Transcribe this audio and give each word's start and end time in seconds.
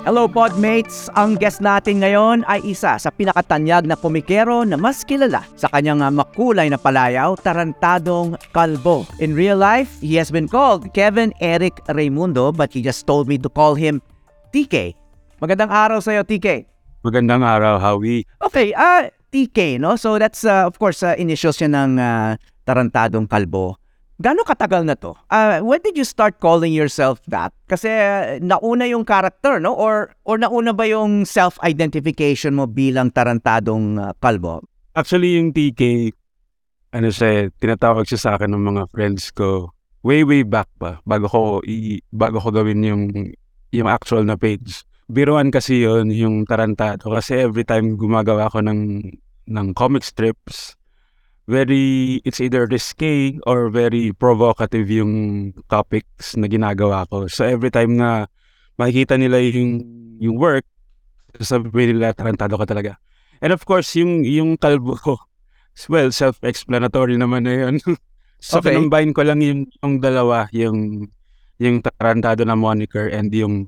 Hello 0.00 0.24
Podmates! 0.26 1.12
Ang 1.12 1.36
guest 1.36 1.60
natin 1.60 2.00
ngayon 2.00 2.42
ay 2.48 2.64
isa 2.72 2.96
sa 2.96 3.10
pinakatanyag 3.12 3.84
na 3.84 4.00
komikero 4.00 4.64
na 4.64 4.80
mas 4.80 5.04
kilala 5.04 5.44
sa 5.60 5.68
kanyang 5.68 6.00
makulay 6.10 6.72
na 6.72 6.80
palayaw, 6.80 7.36
tarantadong 7.36 8.34
kalbo. 8.50 9.04
In 9.20 9.36
real 9.36 9.60
life, 9.60 10.00
he 10.00 10.16
has 10.16 10.32
been 10.32 10.48
called 10.48 10.88
Kevin 10.96 11.36
Eric 11.38 11.84
Raimundo 11.84 12.48
but 12.48 12.72
he 12.72 12.80
just 12.80 13.04
told 13.04 13.28
me 13.28 13.36
to 13.36 13.52
call 13.52 13.76
him 13.76 14.00
TK. 14.56 14.96
Magandang 15.38 15.68
araw 15.68 16.00
sa'yo, 16.00 16.24
TK. 16.24 16.64
Magandang 17.04 17.44
araw, 17.44 17.76
Howie. 17.76 18.24
Okay, 18.40 18.72
ah 18.74 19.08
TK, 19.30 19.78
no? 19.78 19.94
So 19.94 20.18
that's 20.18 20.42
uh, 20.42 20.66
of 20.66 20.80
course 20.80 21.06
uh, 21.06 21.14
initials 21.16 21.60
yan 21.62 21.76
ng 21.76 21.92
ah, 22.02 22.34
tarantadong 22.66 23.30
kalbo. 23.30 23.78
Gano'ng 24.20 24.44
katagal 24.44 24.84
na 24.84 24.92
to? 25.00 25.16
Ah, 25.32 25.64
when 25.64 25.80
did 25.80 25.96
you 25.96 26.04
start 26.04 26.36
calling 26.44 26.76
yourself 26.76 27.24
that? 27.32 27.56
Kasi 27.64 27.88
uh, 27.88 28.36
nauna 28.44 28.84
yung 28.84 29.08
character, 29.08 29.56
no? 29.56 29.72
Or 29.72 30.12
or 30.28 30.36
nauna 30.36 30.76
ba 30.76 30.84
yung 30.84 31.24
self-identification 31.24 32.52
mo 32.52 32.68
bilang 32.68 33.08
tarantadong 33.16 33.96
uh, 33.96 34.12
kalbo? 34.20 34.60
Actually, 34.92 35.40
yung 35.40 35.56
TK, 35.56 36.12
ano 36.92 37.08
siya, 37.08 37.48
tinatawag 37.56 38.04
siya 38.04 38.20
sa 38.20 38.30
akin 38.36 38.52
ng 38.52 38.60
mga 38.60 38.82
friends 38.92 39.32
ko 39.32 39.72
way, 40.02 40.24
way 40.24 40.42
back 40.42 40.68
pa, 40.76 41.00
bago 41.04 41.26
ko, 41.28 41.40
i, 41.64 42.00
bago 42.12 42.40
ko 42.40 42.48
gawin 42.52 42.84
yung, 42.84 43.04
yung 43.72 43.88
actual 43.88 44.24
na 44.24 44.36
page. 44.36 44.84
Biruan 45.10 45.50
kasi 45.50 45.84
yun, 45.84 46.08
yung 46.12 46.46
tarantado. 46.46 47.10
Kasi 47.10 47.44
every 47.44 47.66
time 47.66 47.96
gumagawa 47.98 48.48
ako 48.48 48.64
ng, 48.64 49.12
ng 49.50 49.66
comic 49.74 50.06
strips, 50.06 50.79
very, 51.50 52.22
it's 52.22 52.38
either 52.38 52.70
risque 52.70 53.42
or 53.42 53.74
very 53.74 54.14
provocative 54.14 54.86
yung 54.86 55.50
topics 55.66 56.38
na 56.38 56.46
ginagawa 56.46 57.10
ko. 57.10 57.26
So 57.26 57.42
every 57.42 57.74
time 57.74 57.98
na 57.98 58.30
makikita 58.78 59.18
nila 59.18 59.42
yung, 59.42 59.82
yung 60.22 60.38
work, 60.38 60.62
sasabihin 61.34 61.98
nila, 61.98 62.14
tarantado 62.14 62.54
ka 62.54 62.70
talaga. 62.70 63.02
And 63.42 63.50
of 63.50 63.66
course, 63.66 63.90
yung, 63.98 64.22
yung 64.22 64.54
kalbo 64.54 64.94
ko, 64.94 65.18
well, 65.90 66.14
self-explanatory 66.14 67.18
naman 67.18 67.50
na 67.50 67.66
yun. 67.66 67.74
so, 68.38 68.62
Okay. 68.62 68.78
kinumbahin 68.78 69.10
ko 69.10 69.26
lang 69.26 69.42
yung, 69.42 69.66
yung 69.82 69.98
dalawa, 69.98 70.46
yung, 70.54 71.10
yung 71.58 71.82
tarantado 71.82 72.46
na 72.46 72.54
moniker 72.54 73.10
and 73.10 73.34
yung 73.34 73.66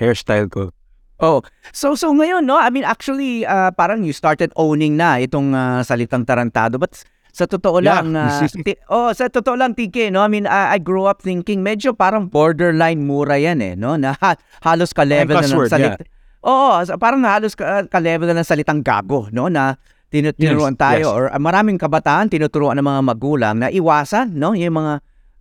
hairstyle 0.00 0.48
ko. 0.48 0.72
Oh, 1.20 1.44
so 1.70 1.92
so 1.92 2.10
ngayon, 2.10 2.44
no? 2.44 2.56
I 2.56 2.68
mean, 2.68 2.82
actually, 2.82 3.44
uh, 3.44 3.70
parang 3.70 4.02
you 4.02 4.12
started 4.12 4.50
owning 4.56 4.96
na 4.96 5.20
itong 5.20 5.52
uh, 5.52 5.80
salitang 5.80 6.24
tarantado. 6.24 6.80
But 6.80 6.96
sa 7.30 7.44
totoo 7.44 7.78
Yeah. 7.78 8.00
lang, 8.00 8.16
uh, 8.16 8.40
ti- 8.64 8.80
oh, 8.88 9.12
sa 9.12 9.28
totoo 9.28 9.54
lang, 9.54 9.76
TK, 9.76 10.10
no? 10.10 10.24
I 10.24 10.28
mean, 10.28 10.48
I, 10.48 10.74
I 10.74 10.78
grew 10.80 11.04
up 11.04 11.20
thinking 11.20 11.60
medyo 11.60 11.92
parang 11.92 12.26
borderline 12.26 13.04
mura 13.04 13.36
yan, 13.36 13.60
eh, 13.60 13.76
no? 13.76 13.94
Na 13.94 14.16
ha- 14.18 14.40
halos 14.64 14.90
ka-level 14.90 15.36
na 15.36 15.44
cuss 15.44 15.52
ng 15.52 15.68
salita. 15.68 16.00
Oo, 16.40 16.80
sa- 16.82 16.96
parang 16.96 17.20
halos 17.22 17.52
ka- 17.52 17.86
ka-level 17.86 18.32
na 18.32 18.40
ng 18.40 18.48
salitang 18.48 18.80
gago, 18.80 19.28
no? 19.30 19.46
Na 19.46 19.76
tinu- 20.08 20.34
Yes, 20.34 20.56
tayo 20.74 21.04
yes. 21.04 21.14
or 21.14 21.24
uh, 21.28 21.38
maraming 21.38 21.76
kabataan 21.76 22.32
tinuturuan 22.32 22.80
ng 22.80 22.86
mga 22.88 23.02
magulang 23.06 23.56
na 23.60 23.68
iwasan, 23.68 24.34
no? 24.34 24.56
Yung 24.56 24.74
mga 24.74 24.92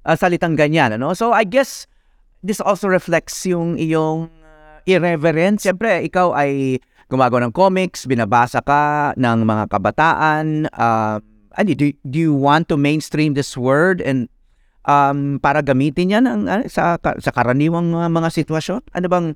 uh, 0.05 0.15
salitang 0.19 0.53
ganyan, 0.53 0.93
ano? 0.93 1.15
So 1.15 1.31
I 1.31 1.41
guess 1.41 1.87
this 2.45 2.61
also 2.61 2.85
reflects 2.85 3.47
yung 3.49 3.75
iyong 3.75 4.29
uh, 4.89 4.95
irreverence. 4.97 5.65
Siyempre, 5.69 6.01
ikaw 6.05 6.33
ay 6.33 6.81
gumagawa 7.09 7.49
ng 7.49 7.53
comics, 7.53 8.05
binabasa 8.09 8.61
ka 8.61 9.13
ng 9.17 9.45
mga 9.45 9.63
kabataan. 9.69 10.69
Um, 10.73 11.19
ano, 11.57 11.69
do, 11.73 11.93
do 12.05 12.17
you 12.17 12.33
want 12.33 12.69
to 12.69 12.77
mainstream 12.77 13.33
this 13.33 13.57
word 13.57 14.01
and 14.01 14.29
um, 14.85 15.41
para 15.41 15.61
gamitin 15.61 16.13
yan 16.13 16.25
ang, 16.29 16.45
ano, 16.45 16.63
sa, 16.69 16.97
sa 17.01 17.31
karaniwang 17.33 17.93
uh, 17.93 18.09
mga 18.09 18.29
sitwasyon? 18.33 18.81
Ano 18.93 19.07
bang, 19.09 19.27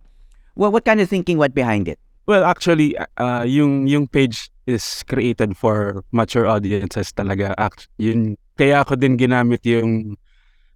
what, 0.53 0.71
what 0.71 0.85
kind 0.85 1.01
of 1.01 1.09
thinking 1.09 1.37
went 1.41 1.57
behind 1.57 1.89
it? 1.89 1.97
Well, 2.23 2.47
actually, 2.47 2.95
uh, 3.19 3.43
yung 3.43 3.83
yung 3.83 4.07
page 4.07 4.47
is 4.63 5.03
created 5.11 5.59
for 5.59 6.07
mature 6.15 6.47
audiences 6.47 7.11
talaga. 7.11 7.51
Act, 7.59 7.91
yun, 7.99 8.39
kaya 8.55 8.79
ako 8.79 8.95
din 8.95 9.19
ginamit 9.19 9.59
yung 9.67 10.15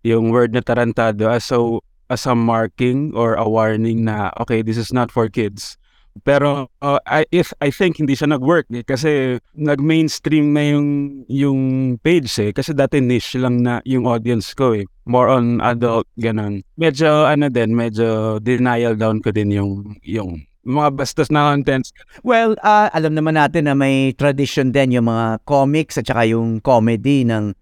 yung 0.04 0.36
word 0.36 0.52
na 0.52 0.60
tarantado 0.60 1.32
as 1.32 1.48
so 1.48 1.80
as 2.10 2.26
a 2.26 2.36
marking 2.36 3.12
or 3.16 3.36
a 3.36 3.48
warning 3.48 4.06
na 4.06 4.32
okay, 4.40 4.62
this 4.62 4.78
is 4.78 4.94
not 4.94 5.12
for 5.12 5.28
kids. 5.30 5.78
Pero 6.26 6.66
uh, 6.82 6.98
I 7.06 7.30
if 7.30 7.54
I 7.62 7.70
think 7.70 8.02
hindi 8.02 8.18
siya 8.18 8.34
nag-work 8.34 8.66
eh, 8.74 8.82
kasi 8.82 9.38
nag-mainstream 9.54 10.50
na 10.50 10.64
yung 10.66 10.88
yung 11.30 11.62
page 12.02 12.32
eh 12.42 12.50
kasi 12.50 12.74
dati 12.74 12.98
niche 12.98 13.38
lang 13.38 13.62
na 13.62 13.86
yung 13.86 14.10
audience 14.10 14.58
ko 14.58 14.74
eh. 14.74 14.90
More 15.06 15.30
on 15.30 15.62
adult 15.62 16.10
ganun. 16.18 16.66
Medyo 16.80 17.30
ano 17.30 17.54
din, 17.54 17.78
medyo 17.78 18.42
denial 18.42 18.98
down 18.98 19.22
ko 19.22 19.30
din 19.30 19.54
yung 19.54 19.94
yung 20.02 20.42
mga 20.68 21.00
bastos 21.00 21.32
na 21.32 21.48
contents. 21.56 21.96
Well, 22.28 22.60
uh, 22.60 22.92
alam 22.92 23.16
naman 23.16 23.40
natin 23.40 23.72
na 23.72 23.74
may 23.74 24.12
tradition 24.12 24.76
din 24.76 25.00
yung 25.00 25.08
mga 25.08 25.40
comics 25.48 25.96
at 25.96 26.12
saka 26.12 26.28
yung 26.28 26.60
comedy 26.60 27.24
ng 27.24 27.56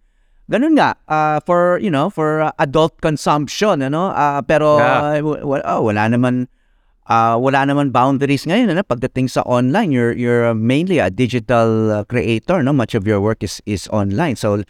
ganun 0.45 0.77
nga 0.77 0.93
uh, 1.09 1.41
for 1.41 1.81
you 1.81 1.89
know 1.89 2.09
for 2.09 2.45
uh, 2.45 2.53
adult 2.61 2.93
consumption 3.01 3.81
ano 3.81 4.13
uh, 4.13 4.41
pero 4.45 4.77
uh, 4.77 5.17
Yeah. 5.17 5.25
w- 5.25 5.41
w- 5.41 5.65
oh, 5.65 5.81
wala 5.89 6.05
naman 6.05 6.45
uh, 7.09 7.33
wala 7.37 7.65
naman 7.65 7.89
boundaries 7.89 8.45
ngayon 8.45 8.69
ano 8.69 8.85
pagdating 8.85 9.25
sa 9.25 9.41
online 9.49 9.89
you're 9.89 10.13
you're 10.13 10.53
mainly 10.53 11.01
a 11.01 11.09
digital 11.09 11.89
uh, 11.89 12.01
creator 12.05 12.61
no 12.61 12.73
much 12.73 12.93
of 12.93 13.09
your 13.09 13.17
work 13.17 13.41
is 13.41 13.57
is 13.65 13.89
online 13.89 14.37
so 14.37 14.61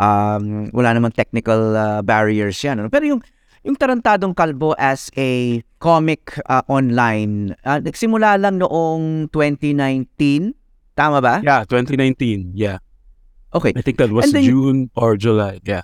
um 0.00 0.72
wala 0.74 0.90
naman 0.96 1.14
technical 1.14 1.76
uh, 1.76 2.00
barriers 2.02 2.58
yan 2.58 2.82
ano? 2.82 2.90
pero 2.90 3.06
yung 3.06 3.22
yung 3.62 3.78
Tarantadong 3.78 4.34
Kalbo 4.34 4.74
as 4.74 5.06
a 5.14 5.62
comic 5.78 6.34
uh, 6.50 6.66
online, 6.66 7.54
uh, 7.62 7.78
nagsimula 7.78 8.34
lang 8.34 8.58
noong 8.58 9.30
2019. 9.30 10.50
Tama 10.98 11.22
ba? 11.22 11.38
Yeah, 11.46 11.62
2019. 11.70 12.58
Yeah. 12.58 12.82
Okay. 13.54 13.72
I 13.76 13.82
think 13.82 13.98
that 13.98 14.10
was 14.10 14.32
then- 14.32 14.44
June 14.44 14.90
or 14.96 15.16
July. 15.16 15.60
Yeah. 15.64 15.82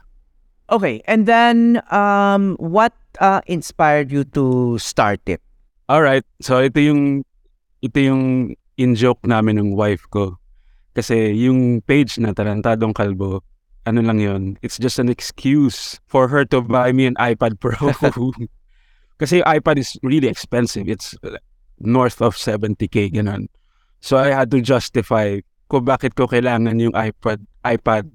Okay. 0.71 1.01
And 1.07 1.27
then, 1.27 1.83
um, 1.91 2.57
what 2.61 2.93
uh, 3.21 3.41
inspired 3.47 4.13
you 4.13 4.25
to 4.37 4.79
start 4.79 5.21
it? 5.27 5.41
All 5.89 6.03
right. 6.03 6.25
So 6.41 6.61
ito 6.61 6.81
yung 6.81 7.25
ito 7.81 7.97
yung 8.01 8.55
in-joke 8.77 9.25
namin 9.25 9.57
ng 9.59 9.73
wife 9.73 10.05
ko. 10.13 10.37
Kasi 10.93 11.33
yung 11.33 11.81
page 11.83 12.19
na 12.19 12.37
Tarantadong 12.37 12.93
Kalbo, 12.93 13.41
ano 13.87 14.01
lang 14.05 14.21
yun, 14.21 14.43
it's 14.61 14.77
just 14.77 14.99
an 14.99 15.09
excuse 15.09 15.97
for 16.07 16.29
her 16.29 16.45
to 16.45 16.61
buy 16.61 16.93
me 16.93 17.07
an 17.07 17.17
iPad 17.17 17.57
Pro. 17.61 17.73
Kasi 19.21 19.41
yung 19.41 19.49
iPad 19.49 19.79
is 19.79 19.97
really 20.03 20.29
expensive. 20.29 20.87
It's 20.87 21.17
uh, 21.25 21.41
north 21.81 22.21
of 22.21 22.37
70k, 22.37 23.15
ganun. 23.15 23.49
So 24.01 24.19
I 24.19 24.31
had 24.31 24.51
to 24.53 24.61
justify 24.61 25.41
kung 25.69 25.85
bakit 25.85 26.17
ko 26.17 26.25
kailangan 26.25 26.81
yung 26.81 26.97
iPad, 26.97 27.45
iPad. 27.63 28.09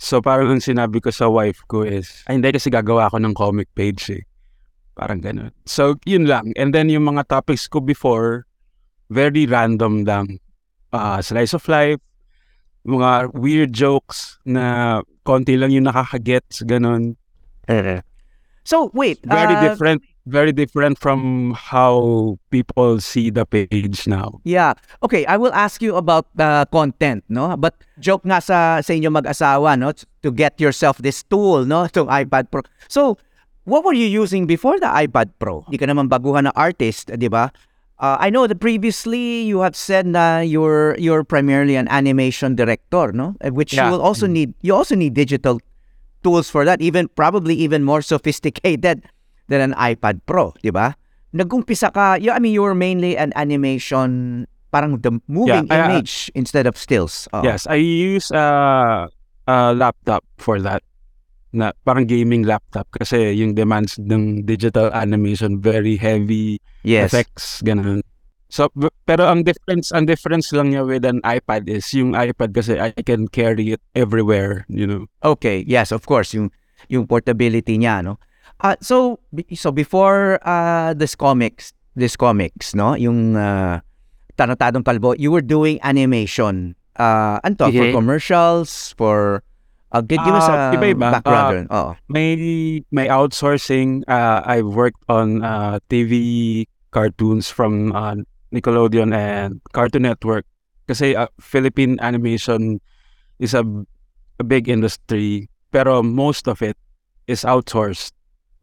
So 0.00 0.24
parang 0.24 0.56
ang 0.56 0.64
sinabi 0.64 1.04
ko 1.04 1.12
sa 1.12 1.28
wife 1.28 1.62
ko 1.68 1.84
is, 1.84 2.24
ay 2.26 2.40
hindi 2.40 2.50
kasi 2.50 2.72
gagawa 2.72 3.12
ako 3.12 3.20
ng 3.20 3.34
comic 3.36 3.68
page 3.76 4.10
eh. 4.10 4.24
Parang 4.98 5.22
ganun. 5.22 5.54
So, 5.62 5.94
yun 6.02 6.26
lang. 6.26 6.50
And 6.58 6.74
then 6.74 6.90
yung 6.90 7.06
mga 7.06 7.30
topics 7.30 7.70
ko 7.70 7.78
before, 7.78 8.50
very 9.14 9.46
random 9.46 10.02
lang. 10.02 10.42
Ah, 10.90 11.22
slice 11.22 11.54
of 11.54 11.62
life, 11.70 12.02
mga 12.82 13.30
weird 13.38 13.70
jokes 13.70 14.42
na 14.42 14.98
konti 15.22 15.54
lang 15.54 15.70
yung 15.70 15.86
nakakagets, 15.86 16.66
ganun. 16.66 17.14
So, 18.66 18.90
wait. 18.90 19.22
Very 19.22 19.54
uh, 19.54 19.62
different, 19.62 20.02
very 20.28 20.52
different 20.52 20.98
from 21.00 21.54
how 21.56 22.36
people 22.50 23.00
see 23.00 23.30
the 23.30 23.44
page 23.44 24.06
now. 24.06 24.40
Yeah. 24.44 24.74
Okay, 25.02 25.24
I 25.26 25.36
will 25.36 25.52
ask 25.52 25.80
you 25.82 25.96
about 25.96 26.26
the 26.36 26.68
content, 26.70 27.24
no? 27.28 27.56
But 27.56 27.74
joke 27.98 28.22
nga 28.28 28.40
sa 28.44 28.80
sa 28.84 28.92
inyo 28.92 29.08
mag-asawa, 29.10 29.74
no? 29.80 29.90
To 29.96 30.30
get 30.30 30.60
yourself 30.60 30.98
this 31.00 31.24
tool, 31.24 31.64
no? 31.64 31.84
Itong 31.90 32.06
iPad 32.12 32.52
Pro. 32.52 32.62
So, 32.86 33.16
what 33.64 33.82
were 33.84 33.96
you 33.96 34.06
using 34.06 34.46
before 34.46 34.78
the 34.78 34.86
iPad 34.92 35.32
Pro? 35.40 35.64
Hindi 35.66 35.78
ka 35.80 35.86
naman 35.88 36.06
baguhan 36.12 36.44
na 36.46 36.52
artist, 36.54 37.08
di 37.16 37.26
ba? 37.28 37.50
Uh, 37.98 38.14
I 38.22 38.30
know 38.30 38.46
that 38.46 38.62
previously 38.62 39.42
you 39.42 39.58
have 39.66 39.74
said 39.74 40.06
na 40.06 40.38
you're 40.38 40.94
you're 41.02 41.26
primarily 41.26 41.74
an 41.74 41.90
animation 41.90 42.54
director, 42.54 43.10
no? 43.10 43.34
Eh, 43.42 43.50
Which 43.50 43.74
you 43.74 43.82
Yeah. 43.82 43.90
will 43.90 44.04
also 44.04 44.30
need 44.30 44.54
you 44.62 44.70
also 44.70 44.94
need 44.94 45.18
digital 45.18 45.58
tools 46.22 46.46
for 46.50 46.62
that, 46.62 46.78
even 46.78 47.10
probably 47.18 47.58
even 47.58 47.82
more 47.82 47.98
sophisticated 48.02 49.02
than 49.48 49.72
an 49.72 49.74
iPad 49.74 50.20
Pro, 50.24 50.52
di 50.60 50.70
ba? 50.70 50.94
Nag-umpisa 51.32 51.92
ka, 51.92 52.16
you, 52.16 52.32
I 52.32 52.38
mean, 52.38 52.52
you 52.52 52.62
were 52.62 52.76
mainly 52.76 53.16
an 53.16 53.32
animation, 53.36 54.44
parang 54.70 55.00
the 55.00 55.20
moving 55.26 55.68
Yeah, 55.68 55.72
I- 55.72 55.80
I- 55.80 55.84
image 55.92 56.30
instead 56.34 56.64
of 56.64 56.76
stills. 56.76 57.28
Oo. 57.32 57.44
Yes, 57.44 57.64
I 57.66 57.80
use 57.80 58.28
a 58.30 59.08
a 59.44 59.72
laptop 59.72 60.24
for 60.36 60.60
that. 60.60 60.84
Na 61.48 61.72
parang 61.80 62.04
gaming 62.04 62.44
laptop 62.44 62.84
kasi 62.92 63.32
yung 63.32 63.56
demands 63.56 63.96
ng 63.96 64.44
digital 64.44 64.92
animation 64.92 65.56
very 65.56 65.96
heavy 65.96 66.60
Yes. 66.84 67.08
effects 67.08 67.64
ganun. 67.64 68.04
So 68.52 68.68
pero 69.08 69.24
ang 69.24 69.48
difference 69.48 69.88
ang 69.88 70.04
difference 70.04 70.52
lang 70.52 70.76
niya 70.76 70.84
with 70.84 71.08
an 71.08 71.24
iPad 71.24 71.64
is 71.72 71.88
yung 71.96 72.12
iPad 72.12 72.52
kasi 72.52 72.76
I 72.76 72.92
can 73.00 73.32
carry 73.32 73.72
it 73.72 73.80
everywhere, 73.96 74.68
you 74.68 74.84
know. 74.84 75.08
Okay, 75.24 75.64
yes, 75.64 75.88
of 75.88 76.04
course, 76.04 76.36
yung 76.36 76.52
yung 76.92 77.08
portability 77.08 77.80
niya, 77.80 78.04
no. 78.04 78.20
Uh, 78.60 78.74
so 78.80 79.18
so 79.54 79.70
before 79.70 80.38
uh, 80.42 80.94
this 80.94 81.14
comics, 81.14 81.72
this 81.94 82.16
comics, 82.16 82.74
no, 82.74 82.94
yung 82.94 83.36
uh, 83.36 83.78
Tarantadong 84.36 84.82
Kalbo, 84.82 85.14
you 85.18 85.30
were 85.30 85.42
doing 85.42 85.78
animation. 85.82 86.74
Uh, 86.98 87.38
ano 87.46 87.54
to, 87.54 87.70
for 87.70 87.86
Yeah. 87.86 87.94
commercials, 87.94 88.94
for 88.98 89.46
uh, 89.94 90.02
give, 90.02 90.18
us 90.18 90.50
a 90.50 90.74
iba-iba. 90.74 91.22
background. 91.22 91.46
Ah, 91.46 91.54
dun. 91.54 91.66
Oo. 91.70 91.90
May 92.10 92.28
may 92.90 93.06
outsourcing. 93.06 94.02
Uh, 94.10 94.42
I've 94.42 94.66
worked 94.66 94.98
on 95.06 95.46
uh, 95.46 95.78
TV 95.86 96.66
cartoons 96.90 97.46
from 97.54 97.94
uh, 97.94 98.18
Nickelodeon 98.50 99.14
and 99.14 99.62
Cartoon 99.70 100.02
Network. 100.02 100.42
Kasi 100.90 101.14
uh, 101.14 101.30
Philippine 101.38 102.00
animation 102.02 102.82
is 103.38 103.54
a, 103.54 103.62
a 104.40 104.44
big 104.44 104.66
industry, 104.66 105.46
pero 105.70 106.02
most 106.02 106.48
of 106.50 106.58
it 106.58 106.74
is 107.30 107.46
outsourced 107.46 108.17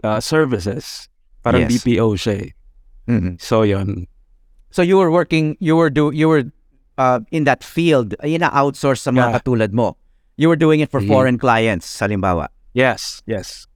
uh, 0.05 0.21
services. 0.21 1.09
Parang 1.43 1.65
Yes. 1.65 1.81
BPO 1.81 2.13
siya. 2.15 2.35
eh. 2.45 2.49
Mhm. 3.09 3.41
So 3.41 3.61
yun. 3.65 4.05
So 4.69 4.81
you 4.81 4.97
were 4.97 5.09
working, 5.09 5.57
you 5.59 5.75
were 5.75 5.89
do, 5.89 6.11
you 6.13 6.29
were 6.29 6.45
uh, 6.97 7.19
in 7.31 7.43
that 7.43 7.63
field, 7.63 8.15
yun 8.23 8.39
na 8.45 8.49
outsource 8.53 9.01
sa 9.03 9.11
mga 9.11 9.17
Yeah. 9.17 9.35
katulad 9.41 9.71
mo. 9.73 9.97
You 10.37 10.47
were 10.49 10.55
doing 10.59 10.79
it 10.79 10.89
for 10.91 11.01
Mhm. 11.01 11.07
foreign 11.07 11.37
clients, 11.37 11.87
halimbawa. 11.99 12.47
Yes, 12.73 13.21
yes. 13.25 13.67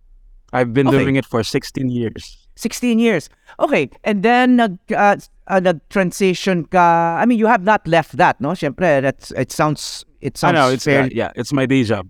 I've 0.51 0.73
been 0.73 0.87
Okay. 0.87 0.97
doing 0.97 1.15
it 1.15 1.25
for 1.25 1.43
16 1.43 1.89
years. 1.91 2.35
16 2.55 2.99
years. 2.99 3.29
Okay, 3.59 3.87
and 4.03 4.23
then 4.23 4.55
nag 4.59 4.75
uh, 4.91 5.15
uh, 5.47 5.59
nag-transition 5.63 6.65
ka. 6.67 7.15
I 7.15 7.23
mean, 7.23 7.39
you 7.39 7.47
have 7.47 7.63
not 7.63 7.87
left 7.87 8.17
that, 8.19 8.41
no? 8.43 8.51
Syempre, 8.51 8.99
that's 8.99 9.31
it 9.31 9.51
sounds 9.55 10.03
it 10.19 10.35
sounds 10.35 10.55
I 10.55 10.59
know, 10.59 10.67
it's 10.73 10.83
fair. 10.83 11.07
yeah, 11.15 11.31
it's 11.39 11.53
my 11.55 11.63
day 11.63 11.83
job. 11.87 12.09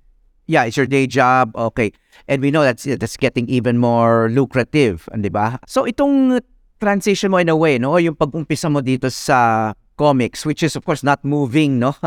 Yeah, 0.49 0.65
it's 0.65 0.75
your 0.75 0.89
day 0.89 1.05
job. 1.05 1.53
Okay. 1.55 1.93
And 2.27 2.41
we 2.41 2.49
know 2.49 2.65
that's 2.65 2.83
that's 2.83 3.15
getting 3.15 3.47
even 3.47 3.77
more 3.77 4.33
lucrative, 4.33 5.05
di 5.13 5.29
ba? 5.29 5.61
So 5.69 5.85
itong 5.85 6.41
transition 6.81 7.29
mo 7.29 7.37
in 7.37 7.53
a 7.53 7.55
way, 7.55 7.77
no, 7.77 8.01
yung 8.01 8.17
pag-umpisa 8.17 8.73
mo 8.73 8.81
dito 8.81 9.13
sa 9.13 9.71
comics, 9.95 10.43
which 10.49 10.65
is 10.65 10.73
of 10.73 10.83
course 10.83 11.05
not 11.05 11.21
moving, 11.21 11.77
no. 11.77 11.93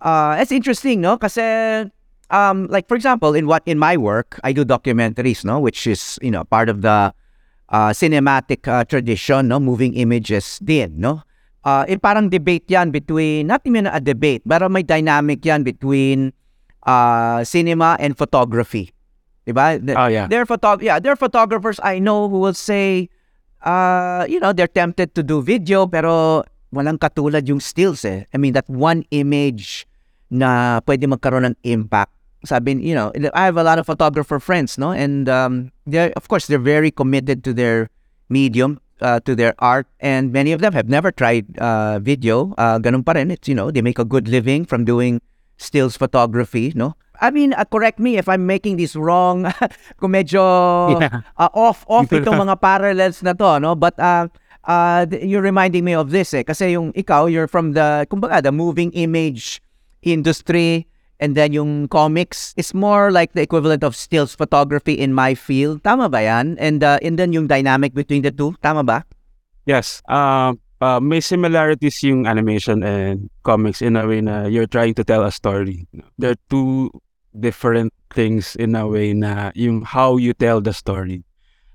Uh, 0.00 0.32
it's 0.40 0.48
interesting, 0.48 1.04
no, 1.04 1.20
kasi 1.20 1.44
um, 2.32 2.64
like 2.72 2.88
for 2.88 2.96
example, 2.96 3.36
in 3.36 3.44
what 3.44 3.60
in 3.68 3.76
my 3.76 4.00
work, 4.00 4.40
I 4.40 4.56
do 4.56 4.64
documentaries, 4.64 5.44
no, 5.44 5.60
which 5.60 5.84
is 5.84 6.16
you 6.24 6.32
know 6.32 6.40
part 6.48 6.72
of 6.72 6.80
the 6.80 7.12
uh, 7.68 7.92
cinematic 7.92 8.64
uh, 8.64 8.88
tradition, 8.88 9.52
no, 9.52 9.60
moving 9.60 9.92
images 9.92 10.56
din, 10.64 10.96
no. 10.96 11.20
Uh, 11.68 11.84
eh, 11.84 12.00
parang 12.00 12.32
debate 12.32 12.64
yan 12.72 12.88
between, 12.88 13.52
not 13.52 13.60
even 13.68 13.84
a 13.92 14.00
debate, 14.00 14.40
pero 14.48 14.72
may 14.72 14.80
dynamic 14.80 15.44
yan 15.44 15.68
between 15.68 16.32
uh, 16.84 17.44
cinema 17.44 17.96
and 18.00 18.16
photography. 18.16 18.92
Diba? 19.46 19.80
Oh 19.96 20.06
yeah. 20.06 20.26
There 20.28 20.42
are 20.42 20.46
photog- 20.46 20.82
yeah, 20.82 21.00
there 21.00 21.12
are 21.12 21.20
photographers 21.20 21.80
I 21.82 21.98
know 21.98 22.28
who 22.28 22.38
will 22.38 22.54
say, 22.54 23.08
uh, 23.64 24.26
you 24.28 24.40
know, 24.40 24.52
they're 24.52 24.70
tempted 24.70 25.14
to 25.14 25.22
do 25.22 25.42
video 25.42 25.86
pero 25.86 26.44
walang 26.72 26.98
katulad 26.98 27.48
yung 27.48 27.60
stills 27.60 28.04
eh. 28.04 28.24
I 28.32 28.36
mean, 28.38 28.52
that 28.54 28.68
one 28.68 29.04
image 29.10 29.86
na 30.30 30.80
pwede 30.86 31.10
magkaroon 31.10 31.46
ng 31.50 31.56
impact. 31.64 32.12
Sabi, 32.44 32.72
you 32.80 32.94
know, 32.94 33.12
I 33.34 33.44
have 33.44 33.58
a 33.58 33.62
lot 33.62 33.78
of 33.78 33.84
photographer 33.84 34.40
friends, 34.40 34.78
no? 34.78 34.92
And 34.92 35.28
um, 35.28 35.72
they're, 35.84 36.12
of 36.16 36.28
course, 36.28 36.46
they're 36.46 36.58
very 36.58 36.90
committed 36.90 37.44
to 37.44 37.52
their 37.52 37.90
medium, 38.30 38.80
uh, 39.02 39.20
to 39.28 39.34
their 39.34 39.52
art, 39.58 39.86
and 40.00 40.32
many 40.32 40.52
of 40.52 40.62
them 40.62 40.72
have 40.72 40.88
never 40.88 41.12
tried 41.12 41.44
uh, 41.58 41.98
video. 41.98 42.54
Uh, 42.56 42.78
ganun 42.78 43.04
pa 43.04 43.12
rin. 43.12 43.30
It's, 43.30 43.46
you 43.46 43.54
know, 43.54 43.70
they 43.70 43.82
make 43.82 43.98
a 43.98 44.06
good 44.06 44.26
living 44.26 44.64
from 44.64 44.86
doing 44.86 45.20
stills 45.60 45.94
photography, 46.00 46.72
no? 46.74 46.96
I 47.20 47.28
mean, 47.28 47.52
uh, 47.52 47.68
correct 47.68 48.00
me 48.00 48.16
if 48.16 48.32
I'm 48.32 48.48
making 48.48 48.80
this 48.80 48.96
wrong. 48.96 49.44
Kung 50.00 50.16
medyo 50.16 50.40
Yeah. 50.96 51.20
uh, 51.36 51.52
off 51.52 51.84
off 51.84 52.08
itong 52.08 52.48
mga 52.48 52.56
parallels 52.64 53.20
na 53.20 53.36
to, 53.36 53.60
no? 53.60 53.76
But 53.76 53.92
uh, 54.00 54.32
uh, 54.64 55.04
you're 55.20 55.44
reminding 55.44 55.84
me 55.84 55.92
of 55.92 56.10
this 56.16 56.32
eh. 56.32 56.42
Kasi 56.42 56.72
yung 56.72 56.96
ikaw, 56.96 57.28
you're 57.28 57.46
from 57.46 57.76
the, 57.76 58.08
kumbaga, 58.08 58.40
the 58.40 58.52
moving 58.52 58.88
image 58.96 59.60
industry 60.00 60.88
and 61.20 61.36
then 61.36 61.52
yung 61.52 61.88
comics 61.92 62.56
is 62.56 62.72
more 62.72 63.12
like 63.12 63.36
the 63.36 63.44
equivalent 63.44 63.84
of 63.84 63.92
stills 63.92 64.32
photography 64.32 64.96
in 64.96 65.12
my 65.12 65.36
field. 65.36 65.84
Tama 65.84 66.08
ba 66.08 66.24
yan? 66.24 66.56
And, 66.56 66.80
uh, 66.80 66.96
and 67.04 67.20
then 67.20 67.36
yung 67.36 67.46
dynamic 67.46 67.92
between 67.92 68.24
the 68.24 68.32
two. 68.32 68.56
Tama 68.64 68.80
ba? 68.80 69.04
Yes. 69.68 70.00
Uh, 70.08 70.56
uh, 70.80 71.00
may 71.00 71.20
similarities 71.20 72.02
yung 72.02 72.26
animation 72.26 72.82
and 72.82 73.30
comics 73.44 73.80
in 73.82 73.96
a 73.96 74.06
way 74.06 74.20
na 74.20 74.46
you're 74.46 74.66
trying 74.66 74.94
to 74.94 75.04
tell 75.04 75.24
a 75.24 75.30
story. 75.30 75.86
They're 76.18 76.40
two 76.48 76.90
different 77.38 77.92
things 78.10 78.56
in 78.56 78.74
a 78.74 78.88
way 78.88 79.12
na 79.12 79.52
yung 79.54 79.82
how 79.82 80.16
you 80.16 80.34
tell 80.34 80.60
the 80.60 80.72
story. 80.72 81.22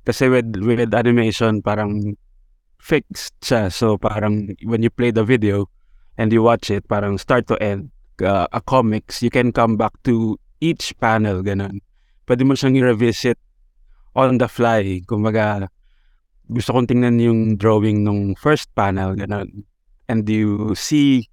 Kasi 0.06 0.30
with, 0.30 0.56
with 0.62 0.94
animation, 0.94 1.62
parang 1.62 2.18
fixed 2.78 3.34
siya. 3.42 3.72
So 3.72 3.98
parang 3.98 4.54
when 4.63 4.84
you 4.84 4.90
play 4.90 5.10
the 5.12 5.24
video 5.24 5.69
and 6.18 6.34
you 6.34 6.44
watch 6.44 6.69
it, 6.69 6.88
parang 6.88 7.18
start 7.18 7.48
to 7.48 7.57
end, 7.62 7.90
uh, 8.22 8.48
a 8.52 8.62
comics, 8.62 9.24
you 9.24 9.30
can 9.30 9.52
come 9.52 9.78
back 9.78 9.94
to 10.04 10.38
each 10.62 10.94
panel, 11.00 11.42
ganun. 11.42 11.81
Pwede 12.25 12.46
mo 12.46 12.54
siyang 12.54 12.78
i-revisit 12.78 13.38
on 14.16 14.38
the 14.38 14.48
fly. 14.48 15.02
Kumbaga, 15.06 15.69
gusto 16.51 16.74
kong 16.74 16.89
tingnan 16.89 17.18
yung 17.21 17.57
drawing 17.57 18.03
nung 18.03 18.36
first 18.36 18.69
panel, 18.75 19.15
ganun. 19.18 19.65
And 20.06 20.27
you 20.30 20.74
see 20.77 21.30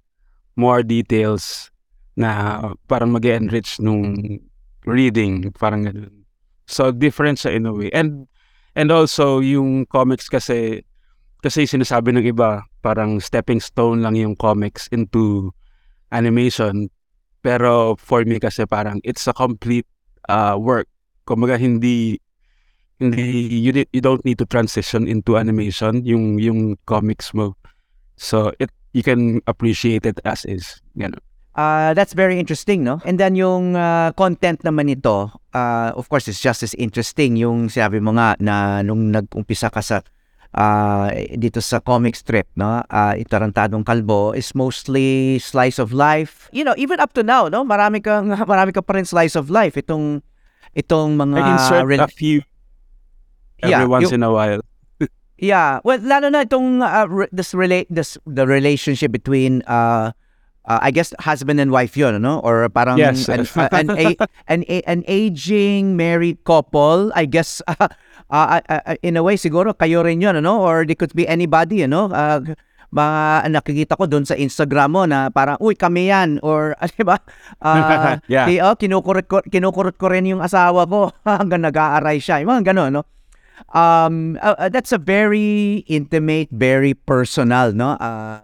more 0.57 0.81
details 0.81 1.69
na 2.17 2.73
parang 2.89 3.13
mag 3.13 3.25
enrich 3.25 3.77
nung 3.81 4.17
reading, 4.85 5.53
parang 5.53 5.85
ganun. 5.85 6.25
So, 6.65 6.91
different 6.91 7.37
siya 7.37 7.59
in 7.59 7.67
a 7.67 7.73
way. 7.73 7.91
And, 7.91 8.25
and 8.73 8.89
also, 8.89 9.43
yung 9.43 9.85
comics 9.91 10.29
kasi, 10.31 10.87
kasi 11.43 11.67
sinasabi 11.67 12.15
ng 12.15 12.25
iba, 12.25 12.63
parang 12.79 13.19
stepping 13.19 13.59
stone 13.59 14.03
lang 14.03 14.15
yung 14.15 14.35
comics 14.35 14.87
into 14.91 15.51
animation. 16.11 16.87
Pero 17.43 17.99
for 17.99 18.23
me 18.23 18.39
kasi 18.39 18.63
parang 18.63 19.03
it's 19.03 19.27
a 19.27 19.35
complete 19.35 19.87
uh, 20.31 20.55
work. 20.55 20.87
Kumbaga 21.27 21.59
hindi 21.59 22.22
hindi 22.99 23.47
you 23.61 23.71
you 23.91 24.01
don't 24.01 24.23
need 24.25 24.37
to 24.37 24.45
transition 24.45 25.07
into 25.09 25.37
animation 25.37 26.05
yung 26.05 26.37
yung 26.37 26.77
comics 26.85 27.33
mo. 27.33 27.57
So 28.17 28.53
it 28.61 28.69
you 28.93 29.01
can 29.01 29.41
appreciate 29.49 30.05
it 30.05 30.21
as 30.23 30.45
is. 30.45 30.81
Ganun. 30.97 31.21
Uh, 31.53 31.93
that's 31.93 32.17
very 32.17 32.41
interesting, 32.41 32.81
no? 32.81 32.97
And 33.05 33.21
then 33.21 33.37
yung 33.37 33.77
uh, 33.77 34.09
content 34.17 34.65
naman 34.65 34.89
nito, 34.89 35.29
uh, 35.53 35.93
of 35.93 36.09
course, 36.09 36.25
it's 36.25 36.41
just 36.41 36.65
as 36.65 36.73
interesting 36.81 37.37
yung 37.37 37.69
sinabi 37.69 38.01
mo 38.01 38.09
nga 38.17 38.33
na 38.41 38.81
nung 38.81 39.13
nag-umpisa 39.13 39.69
ka 39.69 39.85
sa 39.85 40.01
uh, 40.57 41.13
dito 41.37 41.61
sa 41.61 41.77
comic 41.77 42.17
strip, 42.17 42.49
no? 42.57 42.81
Uh, 42.89 43.13
Itarantadong 43.21 43.85
Kalbo 43.85 44.33
is 44.33 44.57
mostly 44.57 45.37
slice 45.37 45.77
of 45.77 45.93
life. 45.93 46.49
You 46.49 46.65
know, 46.65 46.73
even 46.73 46.97
up 46.97 47.13
to 47.13 47.21
now, 47.21 47.53
no? 47.53 47.61
Marami 47.61 48.01
kang 48.01 48.33
marami 48.51 48.73
ka 48.73 48.81
pa 48.81 48.97
rin 48.97 49.05
slice 49.05 49.37
of 49.37 49.53
life 49.53 49.77
itong 49.77 50.25
itong 50.73 51.21
mga 51.21 51.37
I 51.37 51.49
insert 51.53 51.85
rel- 51.85 52.05
a 52.05 52.09
few 52.09 52.41
every 53.63 53.71
Yeah, 53.71 53.87
once 53.87 54.11
in 54.11 54.21
a 54.21 54.31
while. 54.31 54.59
Yeah, 55.39 55.79
well, 55.83 55.99
lalo 55.99 56.29
na 56.29 56.45
itong 56.45 56.79
uh, 56.79 57.07
re- 57.09 57.31
this 57.33 57.51
relate 57.51 57.89
this 57.89 58.15
the 58.23 58.47
relationship 58.47 59.11
between 59.11 59.59
uh, 59.65 60.13
uh, 60.63 60.79
I 60.79 60.91
guess 60.91 61.11
husband 61.19 61.59
and 61.59 61.67
wife 61.67 61.97
yun, 61.97 62.15
no? 62.21 62.39
Or 62.39 62.69
parang 62.69 62.95
Yes. 62.95 63.27
an, 63.27 63.43
uh, 63.43 63.67
an, 63.73 63.87
a, 63.91 64.15
an, 64.53 64.61
a- 64.69 64.85
an 64.87 65.01
aging 65.09 65.97
married 65.99 66.43
couple, 66.47 67.11
I 67.17 67.25
guess 67.25 67.59
uh, 67.67 67.75
uh, 68.29 68.61
uh, 68.61 68.81
uh, 68.87 68.95
in 69.03 69.17
a 69.17 69.23
way 69.25 69.35
siguro 69.35 69.75
kayo 69.75 70.05
rin 70.05 70.21
yun, 70.21 70.37
ano? 70.39 70.63
Or 70.63 70.85
they 70.87 70.95
could 70.95 71.11
be 71.11 71.27
anybody, 71.27 71.83
ano? 71.83 72.07
Uh, 72.13 72.39
mga 72.93 73.49
nakikita 73.49 73.97
ko 73.97 74.05
doon 74.05 74.23
sa 74.23 74.37
Instagram 74.37 74.93
mo 74.93 75.03
na 75.09 75.33
parang, 75.33 75.57
uy, 75.59 75.73
kami 75.73 76.13
yan. 76.13 76.37
Or, 76.45 76.77
ano 76.83 77.01
ba? 77.03 77.17
Uh, 77.57 78.21
Yeah. 78.29 78.47
oh, 78.69 78.77
kinukurot 78.77 79.25
ko, 79.27 79.41
kinukurot 79.43 79.97
ko 79.97 80.07
rin 80.13 80.29
yung 80.29 80.45
asawa 80.45 80.85
ko 80.85 81.09
hanggang 81.25 81.65
nag-aaray 81.65 82.21
siya. 82.21 82.39
Yung 82.45 82.53
mga 82.53 82.71
gano'n, 82.71 82.93
no? 82.93 83.03
Um 83.73 84.37
uh, 84.41 84.55
uh, 84.57 84.69
that's 84.69 84.91
a 84.91 84.97
very 84.97 85.85
intimate 85.87 86.49
very 86.51 86.93
personal 86.93 87.71
no 87.73 87.97
uh 88.01 88.41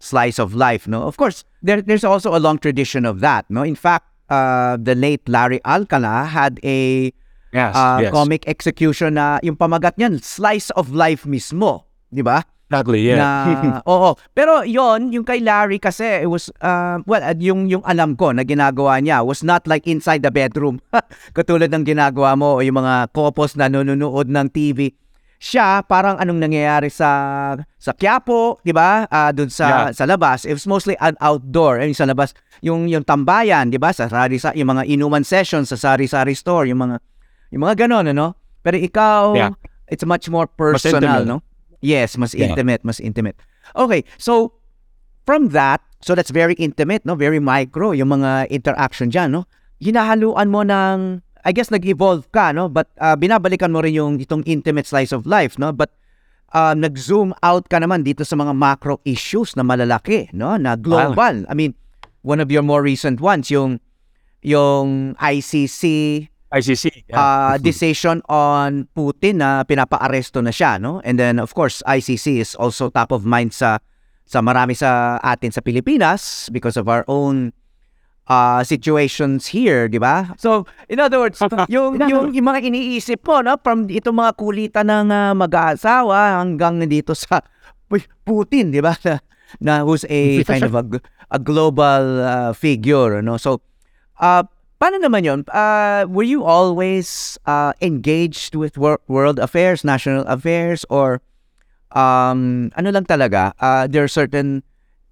slice 0.00 0.38
of 0.38 0.54
life 0.54 0.86
no? 0.86 1.02
Of 1.02 1.16
course 1.16 1.44
there, 1.62 1.80
there's 1.80 2.04
also 2.04 2.36
a 2.36 2.40
long 2.40 2.58
tradition 2.58 3.04
of 3.06 3.20
that 3.20 3.48
no? 3.48 3.62
In 3.62 3.74
fact 3.74 4.06
uh 4.28 4.76
the 4.76 4.94
late 4.94 5.26
Larry 5.28 5.60
Alcala 5.64 6.24
had 6.28 6.60
a 6.64 7.12
Yes, 7.54 7.70
uh, 7.78 8.02
yes. 8.02 8.10
comic 8.10 8.42
execution 8.50 9.14
na 9.14 9.38
yung 9.46 9.54
pamagat 9.54 9.94
niyan 9.94 10.18
slice 10.18 10.74
of 10.74 10.90
life 10.90 11.22
mismo 11.22 11.86
di 12.10 12.18
ba 12.18 12.42
Exactly, 12.64 13.00
yeah. 13.06 13.18
na 13.20 13.28
oo 13.92 14.16
pero 14.32 14.64
yon 14.64 15.12
yung 15.12 15.22
kay 15.22 15.38
Larry 15.38 15.76
kasi 15.78 16.24
it 16.24 16.30
was 16.30 16.48
uh, 16.58 16.98
well 17.04 17.20
uh, 17.20 17.36
yung 17.36 17.68
yung 17.68 17.84
alam 17.84 18.16
ko 18.16 18.32
na 18.32 18.42
ginagawa 18.42 18.98
niya 18.98 19.20
was 19.20 19.44
not 19.44 19.68
like 19.68 19.84
inside 19.84 20.24
the 20.24 20.32
bedroom 20.32 20.80
katulad 21.36 21.68
ng 21.70 21.84
ginagawa 21.84 22.34
mo 22.34 22.58
o 22.58 22.64
yung 22.64 22.80
mga 22.80 23.12
couples 23.12 23.54
na 23.54 23.68
nanonood 23.68 24.26
ng 24.26 24.48
TV 24.50 24.90
siya 25.36 25.84
parang 25.84 26.16
anong 26.16 26.40
nangyayari 26.40 26.88
sa 26.88 27.52
sa 27.76 27.92
Quiapo, 27.92 28.64
'di 28.64 28.72
ba? 28.72 29.04
Ah, 29.12 29.28
doon 29.28 29.52
sa 29.52 29.66
Yeah. 29.68 29.88
sa 29.92 30.08
labas. 30.08 30.48
It 30.48 30.56
was 30.56 30.64
mostly 30.64 30.96
an 31.04 31.20
outdoor, 31.20 31.84
I 31.84 31.84
mean, 31.84 31.92
sa 31.92 32.08
labas, 32.08 32.32
yung 32.64 32.88
yung 32.88 33.04
tambayan, 33.04 33.68
'di 33.68 33.76
ba? 33.76 33.92
Sa 33.92 34.08
sari 34.08 34.40
sa 34.40 34.56
yung 34.56 34.72
mga 34.72 34.88
inuman 34.88 35.20
sessions 35.20 35.68
sa 35.68 35.76
sari-sari 35.76 36.32
store, 36.32 36.72
yung 36.72 36.80
mga 36.80 36.96
yung 37.52 37.60
mga 37.60 37.84
ganon, 37.84 38.08
ano? 38.08 38.40
Pero 38.64 38.80
ikaw, 38.80 39.36
Yeah. 39.36 39.52
it's 39.84 40.00
much 40.08 40.32
more 40.32 40.48
personal, 40.48 41.20
intimate. 41.20 41.28
no? 41.28 41.44
Yes, 41.84 42.16
mas 42.16 42.32
Yeah. 42.32 42.56
intimate, 42.56 42.80
mas 42.80 42.96
intimate. 42.96 43.36
Okay, 43.76 44.08
so 44.16 44.56
from 45.28 45.52
that, 45.52 45.84
so 46.00 46.16
that's 46.16 46.32
very 46.32 46.56
intimate, 46.56 47.04
no? 47.04 47.12
Very 47.12 47.38
micro, 47.38 47.92
yung 47.92 48.08
mga 48.08 48.48
interaction 48.48 49.12
dyan, 49.12 49.36
no? 49.36 49.44
Hinahaluan 49.84 50.48
mo 50.48 50.64
ng, 50.64 51.20
I 51.44 51.52
guess 51.52 51.68
nag-evolve 51.68 52.24
ka, 52.32 52.56
no? 52.56 52.72
But 52.72 52.88
uh, 52.96 53.16
binabalikan 53.20 53.68
mo 53.68 53.84
rin 53.84 53.92
yung 53.92 54.16
itong 54.16 54.48
intimate 54.48 54.88
slice 54.88 55.12
of 55.12 55.28
life, 55.28 55.60
no? 55.60 55.76
But 55.76 55.92
uh, 56.56 56.72
nag-zoom 56.72 57.36
out 57.44 57.68
ka 57.68 57.76
naman 57.76 58.00
dito 58.00 58.24
sa 58.24 58.32
mga 58.32 58.56
macro 58.56 59.04
issues 59.04 59.52
na 59.52 59.64
malalaki, 59.64 60.32
no? 60.32 60.56
Na 60.56 60.80
global. 60.80 61.44
I 61.48 61.54
mean, 61.56 61.76
one 62.24 62.40
of 62.40 62.48
your 62.48 62.64
more 62.64 62.80
recent 62.80 63.20
ones, 63.20 63.52
yung 63.52 63.76
yung 64.40 65.16
ICC 65.16 65.82
ICC. 66.54 66.84
uh, 66.86 66.94
yeah. 67.10 67.58
decision 67.58 68.22
on 68.30 68.86
Putin 68.94 69.42
na 69.42 69.66
pinapa-aresto 69.66 70.38
na 70.38 70.54
siya, 70.54 70.78
no? 70.78 71.02
And 71.02 71.18
then 71.18 71.42
of 71.42 71.50
course, 71.52 71.82
ICC 71.82 72.38
is 72.38 72.54
also 72.54 72.88
top 72.94 73.10
of 73.10 73.26
mind 73.26 73.50
sa 73.50 73.82
sa 74.24 74.40
marami 74.40 74.72
sa 74.72 75.20
atin 75.20 75.52
sa 75.52 75.60
Pilipinas 75.60 76.48
because 76.48 76.80
of 76.80 76.88
our 76.88 77.04
own 77.10 77.52
uh, 78.28 78.64
situations 78.64 79.52
here, 79.52 79.88
di 79.88 80.00
ba? 80.00 80.32
So, 80.40 80.64
in 80.88 81.00
other 81.00 81.20
words, 81.20 81.40
yung, 81.74 82.00
yung, 82.00 82.32
yung 82.32 82.46
mga 82.46 82.64
iniisip 82.64 83.20
mo, 83.24 83.44
no? 83.44 83.60
From 83.60 83.88
itong 83.88 84.16
mga 84.16 84.32
kulitan 84.36 84.88
ng 84.88 85.08
uh, 85.12 85.32
mag-aasawa 85.36 86.40
hanggang 86.40 86.80
dito 86.88 87.12
sa 87.12 87.44
Putin, 88.24 88.72
di 88.72 88.80
ba? 88.80 88.96
Na, 89.04 89.20
na 89.60 89.74
who's 89.86 90.02
a 90.10 90.42
kind 90.42 90.66
of 90.66 90.74
a, 90.74 90.82
a 91.30 91.38
global 91.38 92.02
uh, 92.24 92.50
figure, 92.56 93.22
no? 93.22 93.36
So, 93.36 93.60
uh, 94.18 94.42
paano 94.78 95.00
naman 95.00 95.22
yun? 95.24 95.40
Uh, 95.50 96.04
were 96.08 96.26
you 96.26 96.44
always 96.44 97.38
uh, 97.46 97.72
engaged 97.80 98.54
with 98.54 98.76
wor- 98.76 99.02
world 99.08 99.38
affairs, 99.38 99.82
national 99.84 100.26
affairs, 100.26 100.84
or 100.90 101.22
um, 101.94 102.70
ano 102.74 102.88
lang 102.90 103.06
talaga, 103.06 103.54
uh, 103.62 103.86
there 103.86 104.04
are 104.04 104.10
certain 104.10 104.62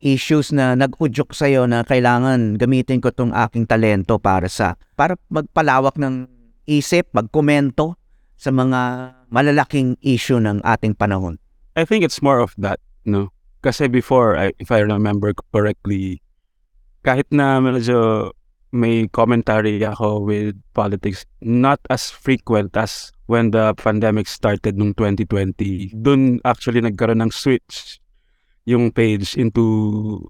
issues 0.02 0.50
na 0.50 0.74
nag-udyok 0.74 1.30
sa'yo 1.30 1.64
na 1.70 1.86
kailangan 1.86 2.58
gamitin 2.58 2.98
ko 2.98 3.14
tong 3.14 3.30
aking 3.30 3.70
talento 3.70 4.18
para 4.18 4.50
sa, 4.50 4.74
para 4.98 5.14
magpalawak 5.30 5.94
ng 5.94 6.26
isip, 6.66 7.06
magkomento 7.14 7.94
sa 8.34 8.50
mga 8.50 9.14
malalaking 9.30 9.94
issue 10.02 10.42
ng 10.42 10.58
ating 10.66 10.98
panahon. 10.98 11.38
I 11.78 11.86
think 11.86 12.02
it's 12.02 12.20
more 12.20 12.42
of 12.42 12.52
that, 12.58 12.82
no? 13.06 13.30
Kasi 13.62 13.86
before, 13.86 14.34
I, 14.34 14.50
if 14.58 14.74
I 14.74 14.82
remember 14.82 15.30
correctly, 15.54 16.18
kahit 17.06 17.30
na 17.30 17.62
medyo 17.62 18.30
may 18.72 19.06
commentary 19.08 19.78
ako 19.84 20.24
with 20.24 20.56
politics, 20.72 21.28
not 21.44 21.78
as 21.92 22.08
frequent 22.08 22.76
as 22.76 23.12
when 23.28 23.52
the 23.52 23.76
pandemic 23.76 24.26
started 24.26 24.80
nung 24.80 24.96
2020. 24.96 25.92
Doon 25.92 26.40
actually 26.44 26.80
nagkaroon 26.80 27.20
ng 27.20 27.32
switch 27.32 28.00
yung 28.64 28.90
page 28.90 29.36
into 29.36 30.24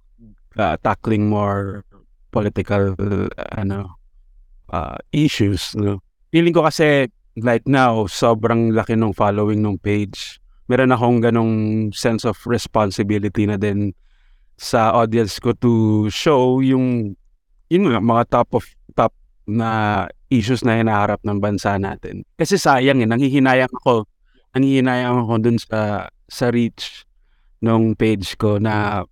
uh, 0.59 0.77
tackling 0.83 1.31
more 1.31 1.87
political 2.35 2.99
uh, 2.99 3.31
ano 3.55 3.95
uh, 4.75 4.99
issues. 5.15 5.79
No? 5.79 6.03
Feeling 6.35 6.53
ko 6.53 6.67
kasi 6.67 7.07
like 7.39 7.65
now, 7.65 8.11
sobrang 8.11 8.75
laki 8.75 8.99
ng 8.99 9.15
following 9.15 9.63
ng 9.63 9.79
page 9.79 10.43
meron 10.73 10.95
akong 10.95 11.21
ganong 11.21 11.55
sense 11.93 12.25
of 12.25 12.41
responsibility 12.49 13.45
na 13.45 13.61
din 13.61 13.93
sa 14.57 14.95
audience 14.97 15.37
ko 15.37 15.53
to 15.53 16.07
show 16.09 16.65
yung 16.65 17.13
yun 17.73 17.89
nga, 17.89 18.05
mga 18.05 18.25
top 18.29 18.61
of 18.61 18.65
top 18.93 19.17
na 19.49 20.05
issues 20.29 20.61
na 20.61 20.77
hinaharap 20.77 21.25
ng 21.25 21.41
bansa 21.41 21.81
natin. 21.81 22.29
Kasi 22.37 22.61
sayang 22.61 23.01
eh, 23.01 23.09
nanghihinayang 23.09 23.73
ako, 23.81 24.05
nanghihinayang 24.53 25.25
ako 25.25 25.35
dun 25.41 25.57
sa, 25.57 26.13
sa 26.29 26.47
reach 26.53 27.09
nung 27.65 27.97
page 27.97 28.37
ko 28.37 28.61
na 28.61 29.05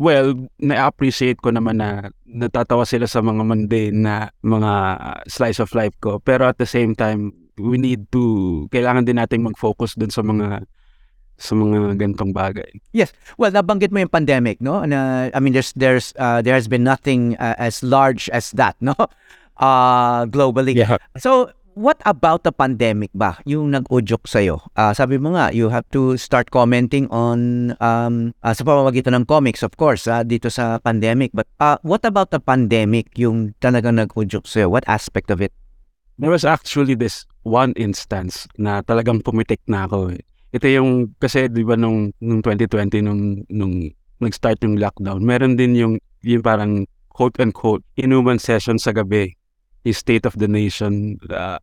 well, 0.00 0.34
na-appreciate 0.58 1.38
ko 1.38 1.52
naman 1.52 1.78
na 1.78 2.10
natatawa 2.26 2.82
sila 2.88 3.06
sa 3.06 3.20
mga 3.22 3.42
mundane 3.44 3.96
na 3.96 4.14
mga 4.42 4.72
slice 5.28 5.60
of 5.62 5.70
life 5.76 5.94
ko. 6.02 6.18
Pero 6.18 6.48
at 6.48 6.58
the 6.58 6.66
same 6.66 6.96
time, 6.96 7.30
we 7.60 7.76
need 7.76 8.08
to, 8.10 8.66
kailangan 8.72 9.04
din 9.04 9.20
nating 9.20 9.44
mag-focus 9.44 9.94
dun 9.94 10.10
sa 10.10 10.24
mga 10.24 10.64
sa 11.36 11.58
mga 11.58 11.98
gantong 11.98 12.30
bagay. 12.30 12.80
Well, 13.36 13.50
nabanggit 13.50 13.90
mo 13.90 14.00
yung 14.00 14.12
pandemic, 14.12 14.60
no? 14.60 14.84
Na, 14.84 15.30
I 15.34 15.38
mean, 15.40 15.52
there's 15.52 15.72
there's 15.74 16.14
uh, 16.16 16.40
there 16.42 16.54
has 16.54 16.68
been 16.68 16.84
nothing 16.84 17.34
uh, 17.36 17.58
as 17.58 17.82
large 17.82 18.30
as 18.30 18.52
that, 18.54 18.76
no? 18.80 18.94
Uh, 19.62 20.24
globally. 20.26 20.74
Yeah. 20.74 20.96
So, 21.20 21.52
what 21.74 22.00
about 22.04 22.42
the 22.44 22.50
pandemic 22.50 23.12
ba? 23.14 23.38
Yung 23.44 23.72
nag-udyok 23.72 24.24
sa'yo? 24.26 24.64
Uh, 24.76 24.92
sabi 24.96 25.20
mo 25.20 25.36
nga, 25.36 25.52
you 25.52 25.68
have 25.68 25.84
to 25.92 26.16
start 26.16 26.50
commenting 26.50 27.08
on, 27.12 27.70
um, 27.78 28.32
uh, 28.42 28.52
sa 28.56 28.64
pamamagitan 28.64 29.14
ng 29.16 29.28
comics, 29.28 29.62
of 29.62 29.76
course, 29.76 30.08
uh, 30.08 30.24
dito 30.24 30.50
sa 30.50 30.80
pandemic. 30.80 31.30
But 31.32 31.46
uh, 31.60 31.76
what 31.84 32.04
about 32.04 32.32
the 32.32 32.40
pandemic, 32.40 33.12
yung 33.16 33.54
talagang 33.60 34.00
nag-udyok 34.00 34.48
sa'yo? 34.48 34.72
What 34.72 34.88
aspect 34.88 35.30
of 35.30 35.40
it? 35.40 35.52
There 36.18 36.32
was 36.32 36.44
actually 36.44 36.94
this 36.94 37.24
one 37.42 37.72
instance 37.74 38.46
na 38.56 38.82
talagang 38.82 39.24
pumitik 39.24 39.60
na 39.66 39.88
ako. 39.88 40.16
Eh. 40.16 40.22
Ito 40.52 40.68
yung, 40.68 41.16
kasi 41.16 41.48
di 41.48 41.64
ba 41.64 41.80
nung, 41.80 42.12
nung 42.20 42.44
2020, 42.44 43.00
nung, 43.00 43.40
nung 43.48 43.88
nag-start 44.20 44.60
yung 44.62 44.76
lockdown, 44.76 45.24
meron 45.24 45.56
din 45.56 45.72
yung, 45.72 45.94
yung 46.20 46.44
parang 46.44 46.84
quote-unquote, 47.08 47.80
inuman 47.96 48.36
session 48.36 48.76
sa 48.76 48.92
gabi, 48.92 49.32
yung 49.88 49.96
State 49.96 50.28
of 50.28 50.36
the 50.36 50.46
Nation, 50.46 51.16
uh, 51.32 51.56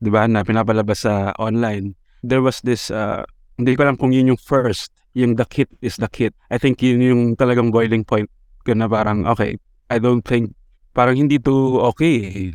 di 0.00 0.08
ba, 0.08 0.24
na 0.24 0.40
pinapalabas 0.42 1.04
sa 1.04 1.36
online. 1.36 1.92
There 2.24 2.40
was 2.40 2.64
this, 2.64 2.88
uh, 2.88 3.22
hindi 3.60 3.76
ko 3.76 3.84
alam 3.84 4.00
kung 4.00 4.16
yun 4.16 4.32
yung 4.32 4.40
first, 4.40 4.88
yung 5.12 5.36
the 5.36 5.44
kit 5.44 5.68
is 5.84 6.00
the 6.00 6.08
kit. 6.08 6.32
I 6.48 6.56
think 6.56 6.80
yun 6.80 7.04
yung 7.04 7.22
talagang 7.36 7.68
boiling 7.68 8.04
point 8.04 8.32
ko 8.64 8.72
na 8.72 8.88
parang, 8.88 9.28
okay, 9.28 9.60
I 9.92 10.00
don't 10.00 10.24
think, 10.24 10.56
parang 10.96 11.20
hindi 11.20 11.36
to 11.44 11.84
okay. 11.92 12.52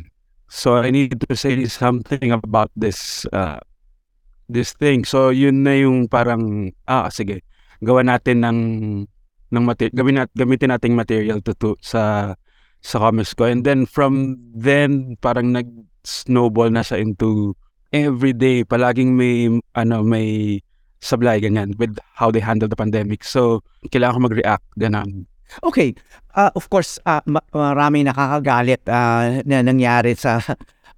So 0.48 0.80
I 0.80 0.90
need 0.90 1.20
to 1.22 1.36
say 1.36 1.54
something 1.70 2.32
about 2.32 2.72
this 2.74 3.26
uh, 3.30 3.60
this 4.48 4.72
thing. 4.74 5.04
So 5.04 5.30
yun 5.30 5.62
na 5.62 5.76
yung 5.78 6.08
parang 6.08 6.72
ah 6.88 7.12
sige, 7.12 7.44
gawa 7.84 8.02
natin 8.02 8.42
ng 8.42 8.60
ng 9.48 9.64
mate- 9.64 9.94
gawin 9.94 10.20
nat 10.20 10.32
gamitin 10.36 10.72
nating 10.72 10.96
material 10.96 11.40
to, 11.44 11.52
to 11.56 11.76
sa 11.80 12.34
sa 12.80 12.96
comics 12.98 13.32
ko. 13.36 13.48
And 13.48 13.62
then 13.62 13.84
from 13.84 14.36
then 14.52 15.16
parang 15.20 15.52
nag 15.52 15.68
snowball 16.04 16.72
na 16.72 16.80
siya 16.80 17.00
into 17.04 17.54
everyday 17.92 18.64
palaging 18.64 19.16
may 19.16 19.48
ano 19.76 20.04
may 20.04 20.60
sablay 20.98 21.38
ganyan 21.38 21.72
with 21.78 21.96
how 22.16 22.32
they 22.32 22.42
handle 22.42 22.68
the 22.68 22.76
pandemic. 22.76 23.22
So 23.24 23.62
kailangan 23.88 24.16
ko 24.16 24.20
mag-react 24.28 24.66
ganun. 24.76 25.28
Okay, 25.64 25.96
uh, 26.36 26.52
of 26.52 26.68
course, 26.68 27.00
uh, 27.08 27.24
ma- 27.24 27.44
marami 27.56 28.04
nakakagalit 28.04 28.84
uh, 28.84 29.40
na 29.48 29.64
nangyari 29.64 30.12
sa 30.12 30.44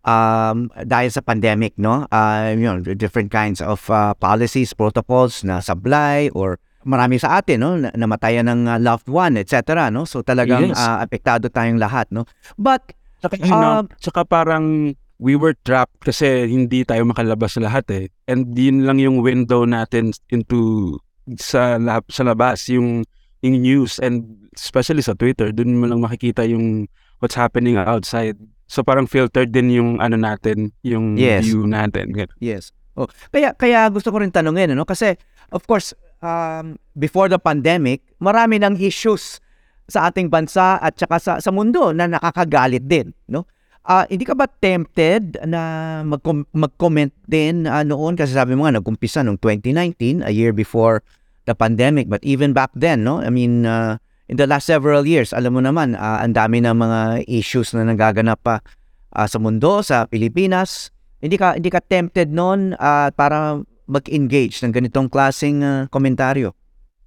um, 0.02 0.69
dahil 0.85 1.11
sa 1.11 1.21
pandemic, 1.21 1.75
no? 1.76 2.07
Uh, 2.09 2.54
you 2.54 2.64
know, 2.64 2.80
different 2.95 3.30
kinds 3.30 3.61
of 3.61 3.85
uh, 3.88 4.14
policies, 4.16 4.73
protocols 4.73 5.45
na 5.45 5.61
sablay 5.61 6.30
or 6.33 6.59
marami 6.80 7.21
sa 7.21 7.40
atin, 7.40 7.61
no? 7.61 7.76
na- 7.76 7.92
Namatayan 7.92 8.49
ng 8.49 8.64
uh, 8.64 8.80
loved 8.80 9.09
one, 9.09 9.37
etc. 9.37 9.92
No? 9.92 10.09
So 10.09 10.25
talagang 10.25 10.73
Yes. 10.73 10.80
uh, 10.80 11.04
apektado 11.04 11.52
tayong 11.52 11.76
lahat, 11.76 12.09
no? 12.09 12.25
But 12.57 12.97
Tsaka, 13.21 13.37
Um, 13.45 13.52
ano, 13.52 13.69
tsaka 14.00 14.25
parang 14.25 14.97
we 15.21 15.37
were 15.37 15.52
trapped 15.69 16.00
kasi 16.00 16.49
hindi 16.49 16.88
tayo 16.88 17.04
makalabas 17.04 17.61
lahat 17.61 17.85
eh. 17.92 18.09
And 18.25 18.57
yun 18.57 18.88
lang 18.88 18.97
yung 18.97 19.21
window 19.21 19.69
natin 19.69 20.16
into 20.33 20.97
sa 21.37 21.76
lab, 21.76 22.09
sa 22.09 22.25
labas 22.25 22.64
yung 22.73 23.04
yung 23.45 23.61
news 23.61 24.00
and 24.00 24.25
especially 24.57 25.04
sa 25.04 25.12
Twitter 25.12 25.52
doon 25.52 25.76
mo 25.76 25.85
lang 25.85 26.00
makikita 26.00 26.49
yung 26.49 26.88
what's 27.21 27.37
happening 27.37 27.76
outside. 27.76 28.40
So 28.71 28.87
parang 28.87 29.11
filtered 29.11 29.50
din 29.50 29.75
yung 29.75 29.91
ano 29.99 30.15
natin, 30.15 30.71
yung 30.87 31.19
Yes. 31.19 31.43
view 31.43 31.67
natin. 31.67 32.15
Ganun. 32.15 32.39
Yes. 32.39 32.71
Oh, 32.95 33.11
kaya 33.35 33.50
kaya 33.59 33.91
gusto 33.91 34.15
ko 34.15 34.23
rin 34.23 34.31
tanungin 34.31 34.71
ano 34.79 34.87
kasi 34.87 35.19
of 35.50 35.67
course 35.67 35.91
um, 36.23 36.79
before 36.95 37.27
the 37.27 37.41
pandemic, 37.43 38.07
marami 38.23 38.62
ng 38.62 38.79
issues 38.79 39.43
sa 39.91 40.07
ating 40.07 40.31
bansa 40.31 40.79
at 40.79 40.95
saka 40.95 41.19
sa, 41.19 41.33
sa 41.43 41.50
mundo 41.50 41.91
na 41.91 42.07
nakakagalit 42.07 42.87
din, 42.87 43.11
no? 43.27 43.43
Ah, 43.83 44.07
hindi 44.07 44.23
ka 44.23 44.39
ba 44.39 44.47
tempted 44.47 45.41
na 45.50 45.61
mag 46.07 46.23
mag-comment 46.55 47.11
din 47.27 47.67
ah, 47.67 47.83
noon 47.83 48.15
kasi 48.15 48.37
sabi 48.37 48.55
mo 48.55 48.69
nga 48.69 48.79
nag-umpisa 48.79 49.27
noong 49.27 49.41
2019, 49.43 50.23
a 50.23 50.31
year 50.31 50.55
before 50.55 51.03
the 51.50 51.57
pandemic, 51.59 52.07
but 52.07 52.23
even 52.23 52.55
back 52.55 52.71
then, 52.79 53.03
no? 53.03 53.19
I 53.19 53.35
mean, 53.35 53.67
uh, 53.67 53.99
in 54.30 54.38
the 54.38 54.46
last 54.46 54.70
several 54.70 55.02
years, 55.02 55.34
alam 55.34 55.58
mo 55.58 55.60
naman, 55.60 55.99
ah, 55.99 56.22
ang 56.22 56.38
dami 56.38 56.62
ng 56.62 56.78
mga 56.78 57.26
issues 57.26 57.75
na 57.75 57.82
nagaganap 57.82 58.38
pa 58.38 58.62
ah, 59.10 59.26
sa 59.26 59.42
mundo, 59.42 59.82
sa 59.82 60.06
Pilipinas. 60.06 60.94
Hindi 61.18 61.34
ka 61.34 61.58
hindi 61.58 61.68
ka 61.68 61.82
tempted 61.82 62.30
noon 62.30 62.78
ah, 62.78 63.10
para 63.10 63.58
mag-engage 63.90 64.62
ng 64.62 64.70
ganitong 64.70 65.10
klaseng 65.10 65.66
ah, 65.66 65.90
komentaryo. 65.90 66.54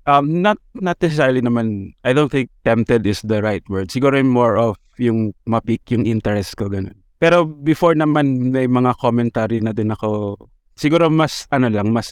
Um, 0.03 0.43
not 0.43 0.59
not 0.75 0.99
necessarily 0.99 1.39
naman, 1.39 1.95
I 2.03 2.11
don't 2.11 2.27
think 2.27 2.51
tempted 2.67 3.07
is 3.07 3.23
the 3.23 3.39
right 3.39 3.63
word. 3.71 3.87
Siguro 3.87 4.19
more 4.19 4.59
of 4.59 4.75
yung 4.99 5.31
mapik 5.47 5.87
yung 5.95 6.03
interest 6.03 6.59
ko, 6.59 6.67
ganun. 6.67 6.99
Pero 7.23 7.47
before 7.47 7.95
naman, 7.95 8.51
may 8.51 8.67
mga 8.67 8.99
commentary 8.99 9.63
na 9.63 9.71
din 9.71 9.95
ako 9.95 10.35
siguro 10.75 11.07
mas 11.07 11.47
ano 11.55 11.71
lang, 11.71 11.95
mas 11.95 12.11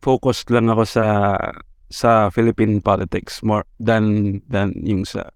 focused 0.00 0.48
lang 0.48 0.72
ako 0.72 0.88
sa 0.88 1.04
sa 1.88 2.28
Philippine 2.28 2.84
politics 2.84 3.40
more 3.40 3.64
than 3.80 4.38
than 4.48 4.76
yung 4.84 5.08
sa 5.08 5.32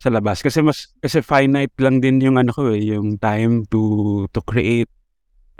sa 0.00 0.08
labas 0.08 0.40
kasi 0.40 0.64
mas 0.64 0.88
kasi 1.02 1.20
finite 1.20 1.76
lang 1.76 2.00
din 2.00 2.22
yung 2.24 2.40
ano 2.40 2.54
ko 2.54 2.72
eh, 2.72 2.94
yung 2.94 3.20
time 3.20 3.68
to 3.68 4.24
to 4.32 4.40
create 4.40 4.88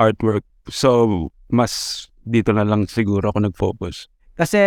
artwork. 0.01 0.47
So 0.71 1.29
mas 1.53 2.07
dito 2.25 2.55
na 2.55 2.65
lang 2.65 2.89
siguro 2.89 3.35
ako 3.35 3.39
nag-focus. 3.51 4.09
Kasi 4.39 4.61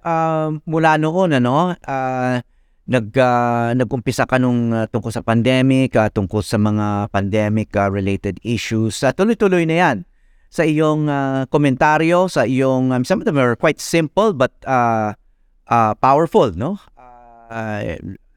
ah, 0.00 0.48
mula 0.64 0.96
noon 0.96 1.36
ano, 1.36 1.76
ah, 1.84 2.40
nag 2.88 3.06
ah, 3.20 3.76
nag-umpisa 3.76 4.24
ka 4.24 4.40
nung 4.40 4.72
ah, 4.72 4.88
tungkol 4.88 5.12
sa 5.12 5.20
pandemic, 5.20 5.92
ah, 6.00 6.08
tungkol 6.08 6.40
sa 6.40 6.56
mga 6.56 7.12
pandemic 7.12 7.68
ah, 7.76 7.92
related 7.92 8.40
issues. 8.40 9.04
Sa 9.04 9.12
tuloy-tuloy 9.12 9.68
na 9.68 9.76
'yan 9.76 9.98
sa 10.48 10.64
iyong 10.64 11.08
ah, 11.08 11.44
komentaryo, 11.48 12.26
sa 12.28 12.48
iyong 12.48 12.92
um, 12.92 13.04
some 13.04 13.20
of 13.20 13.26
them 13.28 13.36
are 13.36 13.56
quite 13.56 13.80
simple 13.80 14.32
but 14.32 14.52
ah, 14.64 15.12
ah, 15.68 15.92
powerful, 16.00 16.52
no? 16.56 16.80
Ah, 16.96 17.80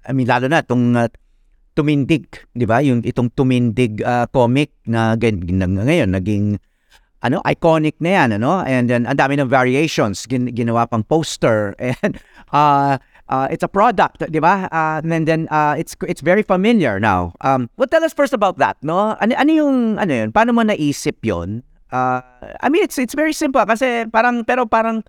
I 0.02 0.12
mean 0.12 0.28
lalo 0.28 0.52
na 0.52 0.64
tong 0.64 0.96
ah, 1.00 1.08
tumindig, 1.72 2.28
'di 2.52 2.68
ba? 2.68 2.84
Yung 2.84 3.02
itong 3.08 3.32
tumindig 3.32 4.04
ah, 4.04 4.28
comic 4.28 4.76
na, 4.84 5.16
na 5.16 5.84
ngayon 5.88 6.12
naging 6.12 6.60
ano 7.22 7.40
iconic 7.48 7.96
na 8.04 8.10
yan 8.22 8.30
ano? 8.42 8.66
And 8.66 8.92
then 8.92 9.08
ang 9.08 9.16
dami 9.16 9.40
ng 9.40 9.48
variations 9.48 10.28
gin, 10.28 10.52
ginawa 10.52 10.90
pang 10.90 11.06
poster 11.06 11.78
and 12.04 12.20
uh, 12.52 12.98
uh, 13.30 13.48
it's 13.48 13.64
a 13.64 13.72
product 13.72 14.26
di 14.28 14.42
ba? 14.42 14.68
Uh, 14.68 15.00
and 15.06 15.30
then 15.30 15.48
uh, 15.48 15.78
it's 15.78 15.96
it's 16.04 16.20
very 16.20 16.44
familiar 16.44 17.00
now. 17.00 17.32
Um 17.40 17.70
well 17.78 17.88
tell 17.88 18.04
us 18.04 18.12
first 18.12 18.34
about 18.34 18.58
that 18.60 18.82
no? 18.84 19.16
Ano, 19.22 19.38
ano 19.38 19.52
yung 19.54 19.78
ano 20.02 20.12
yun? 20.12 20.30
Paano 20.34 20.52
mo 20.52 20.66
naisip 20.66 21.22
yon 21.24 21.64
uh, 21.92 22.20
I 22.64 22.68
mean 22.72 22.84
it's 22.84 22.98
it's 22.98 23.14
very 23.14 23.36
simple. 23.36 23.64
Kasi 23.64 24.08
parang 24.10 24.44
pero 24.48 24.66
parang 24.66 25.04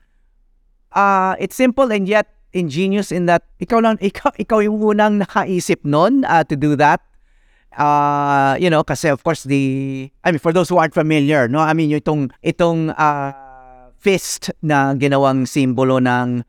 uh, 0.93 1.35
it's 1.39 1.57
simple 1.57 1.89
and 1.91 2.07
yet 2.07 2.29
ingenious 2.53 3.11
in 3.11 3.27
that 3.27 3.49
ikaw 3.59 3.81
lang 3.81 3.97
ikaw 4.05 4.31
ikaw 4.37 4.61
yung 4.61 4.79
unang 4.79 5.23
nakaisip 5.25 5.81
nun 5.87 6.27
uh, 6.29 6.45
to 6.45 6.55
do 6.55 6.77
that. 6.77 7.01
Uh, 7.73 8.53
you 8.61 8.69
know, 8.69 8.85
kasi 8.85 9.09
of 9.09 9.25
course 9.25 9.49
the, 9.49 10.05
I 10.25 10.31
mean, 10.31 10.39
for 10.39 10.53
those 10.53 10.69
who 10.69 10.77
aren't 10.77 10.93
familiar, 10.93 11.49
no, 11.49 11.61
I 11.61 11.73
mean, 11.73 11.89
itong, 11.89 12.29
itong 12.45 12.93
uh, 12.93 13.33
fist 13.97 14.53
na 14.61 14.93
ginawang 14.93 15.49
simbolo 15.49 15.97
ng 15.97 16.45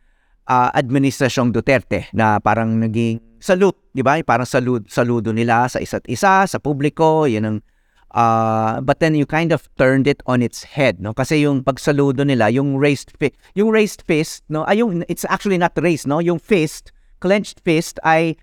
uh, 0.52 0.70
administrasyong 0.76 1.56
Duterte 1.56 2.12
na 2.12 2.44
parang 2.44 2.76
naging 2.76 3.24
salute, 3.40 3.80
di 3.96 4.04
ba? 4.04 4.20
Parang 4.24 4.48
salud, 4.48 4.84
saludo 4.92 5.32
nila 5.32 5.72
sa 5.72 5.80
isa't 5.80 6.04
isa, 6.12 6.44
sa 6.44 6.58
publiko, 6.60 7.24
yun 7.24 7.48
ang, 7.48 7.58
uh, 8.14 8.82
but 8.82 9.00
then 9.00 9.16
you 9.16 9.26
kind 9.26 9.52
of 9.52 9.70
turned 9.78 10.08
it 10.08 10.22
on 10.26 10.42
its 10.42 10.64
head, 10.64 11.02
no? 11.02 11.14
Kasi 11.14 11.42
yung 11.42 11.64
pagsaludo 11.64 12.26
nila, 12.26 12.50
yung 12.50 12.78
raised 12.78 13.12
fist, 13.18 13.36
yung 13.54 13.70
raised 13.70 14.02
fist, 14.06 14.44
no? 14.50 14.64
Ay, 14.66 14.80
yung, 14.80 15.04
it's 15.10 15.26
actually 15.30 15.58
not 15.58 15.74
raised, 15.78 16.08
no? 16.08 16.20
Yung 16.20 16.40
fist, 16.40 16.92
clenched 17.20 17.64
fist 17.64 18.00
ay 18.04 18.36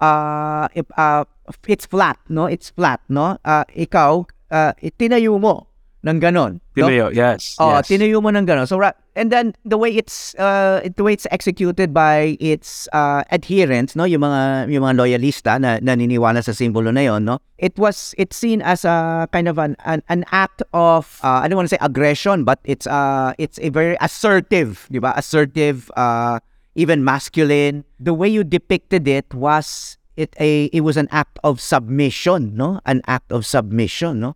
uh, 0.00 0.68
uh, 0.98 1.24
it's 1.66 1.86
flat, 1.86 2.18
no? 2.28 2.46
It's 2.46 2.70
flat, 2.70 3.00
no? 3.08 3.38
Uh, 3.44 3.64
ikaw, 3.72 4.26
uh, 4.50 4.72
tinayo 4.98 5.40
mo 5.40 5.68
ng 6.04 6.18
ganon. 6.20 6.60
No? 6.76 6.86
Tinayo, 6.86 7.14
yes. 7.14 7.56
Oh, 7.58 7.80
yes. 7.80 7.88
tinayo 7.88 8.20
mo 8.20 8.28
ng 8.28 8.44
ganon. 8.44 8.68
So, 8.68 8.76
ra- 8.76 8.96
and 9.16 9.30
then 9.30 9.54
the 9.64 9.78
way 9.78 9.90
it's 9.94 10.34
uh, 10.36 10.82
the 10.96 11.02
way 11.02 11.12
it's 11.14 11.26
executed 11.30 11.94
by 11.94 12.36
its 12.40 12.88
uh, 12.92 13.22
adherents, 13.30 13.94
no, 13.96 14.04
yung 14.04 14.20
mga 14.22 14.70
yung 14.70 14.82
mga 14.82 14.94
loyalista 14.98 15.58
na 15.60 15.78
naniniwala 15.78 16.42
sa 16.42 16.52
simbolo 16.52 16.92
na 16.92 17.00
yon, 17.06 17.24
no. 17.24 17.38
It 17.58 17.78
was 17.78 18.14
it's 18.18 18.36
seen 18.36 18.60
as 18.62 18.84
a 18.84 19.28
kind 19.32 19.48
of 19.48 19.58
an 19.58 19.76
an, 19.86 20.02
an 20.08 20.24
act 20.32 20.62
of 20.74 21.18
uh, 21.22 21.40
I 21.42 21.48
don't 21.48 21.56
want 21.56 21.70
to 21.70 21.74
say 21.74 21.82
aggression, 21.82 22.44
but 22.44 22.58
it's 22.64 22.86
uh 22.86 23.32
it's 23.38 23.58
a 23.62 23.70
very 23.70 23.96
assertive, 24.00 24.86
di 24.90 24.98
ba? 24.98 25.14
Assertive 25.16 25.90
uh 25.96 26.38
even 26.74 27.04
masculine. 27.06 27.84
The 28.02 28.12
way 28.14 28.28
you 28.28 28.42
depicted 28.42 29.06
it 29.06 29.30
was 29.32 29.96
it 30.18 30.34
a 30.42 30.66
it 30.74 30.82
was 30.82 30.96
an 30.98 31.06
act 31.14 31.38
of 31.46 31.60
submission, 31.62 32.54
no? 32.58 32.82
An 32.86 33.00
act 33.06 33.30
of 33.30 33.46
submission, 33.46 34.20
no? 34.20 34.34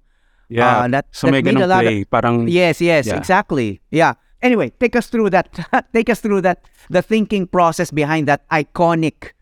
yeah. 0.49 0.81
uh, 0.81 0.89
that- 0.89 1.07
so 1.13 1.27
that 1.29 1.33
may 1.33 1.43
ganong 1.43 1.69
lot 1.69 1.85
of- 1.85 1.93
play. 1.93 2.05
Parang, 2.09 2.49
Yes, 2.49 2.81
yes, 2.81 3.07
Yeah. 3.07 3.19
exactly. 3.21 3.83
Yeah. 3.93 4.15
Anyway, 4.43 4.71
take 4.79 4.95
us 4.95 5.09
through 5.09 5.31
that. 5.31 5.51
take 5.93 6.09
us 6.09 6.21
through 6.21 6.43
that. 6.43 6.63
The 6.91 7.03
thinking 7.03 7.47
process 7.47 7.91
behind 7.91 8.29
that 8.29 8.49
iconic 8.51 9.33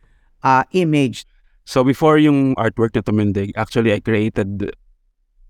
uh, 0.43 0.65
image. 0.73 1.27
So 1.65 1.85
before 1.85 2.17
yung 2.19 2.55
artwork 2.57 2.95
na 2.95 3.03
tumindig, 3.03 3.53
actually 3.57 3.93
I 3.93 4.01
created 4.01 4.73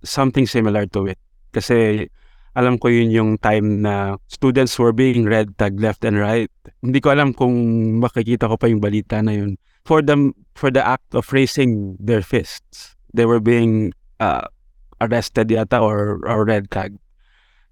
something 0.03 0.47
similar 0.47 0.87
to 0.97 1.13
it. 1.13 1.19
Kasi 1.53 2.09
alam 2.57 2.81
ko 2.81 2.89
yun 2.89 3.13
yung 3.13 3.31
time 3.39 3.85
na 3.85 4.17
students 4.33 4.81
were 4.81 4.97
being 4.97 5.29
red 5.29 5.53
tag 5.61 5.77
left 5.77 6.03
and 6.09 6.17
right. 6.17 6.51
Hindi 6.81 7.05
ko 7.05 7.13
alam 7.13 7.37
kung 7.37 7.53
makikita 8.01 8.49
ko 8.49 8.57
pa 8.57 8.67
yung 8.67 8.81
balita 8.81 9.21
na 9.21 9.37
yun. 9.37 9.61
For 9.85 10.01
them, 10.01 10.33
for 10.57 10.73
the 10.73 10.83
act 10.83 11.15
of 11.15 11.29
raising 11.31 11.95
their 12.01 12.25
fists, 12.25 12.97
they 13.13 13.29
were 13.29 13.39
being 13.39 13.93
uh, 14.19 14.49
arrested 15.01 15.53
yata 15.53 15.79
or, 15.79 16.25
or 16.25 16.49
red 16.49 16.73
tag. 16.73 16.97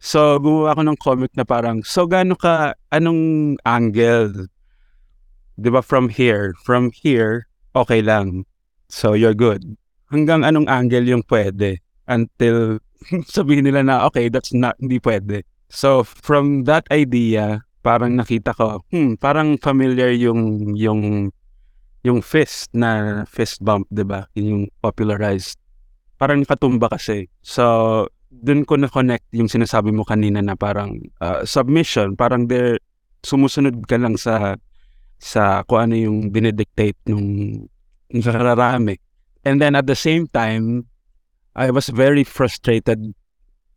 So, 0.04 0.36
gumawa 0.36 0.76
ako 0.76 0.82
ng 0.84 0.98
comic 1.00 1.32
na 1.32 1.48
parang, 1.48 1.80
so 1.80 2.04
gaano 2.04 2.36
ka, 2.36 2.76
anong 2.92 3.56
angle? 3.64 4.52
Di 5.56 5.72
ba 5.72 5.80
from 5.80 6.12
here? 6.12 6.52
From 6.60 6.92
here, 6.92 7.48
okay 7.72 8.04
lang. 8.04 8.44
So, 8.92 9.16
you're 9.16 9.32
good. 9.32 9.64
Hanggang 10.12 10.44
anong 10.44 10.68
angle 10.68 11.08
yung 11.08 11.24
pwede 11.24 11.80
until 12.04 12.84
sabihin 13.32 13.64
nila 13.64 13.80
na, 13.80 14.04
okay, 14.04 14.28
that's 14.28 14.52
not, 14.52 14.76
hindi 14.76 15.00
pwede. 15.00 15.48
So, 15.72 16.04
from 16.04 16.68
that 16.68 16.84
idea, 16.92 17.64
parang 17.80 18.20
nakita 18.20 18.52
ko, 18.52 18.84
hmm, 18.92 19.16
parang 19.16 19.56
familiar 19.56 20.12
yung, 20.12 20.76
yung, 20.76 21.32
yung 22.04 22.20
fist 22.20 22.68
na 22.76 23.24
fist 23.24 23.64
bump, 23.64 23.88
di 23.88 24.04
ba? 24.04 24.28
Yun 24.36 24.44
Yung 24.52 24.64
popularized. 24.84 25.56
Parang 26.20 26.44
nakatumba 26.44 26.92
kasi. 26.92 27.32
So, 27.40 28.04
dun 28.42 28.66
ko 28.66 28.74
na-connect 28.74 29.30
yung 29.30 29.46
sinasabi 29.46 29.94
mo 29.94 30.02
kanina 30.02 30.42
na 30.42 30.58
parang 30.58 30.98
uh, 31.22 31.46
submission, 31.46 32.18
parang 32.18 32.50
there, 32.50 32.80
sumusunod 33.22 33.86
ka 33.86 34.00
lang 34.00 34.18
sa 34.18 34.58
sa 35.22 35.62
kung 35.64 35.90
ano 35.90 35.94
yung 35.96 36.18
dinedictate 36.34 36.98
nung 37.06 37.64
nakararami. 38.10 38.98
And 39.44 39.60
then 39.60 39.78
at 39.78 39.86
the 39.86 39.96
same 39.96 40.26
time, 40.28 40.88
I 41.54 41.70
was 41.70 41.88
very 41.88 42.24
frustrated 42.26 43.14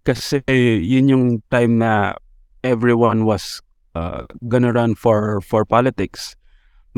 kasi 0.08 0.42
yun 0.82 1.12
yung 1.12 1.26
time 1.52 1.78
na 1.78 2.18
everyone 2.64 3.28
was 3.28 3.62
uh, 3.94 4.26
gonna 4.48 4.74
run 4.74 4.96
for 4.96 5.40
for 5.46 5.64
politics. 5.64 6.34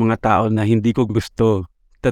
Mga 0.00 0.16
tao 0.24 0.44
na 0.48 0.64
hindi 0.64 0.96
ko 0.96 1.04
gusto 1.04 1.68
na 2.00 2.10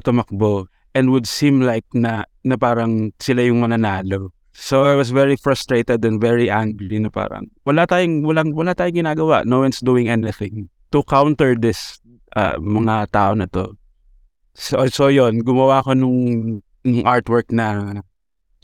and 0.95 1.09
would 1.11 1.27
seem 1.27 1.61
like 1.61 1.85
na, 1.93 2.25
na 2.43 2.57
parang 2.57 3.13
sila 3.19 3.45
yung 3.45 3.61
mananalo. 3.61 4.33
So 4.59 4.83
I 4.83 4.99
was 4.99 5.15
very 5.15 5.39
frustrated 5.39 6.03
and 6.03 6.19
very 6.19 6.51
angry 6.51 6.99
na 6.99 7.07
parang 7.07 7.47
wala 7.63 7.87
tayong 7.87 8.27
walang 8.27 8.51
wala 8.51 8.75
tayong 8.75 9.07
ginagawa. 9.07 9.47
No 9.47 9.63
one's 9.63 9.79
doing 9.79 10.11
anything 10.11 10.67
to 10.91 10.99
counter 11.07 11.55
this 11.55 12.03
uh, 12.35 12.59
mga 12.59 13.07
tao 13.15 13.31
na 13.39 13.47
to. 13.55 13.79
So, 14.59 14.83
so 14.91 15.07
yon 15.07 15.47
gumawa 15.47 15.79
ko 15.87 15.95
nung, 15.95 16.59
nung 16.83 17.01
artwork 17.07 17.55
na 17.55 18.03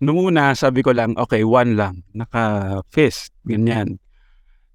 nung 0.03 0.19
una 0.19 0.51
sabi 0.51 0.83
ko 0.83 0.91
lang 0.91 1.15
okay 1.15 1.47
one 1.47 1.79
lang 1.79 2.03
naka 2.11 2.83
fist 2.91 3.31
ganyan. 3.47 3.95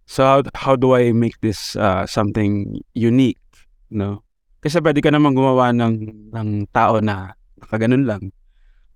So 0.09 0.25
how, 0.25 0.41
how 0.57 0.75
do 0.75 0.97
I 0.97 1.13
make 1.13 1.37
this 1.45 1.77
uh, 1.77 2.09
something 2.09 2.81
unique 2.97 3.45
no? 3.93 4.25
Kasi 4.65 4.81
pwede 4.81 5.05
ka 5.05 5.13
naman 5.13 5.37
gumawa 5.37 5.69
ng 5.77 6.33
ng 6.33 6.49
tao 6.73 7.05
na 7.05 7.37
nakaganon 7.61 8.09
lang 8.09 8.23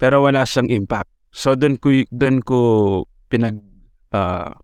pero 0.01 0.25
wala 0.25 0.43
siyang 0.49 0.73
impact. 0.73 1.14
So 1.35 1.59
doon 1.59 1.83
ko 1.83 1.91
doon 2.15 2.39
ko 2.47 2.59
pinag 3.27 3.59
uh, 4.15 4.55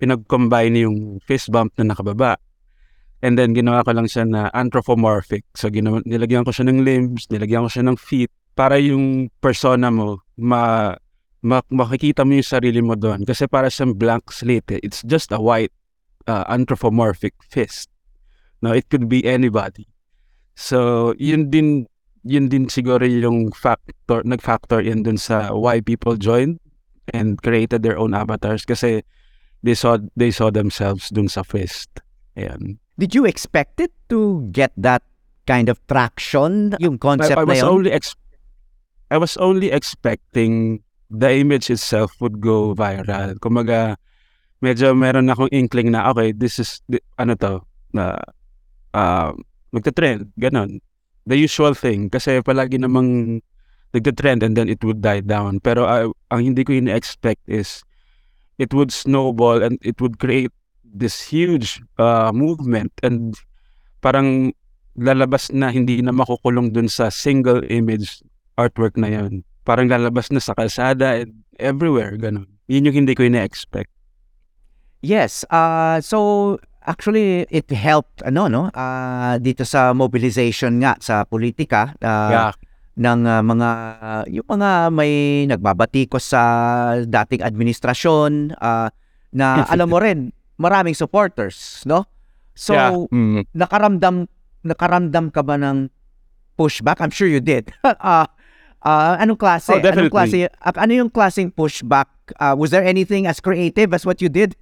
pinag-combine 0.00 0.88
yung 0.88 1.20
fist 1.20 1.52
bump 1.52 1.76
na 1.76 1.92
nakababa. 1.92 2.40
And 3.20 3.34
then 3.36 3.52
ginawa 3.52 3.84
ko 3.84 3.92
lang 3.92 4.08
siya 4.08 4.24
na 4.24 4.48
anthropomorphic. 4.54 5.44
So 5.52 5.68
ginawa, 5.68 6.00
nilagyan 6.06 6.48
ko 6.48 6.54
siya 6.54 6.70
ng 6.70 6.80
limbs, 6.86 7.28
nilagyan 7.28 7.66
ko 7.66 7.70
siya 7.70 7.84
ng 7.84 7.98
feet 8.00 8.32
para 8.54 8.78
yung 8.80 9.28
persona 9.42 9.90
mo 9.92 10.22
ma, 10.38 10.94
ma 11.44 11.58
makikita 11.68 12.22
mo 12.24 12.38
yung 12.38 12.46
sarili 12.46 12.80
mo 12.80 12.94
doon 12.94 13.26
kasi 13.26 13.44
para 13.50 13.68
siyang 13.68 13.98
blank 13.98 14.30
slate. 14.32 14.78
eh. 14.78 14.80
It's 14.80 15.02
just 15.04 15.34
a 15.34 15.42
white 15.42 15.74
uh, 16.30 16.46
anthropomorphic 16.48 17.34
fist. 17.42 17.90
No, 18.62 18.72
it 18.72 18.88
could 18.88 19.10
be 19.10 19.26
anybody. 19.26 19.86
So, 20.58 21.10
yun 21.18 21.50
din 21.50 21.86
yun 22.24 22.48
din 22.48 22.68
siguro 22.68 23.02
yung 23.04 23.52
factor, 23.52 24.22
nag-factor 24.24 24.80
in 24.80 25.02
dun 25.02 25.16
sa 25.18 25.54
why 25.54 25.80
people 25.80 26.16
joined 26.16 26.58
and 27.14 27.40
created 27.42 27.82
their 27.82 27.98
own 27.98 28.14
avatars 28.14 28.64
kasi 28.64 29.02
they 29.62 29.74
saw 29.74 29.98
they 30.14 30.30
saw 30.30 30.50
themselves 30.50 31.08
dun 31.10 31.28
sa 31.28 31.42
fist. 31.42 31.88
Ayan. 32.38 32.78
Did 32.98 33.14
you 33.14 33.26
expect 33.26 33.78
it 33.80 33.94
to 34.10 34.46
get 34.50 34.74
that 34.78 35.02
kind 35.46 35.68
of 35.70 35.78
traction? 35.86 36.74
Yung 36.82 36.98
concept 36.98 37.38
I, 37.38 37.42
I 37.42 37.46
na 37.46 37.50
was 37.50 37.62
yun? 37.62 37.68
only 37.68 37.90
ex- 37.92 38.18
I 39.08 39.16
was 39.16 39.34
only 39.38 39.72
expecting 39.72 40.82
the 41.08 41.32
image 41.32 41.70
itself 41.72 42.12
would 42.20 42.40
go 42.44 42.76
viral. 42.76 43.40
Kumaga, 43.40 43.96
medyo 44.60 44.92
meron 44.92 45.32
akong 45.32 45.48
inkling 45.48 45.96
na 45.96 46.10
okay, 46.12 46.36
this 46.36 46.60
is 46.60 46.84
di- 46.84 47.02
ano 47.16 47.34
to 47.40 47.64
na 47.96 48.20
uh, 48.92 49.32
magte-trend, 49.72 50.28
ganon. 50.36 50.80
The 51.28 51.36
usual 51.36 51.76
thing 51.76 52.08
kasi 52.08 52.40
palagi 52.40 52.80
namang 52.80 53.40
nagte-trend 53.92 54.40
and 54.40 54.56
then 54.56 54.68
it 54.72 54.80
would 54.80 55.04
die 55.04 55.20
down. 55.20 55.60
Pero 55.60 55.84
uh, 55.84 56.08
ang 56.32 56.40
hindi 56.40 56.64
ko 56.64 56.72
ini-expect 56.72 57.44
is 57.48 57.84
it 58.56 58.72
would 58.72 58.88
snowball 58.88 59.60
and 59.60 59.76
it 59.84 60.00
would 60.00 60.16
create 60.16 60.52
this 60.82 61.20
huge 61.20 61.84
uh, 62.00 62.32
movement 62.32 62.92
and 63.04 63.36
parang 64.00 64.56
lalabas 64.98 65.52
na 65.54 65.70
hindi 65.70 66.02
na 66.02 66.10
makukulong 66.10 66.74
dun 66.74 66.90
sa 66.90 67.12
single 67.12 67.62
image 67.70 68.24
artwork 68.58 68.98
na 68.98 69.08
yon. 69.08 69.46
Parang 69.62 69.86
lalabas 69.86 70.32
na 70.32 70.42
sa 70.42 70.56
kalsada 70.56 71.22
and 71.22 71.44
everywhere, 71.60 72.16
ganun. 72.18 72.48
Yun 72.66 72.90
yung 72.90 73.04
hindi 73.04 73.14
ko 73.14 73.22
ina-expect. 73.28 73.92
Yes. 75.00 75.46
Uh, 75.52 76.02
so, 76.02 76.58
actually, 76.88 77.44
it 77.52 77.68
helped, 77.68 78.24
ano, 78.24 78.48
no? 78.48 78.62
Uh, 78.72 79.36
dito 79.36 79.68
sa 79.68 79.92
mobilization 79.92 80.80
nga 80.80 80.96
sa 80.98 81.28
politika. 81.28 81.92
Uh, 82.00 82.32
yeah. 82.32 82.52
ng 82.98 83.20
uh, 83.30 83.42
mga 83.46 83.68
uh, 84.02 84.24
yung 84.26 84.48
mga 84.58 84.90
may 84.90 85.46
nagbabatikos 85.46 86.34
sa 86.34 86.42
dating 87.06 87.46
administrasyon 87.46 88.58
uh, 88.58 88.90
na 89.30 89.46
alam 89.72 89.86
mo 89.86 90.02
rin 90.02 90.34
maraming 90.58 90.98
supporters 90.98 91.86
no 91.86 92.02
so 92.58 92.74
yeah. 92.74 92.90
mm. 92.90 93.46
nakaramdam 93.54 94.26
nakaramdam 94.66 95.30
ka 95.30 95.46
ba 95.46 95.54
ng 95.54 95.86
pushback 96.58 96.98
i'm 96.98 97.14
sure 97.14 97.30
you 97.30 97.38
did 97.38 97.70
uh, 97.86 98.26
uh, 98.82 99.14
anong 99.22 99.38
klase 99.38 99.70
Oh, 99.70 99.78
anong 99.78 100.10
klase 100.10 100.50
uh, 100.50 100.74
ano 100.74 100.92
yung 101.06 101.10
klaseng 101.14 101.54
pushback 101.54 102.10
uh, 102.42 102.58
was 102.58 102.74
there 102.74 102.82
anything 102.82 103.30
as 103.30 103.38
creative 103.38 103.94
as 103.94 104.02
what 104.02 104.18
you 104.18 104.26
did 104.26 104.58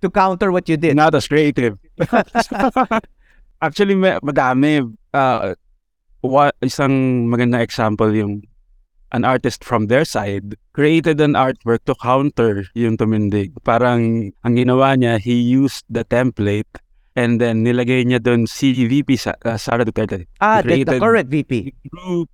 to 0.00 0.10
counter 0.10 0.52
what 0.52 0.68
you 0.68 0.76
did 0.76 0.96
Not 0.96 1.14
as 1.14 1.28
creative. 1.28 1.78
Actually, 3.62 3.94
may, 3.94 4.16
madami. 4.24 4.88
Uh, 5.12 5.54
wa, 6.22 6.50
isang 6.64 7.26
maganda 7.28 7.60
example 7.60 8.12
yung 8.14 8.42
an 9.12 9.24
artist 9.24 9.64
from 9.64 9.86
their 9.90 10.04
side 10.04 10.54
created 10.72 11.20
an 11.20 11.34
artwork 11.34 11.82
to 11.84 11.94
counter 11.98 12.64
yung 12.74 12.96
tumindig. 12.96 13.52
Parang 13.66 14.32
ang 14.46 14.54
ginawa 14.54 14.94
niya, 14.94 15.18
he 15.18 15.34
used 15.34 15.84
the 15.90 16.06
template 16.06 16.70
and 17.18 17.42
then 17.42 17.66
nilagay 17.66 18.06
niya 18.06 18.22
doon 18.22 18.46
si 18.46 18.70
VP 18.72 19.18
sa, 19.18 19.34
uh, 19.44 19.58
Sara 19.58 19.82
Duterte. 19.82 20.30
ah 20.40 20.62
he 20.62 20.86
the, 20.86 20.96
the 20.96 21.02
current 21.02 21.28
VP 21.28 21.74
Group. 21.90 22.30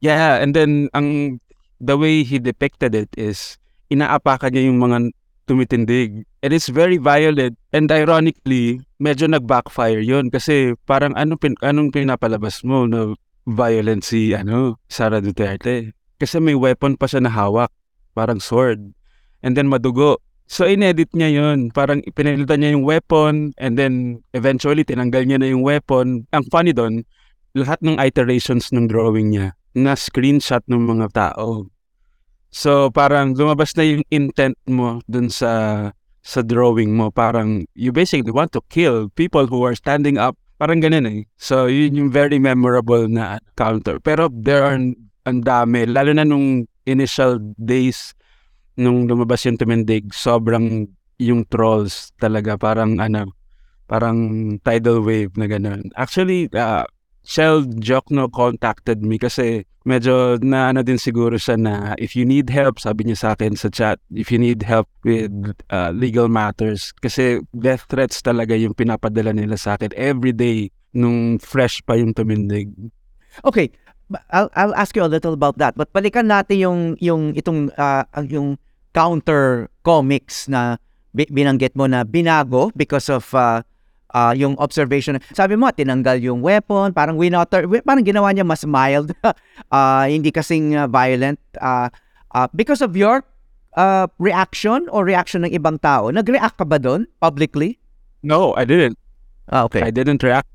Yeah, 0.00 0.40
and 0.40 0.52
then 0.56 0.88
ang 0.92 1.40
the 1.80 1.96
way 1.96 2.22
he 2.22 2.36
depicted 2.36 2.94
it 2.94 3.08
is 3.16 3.56
inaapakan 3.88 4.52
niya 4.52 4.68
yung 4.68 4.80
mga 4.80 5.12
tumitindig. 5.48 6.24
And 6.40 6.56
it's 6.56 6.72
very 6.72 6.96
violent. 6.96 7.60
And 7.68 7.92
ironically, 7.92 8.80
medyo 8.96 9.28
nag-backfire 9.28 10.00
yun 10.00 10.32
kasi 10.32 10.72
parang 10.88 11.12
ano 11.12 11.36
pin, 11.36 11.52
anong 11.60 11.92
pinapalabas 11.92 12.64
mo 12.64 12.88
na 12.88 13.12
violent 13.44 14.04
si 14.04 14.32
ano, 14.32 14.80
Sara 14.88 15.20
Duterte. 15.20 15.92
Kasi 16.16 16.40
may 16.40 16.56
weapon 16.56 16.96
pa 16.96 17.08
siya 17.08 17.24
na 17.24 17.32
hawak, 17.32 17.68
parang 18.16 18.40
sword. 18.40 18.96
And 19.44 19.52
then 19.56 19.68
madugo. 19.68 20.20
So 20.50 20.64
inedit 20.64 21.12
niya 21.12 21.30
yun. 21.30 21.72
Parang 21.76 22.00
pinalitan 22.16 22.60
niya 22.60 22.74
yung 22.74 22.84
weapon 22.88 23.52
and 23.60 23.76
then 23.76 24.24
eventually 24.32 24.82
tinanggal 24.82 25.24
niya 25.28 25.38
na 25.40 25.48
yung 25.48 25.64
weapon. 25.64 26.24
Ang 26.32 26.44
funny 26.48 26.72
doon, 26.72 27.04
lahat 27.52 27.84
ng 27.84 28.00
iterations 28.00 28.72
ng 28.72 28.88
drawing 28.88 29.32
niya 29.32 29.56
na 29.76 29.94
screenshot 29.94 30.64
ng 30.66 30.82
mga 30.82 31.06
tao. 31.14 31.68
So 32.50 32.90
parang 32.90 33.38
lumabas 33.38 33.78
na 33.78 33.86
yung 33.86 34.02
intent 34.10 34.58
mo 34.66 34.98
dun 35.06 35.30
sa 35.30 35.50
sa 36.20 36.44
drawing 36.44 36.96
mo. 36.96 37.08
Parang 37.10 37.64
you 37.74 37.92
basically 37.92 38.32
want 38.32 38.52
to 38.52 38.60
kill 38.68 39.08
people 39.16 39.46
who 39.46 39.64
are 39.64 39.76
standing 39.76 40.20
up. 40.20 40.36
Parang 40.60 40.84
ganun 40.84 41.08
eh. 41.08 41.20
So 41.40 41.66
yun 41.66 41.96
yung 41.96 42.10
very 42.12 42.36
memorable 42.36 43.08
na 43.08 43.40
counter. 43.56 43.96
Pero 44.00 44.28
there 44.28 44.64
are 44.64 44.76
ang 45.24 45.38
dami. 45.44 45.88
Lalo 45.88 46.12
na 46.12 46.24
nung 46.24 46.68
initial 46.84 47.40
days 47.56 48.12
nung 48.80 49.04
lumabas 49.04 49.44
yung 49.44 49.60
tumindig, 49.60 50.08
sobrang 50.16 50.88
yung 51.20 51.44
trolls 51.48 52.16
talaga. 52.16 52.56
Parang 52.56 52.96
ano, 52.96 53.36
parang 53.84 54.16
tidal 54.64 55.04
wave 55.04 55.36
na 55.36 55.44
ganun. 55.44 55.92
Actually, 56.00 56.48
uh, 56.56 56.88
Shell 57.24 57.68
Jokno 57.78 58.32
contacted 58.32 59.04
me 59.04 59.20
kasi 59.20 59.68
medyo 59.84 60.36
na 60.44 60.72
ano 60.72 60.84
din 60.84 61.00
siguro 61.00 61.40
siya 61.40 61.56
na 61.56 61.94
if 61.96 62.12
you 62.16 62.24
need 62.24 62.48
help, 62.52 62.80
sabi 62.80 63.08
niya 63.08 63.18
sa 63.18 63.28
akin 63.36 63.56
sa 63.56 63.68
chat, 63.72 63.96
if 64.12 64.28
you 64.28 64.38
need 64.40 64.64
help 64.64 64.88
with 65.04 65.32
uh, 65.72 65.92
legal 65.92 66.28
matters, 66.28 66.92
kasi 67.00 67.40
death 67.56 67.88
threats 67.88 68.20
talaga 68.20 68.56
yung 68.56 68.76
pinapadala 68.76 69.32
nila 69.32 69.56
sa 69.56 69.76
akin 69.76 69.92
every 69.96 70.32
day 70.32 70.68
nung 70.92 71.38
fresh 71.38 71.80
pa 71.86 71.94
yung 71.96 72.12
tumindig. 72.12 72.72
Okay, 73.46 73.70
I'll 74.34 74.50
I'll 74.58 74.74
ask 74.74 74.96
you 74.98 75.06
a 75.06 75.10
little 75.10 75.32
about 75.32 75.56
that. 75.62 75.78
But 75.78 75.94
balikan 75.94 76.26
natin 76.28 76.58
yung 76.58 76.80
yung 76.98 77.38
itong 77.38 77.70
ang- 77.78 78.30
yung 78.30 78.48
counter 78.90 79.70
comics 79.86 80.50
na 80.50 80.82
bi- 81.14 81.30
binanggit 81.30 81.78
mo 81.78 81.86
na 81.86 82.02
binago 82.02 82.74
because 82.74 83.06
of 83.06 83.22
ah, 83.38 83.62
ah, 84.10 84.32
yung 84.32 84.54
observation. 84.58 85.18
Sabi 85.32 85.54
mo 85.54 85.70
tinanggal 85.70 86.18
yung 86.20 86.40
weapon, 86.40 86.92
parang 86.92 87.16
winotter, 87.16 87.66
wi- 87.66 87.82
parang 87.82 88.02
ginawa 88.02 88.30
niya 88.30 88.46
mas 88.46 88.62
mild, 88.62 89.10
ah, 89.74 90.06
hindi 90.06 90.30
kasing 90.30 90.76
ah, 90.76 90.86
violent 90.86 91.38
ah, 91.58 91.90
ah, 92.30 92.46
because 92.52 92.80
of 92.80 92.94
your 92.94 93.22
ah, 93.74 94.06
reaction 94.18 94.86
or 94.90 95.02
reaction 95.02 95.42
ng 95.42 95.52
ibang 95.52 95.78
tao. 95.80 96.10
Nag-react 96.10 96.58
ka 96.58 96.66
ba 96.66 96.78
doon 96.78 97.06
publicly? 97.18 97.78
No, 98.22 98.54
I 98.54 98.62
didn't. 98.64 98.98
Ah, 99.50 99.66
okay. 99.66 99.82
I 99.82 99.90
didn't 99.90 100.22
react. 100.22 100.46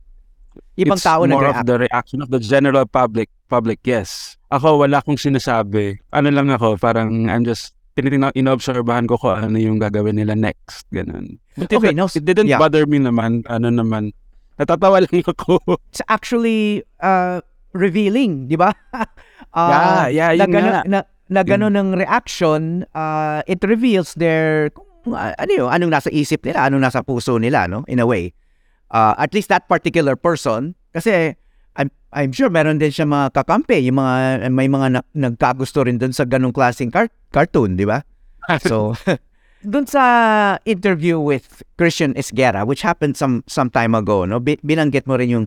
Ibang 0.76 1.00
It's 1.00 1.04
tao 1.04 1.24
more 1.24 1.28
nag-react. 1.36 1.60
of 1.60 1.68
the 1.68 1.78
reaction 1.80 2.20
of 2.24 2.32
the 2.32 2.40
general 2.40 2.88
public. 2.88 3.28
Public, 3.46 3.78
yes. 3.86 4.40
Ako, 4.50 4.82
wala 4.82 5.04
akong 5.04 5.20
sinasabi. 5.22 6.02
Ano 6.10 6.34
lang 6.34 6.50
ako, 6.50 6.82
parang 6.82 7.30
I'm 7.30 7.46
just 7.46 7.75
tinitingnan, 7.96 8.36
inobserbahan 8.36 9.08
ko 9.08 9.16
kung 9.16 9.40
ano 9.40 9.56
yung 9.56 9.80
gagawin 9.80 10.20
nila 10.20 10.36
next. 10.36 10.84
Ganun. 10.92 11.40
But 11.56 11.72
it, 11.72 11.80
Okay, 11.80 11.96
now, 11.96 12.12
it 12.12 12.24
didn't 12.28 12.52
yeah. 12.52 12.60
bother 12.60 12.84
me 12.86 13.00
naman. 13.00 13.48
Ano 13.48 13.72
naman. 13.72 14.12
Natatawa 14.60 15.04
lang 15.04 15.24
ako. 15.32 15.60
it's 15.92 16.04
actually 16.08 16.84
uh, 17.00 17.40
revealing, 17.72 18.48
di 18.48 18.56
ba? 18.60 18.76
Ah, 19.56 20.08
Yeah, 20.12 20.32
yeah, 20.32 20.32
na 20.36 20.44
yun 20.44 20.52
gano, 20.52 20.70
nga. 20.72 20.82
na, 20.88 21.00
na 21.32 21.42
gano 21.44 21.68
ng 21.72 21.96
reaction, 21.96 22.84
uh, 22.94 23.40
it 23.48 23.60
reveals 23.64 24.14
their 24.16 24.70
kung, 24.72 25.16
uh, 25.16 25.32
ano 25.40 25.52
yun, 25.52 25.70
anong 25.72 25.92
nasa 25.92 26.10
isip 26.12 26.44
nila, 26.44 26.68
anong 26.68 26.84
nasa 26.84 27.00
puso 27.04 27.40
nila, 27.40 27.68
no? 27.68 27.84
In 27.88 28.00
a 28.00 28.08
way. 28.08 28.32
Uh, 28.92 29.16
at 29.18 29.34
least 29.34 29.48
that 29.50 29.68
particular 29.68 30.16
person, 30.16 30.76
kasi 30.92 31.36
I'm, 31.76 31.90
I'm 32.12 32.32
sure 32.32 32.48
meron 32.48 32.80
din 32.80 32.92
siya 32.92 33.04
mga 33.04 33.36
kakampi, 33.36 33.84
yung 33.84 34.00
mga, 34.00 34.48
may 34.50 34.72
mga 34.72 34.88
na, 34.96 35.02
nagkagusto 35.12 35.84
rin 35.84 36.00
dun 36.00 36.16
sa 36.16 36.24
ganong 36.24 36.56
klaseng 36.56 36.92
car- 36.92 37.12
cartoon, 37.32 37.76
di 37.76 37.84
ba? 37.84 38.00
So, 38.70 38.94
dun 39.66 39.90
sa 39.90 40.04
interview 40.64 41.18
with 41.18 41.66
Christian 41.76 42.14
Esguerra, 42.14 42.62
which 42.62 42.86
happened 42.86 43.18
some 43.18 43.42
some 43.50 43.74
time 43.74 43.98
ago, 43.98 44.22
no? 44.24 44.38
Bi- 44.38 44.62
binanggit 44.62 45.10
mo 45.10 45.18
rin 45.18 45.34
yung 45.34 45.46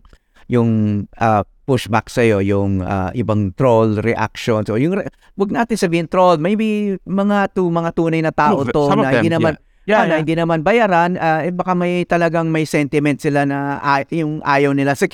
yung 0.51 0.69
ah, 1.15 1.47
pushback 1.63 2.11
sa 2.11 2.19
yung 2.21 2.83
ah, 2.83 3.09
ibang 3.15 3.55
troll 3.55 4.03
reactions. 4.03 4.67
So, 4.67 4.75
yung 4.75 4.99
re- 4.99 5.07
wag 5.39 5.49
natin 5.49 5.79
sabihin 5.79 6.11
troll, 6.11 6.37
maybe 6.37 6.99
mga 7.07 7.55
tu 7.55 7.71
mga 7.71 7.95
tunay 7.95 8.19
na 8.19 8.35
tao 8.35 8.61
of- 8.61 8.73
to 8.75 8.91
na 8.91 9.09
them, 9.09 9.23
hindi 9.23 9.31
naman 9.31 9.55
Yeah, 9.87 10.03
ah, 10.03 10.05
na 10.05 10.11
yeah. 10.11 10.21
hindi 10.21 10.35
naman 10.37 10.61
bayaran, 10.61 11.17
ah, 11.17 11.41
eh, 11.41 11.49
baka 11.49 11.73
may 11.73 12.05
talagang 12.05 12.53
may 12.53 12.61
sentiment 12.61 13.17
sila 13.17 13.41
na 13.41 13.81
ay- 13.81 14.21
yung 14.21 14.37
ayaw 14.45 14.69
nila 14.69 14.93
sa 14.93 15.09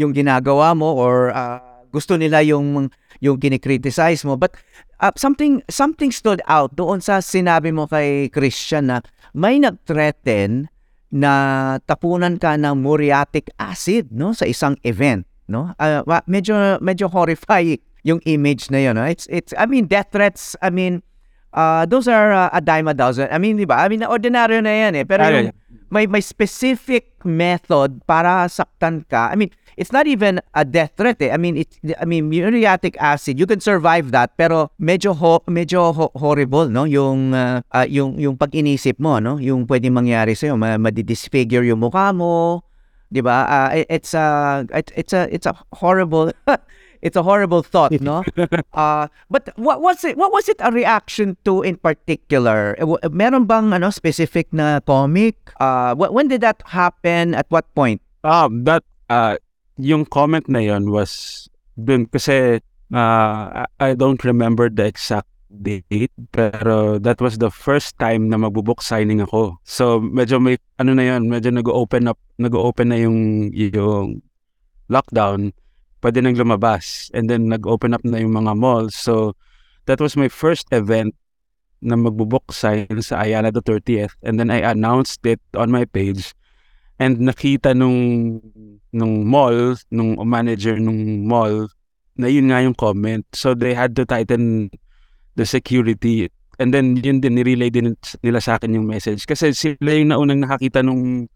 yung 0.00 0.16
ginagawa 0.16 0.72
mo 0.72 0.96
or 0.96 1.28
ah, 1.36 1.84
gusto 1.92 2.16
nila 2.16 2.40
yung 2.40 2.88
yung 3.20 3.36
kinikriticize 3.36 4.24
mo. 4.24 4.40
But 4.40 4.56
uh, 5.04 5.12
something 5.14 5.60
something 5.68 6.08
stood 6.08 6.40
out 6.48 6.72
doon 6.72 7.04
sa 7.04 7.20
sinabi 7.20 7.68
mo 7.68 7.84
kay 7.84 8.32
Christian 8.32 8.88
na 8.88 9.04
may 9.36 9.60
nag-threaten 9.60 10.72
na 11.10 11.32
tapunan 11.84 12.38
ka 12.38 12.54
ng 12.54 12.80
muriatic 12.80 13.50
acid 13.58 14.14
no 14.14 14.30
sa 14.30 14.46
isang 14.46 14.78
event 14.86 15.26
no? 15.50 15.74
Wa- 16.06 16.22
medyo 16.30 16.78
medyo 16.78 17.10
horrifying 17.10 17.82
yung 18.06 18.22
image 18.24 18.70
na 18.70 18.78
yun 18.78 18.94
no? 18.94 19.04
it's 19.04 19.26
it's 19.26 19.50
I 19.58 19.66
mean 19.66 19.90
death 19.90 20.14
threats 20.14 20.54
I 20.62 20.70
mean 20.70 21.02
uh, 21.50 21.82
those 21.90 22.06
are 22.06 22.30
uh, 22.30 22.50
a 22.54 22.62
dime 22.62 22.86
a 22.86 22.94
dozen. 22.94 23.26
I 23.30 23.42
mean 23.42 23.58
di 23.58 23.66
ba? 23.66 23.82
I 23.82 23.90
mean 23.90 24.06
ordinaryo 24.06 24.62
na 24.62 24.70
yan 24.70 25.02
eh. 25.02 25.04
Pero 25.04 25.26
yung 25.26 25.50
may 25.90 26.06
may 26.06 26.22
specific 26.22 27.18
method 27.26 28.06
para 28.06 28.46
saktan 28.46 29.02
ka 29.10 29.34
I 29.34 29.36
mean 29.36 29.50
it's 29.80 29.90
not 29.96 30.04
even 30.04 30.44
a 30.52 30.60
death 30.68 30.92
threat 31.00 31.16
eh. 31.24 31.32
I 31.32 31.40
mean 31.40 31.56
it's 31.56 31.80
I 31.96 32.04
mean 32.04 32.28
muriatic 32.28 33.00
acid 33.00 33.40
you 33.40 33.48
can 33.48 33.64
survive 33.64 34.12
that 34.12 34.36
pero 34.36 34.68
medyo 34.76 35.16
ho, 35.16 35.40
medyo 35.48 35.96
ho- 35.96 36.12
horrible 36.20 36.68
no 36.68 36.84
yung 36.84 37.32
uh, 37.32 37.64
uh, 37.72 37.88
yung 37.88 38.20
yung 38.20 38.36
pag-inisip 38.36 39.00
mo 39.00 39.16
no 39.18 39.40
yung 39.40 39.64
pwedeng 39.64 39.96
mangyari 39.96 40.36
sa 40.36 40.52
iyo 40.52 40.60
ma- 40.60 40.76
madi-disfigure 40.76 41.64
yung 41.64 41.80
mukha 41.80 42.12
mo 42.12 42.60
'di 43.08 43.24
ba 43.24 43.72
it- 43.72 43.88
it's 43.88 44.12
a 44.12 44.62
it- 44.76 44.92
it's 44.92 45.16
a 45.16 45.24
it's 45.32 45.48
a 45.48 45.56
horrible 45.80 46.28
it's 47.00 47.16
a 47.16 47.24
horrible 47.24 47.64
thought, 47.64 47.96
no? 48.04 48.20
Uh, 48.76 49.08
but 49.32 49.48
what 49.56 49.80
was 49.80 50.04
it? 50.04 50.20
What 50.20 50.36
was 50.36 50.52
it 50.52 50.60
a 50.60 50.68
reaction 50.68 51.40
to 51.48 51.64
in 51.64 51.80
particular? 51.80 52.76
Eh, 52.76 52.84
Meron 53.08 53.48
bang 53.48 53.72
ano 53.72 53.88
specific 53.88 54.52
na 54.52 54.84
comic? 54.84 55.40
Uh, 55.56 55.96
wh- 55.96 56.12
when 56.12 56.28
did 56.28 56.44
that 56.44 56.60
happen? 56.68 57.32
At 57.32 57.48
what 57.48 57.64
point? 57.72 58.04
Um, 58.20 58.68
that, 58.68 58.84
uh, 59.08 59.40
yung 59.80 60.04
comment 60.06 60.44
na 60.46 60.60
yon 60.60 60.92
was 60.92 61.46
dun 61.74 62.06
kasi 62.06 62.60
uh, 62.92 63.66
I- 63.80 63.96
don't 63.96 64.22
remember 64.24 64.68
the 64.68 64.84
exact 64.86 65.28
date 65.50 66.14
pero 66.30 67.02
that 67.02 67.18
was 67.18 67.42
the 67.42 67.50
first 67.50 67.98
time 67.98 68.30
na 68.30 68.38
magbo-book 68.38 68.78
signing 68.84 69.18
ako. 69.18 69.58
So 69.66 69.98
medyo 69.98 70.38
may 70.38 70.62
ano 70.78 70.94
na 70.94 71.02
yon, 71.10 71.26
medyo 71.26 71.50
nag-open 71.50 72.06
up, 72.06 72.20
nag-open 72.38 72.94
na 72.94 72.98
yung 73.02 73.50
yung 73.50 74.22
lockdown. 74.86 75.50
Pwede 76.00 76.22
nang 76.22 76.38
lumabas 76.38 77.10
and 77.12 77.26
then 77.28 77.50
nag-open 77.50 77.92
up 77.92 78.04
na 78.06 78.22
yung 78.22 78.32
mga 78.32 78.54
malls. 78.56 78.94
So 78.94 79.34
that 79.90 79.98
was 79.98 80.14
my 80.14 80.30
first 80.30 80.70
event 80.70 81.18
na 81.82 81.96
magbo-book 81.96 82.52
sign 82.52 82.86
sa 83.00 83.24
Ayala 83.24 83.50
the 83.50 83.64
30th 83.64 84.14
and 84.22 84.38
then 84.38 84.52
I 84.52 84.60
announced 84.60 85.24
it 85.24 85.40
on 85.56 85.72
my 85.72 85.88
page 85.88 86.36
and 87.00 87.16
nakita 87.24 87.72
nung 87.72 88.38
nung 88.92 89.24
mall, 89.24 89.74
nung 89.88 90.20
manager 90.28 90.76
nung 90.76 91.24
mall 91.24 91.72
na 92.20 92.28
yun 92.28 92.52
nga 92.52 92.60
yung 92.60 92.76
comment. 92.76 93.24
So 93.32 93.56
they 93.56 93.72
had 93.72 93.96
to 93.96 94.04
tighten 94.04 94.68
the 95.40 95.48
security. 95.48 96.28
And 96.60 96.76
then 96.76 97.00
yun 97.00 97.24
din 97.24 97.40
nirelay 97.40 97.72
din 97.72 97.96
nila 98.20 98.44
sa 98.44 98.60
akin 98.60 98.76
yung 98.76 98.84
message. 98.84 99.24
Kasi 99.24 99.56
sila 99.56 99.96
yung 99.96 100.12
naunang 100.12 100.44
nakakita 100.44 100.84
nung 100.84 101.32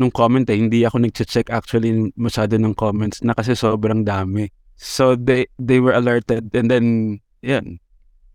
nung 0.00 0.08
comment 0.08 0.48
eh. 0.48 0.56
Hindi 0.56 0.88
ako 0.88 1.04
nagche-check 1.04 1.52
actually 1.52 1.92
masyado 2.16 2.56
ng 2.56 2.72
comments 2.72 3.20
na 3.20 3.36
kasi 3.36 3.52
sobrang 3.52 4.08
dami. 4.08 4.48
So 4.80 5.12
they 5.12 5.44
they 5.60 5.76
were 5.76 5.92
alerted. 5.92 6.48
And 6.56 6.72
then 6.72 6.86
yan 7.44 7.81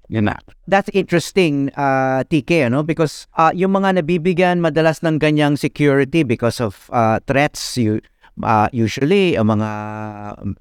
na 0.07 0.39
That's 0.67 0.91
interesting, 0.91 1.71
uh, 1.75 2.23
TK, 2.27 2.71
ano? 2.71 2.83
Because 2.83 3.27
uh, 3.35 3.51
yung 3.55 3.75
mga 3.75 4.03
nabibigyan 4.03 4.59
madalas 4.59 5.03
ng 5.03 5.19
ganyang 5.19 5.55
security 5.59 6.23
because 6.23 6.59
of 6.59 6.87
uh, 6.91 7.19
threats, 7.27 7.75
you, 7.75 7.99
uh, 8.43 8.67
usually, 8.71 9.35
ang 9.35 9.51
mga 9.51 9.69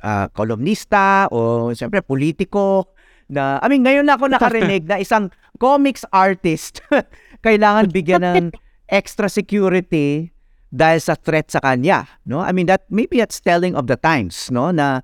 uh, 0.02 0.26
kolumnista 0.34 1.30
o 1.30 1.70
siyempre 1.74 2.02
politiko 2.02 2.90
na, 3.26 3.58
I 3.62 3.66
mean, 3.66 3.82
ngayon 3.82 4.06
na 4.06 4.14
ako 4.14 4.30
nakarinig 4.30 4.86
na 4.86 5.02
isang 5.02 5.34
comics 5.58 6.06
artist 6.14 6.82
kailangan 7.46 7.90
bigyan 7.90 8.22
ng 8.22 8.46
extra 8.86 9.26
security 9.26 10.30
dahil 10.70 11.00
sa 11.02 11.14
threat 11.18 11.50
sa 11.50 11.62
kanya, 11.62 12.06
no? 12.26 12.42
I 12.42 12.50
mean, 12.54 12.66
that 12.70 12.86
maybe 12.90 13.18
that's 13.18 13.42
telling 13.42 13.74
of 13.74 13.86
the 13.90 13.98
times, 13.98 14.50
no? 14.50 14.70
Na 14.70 15.02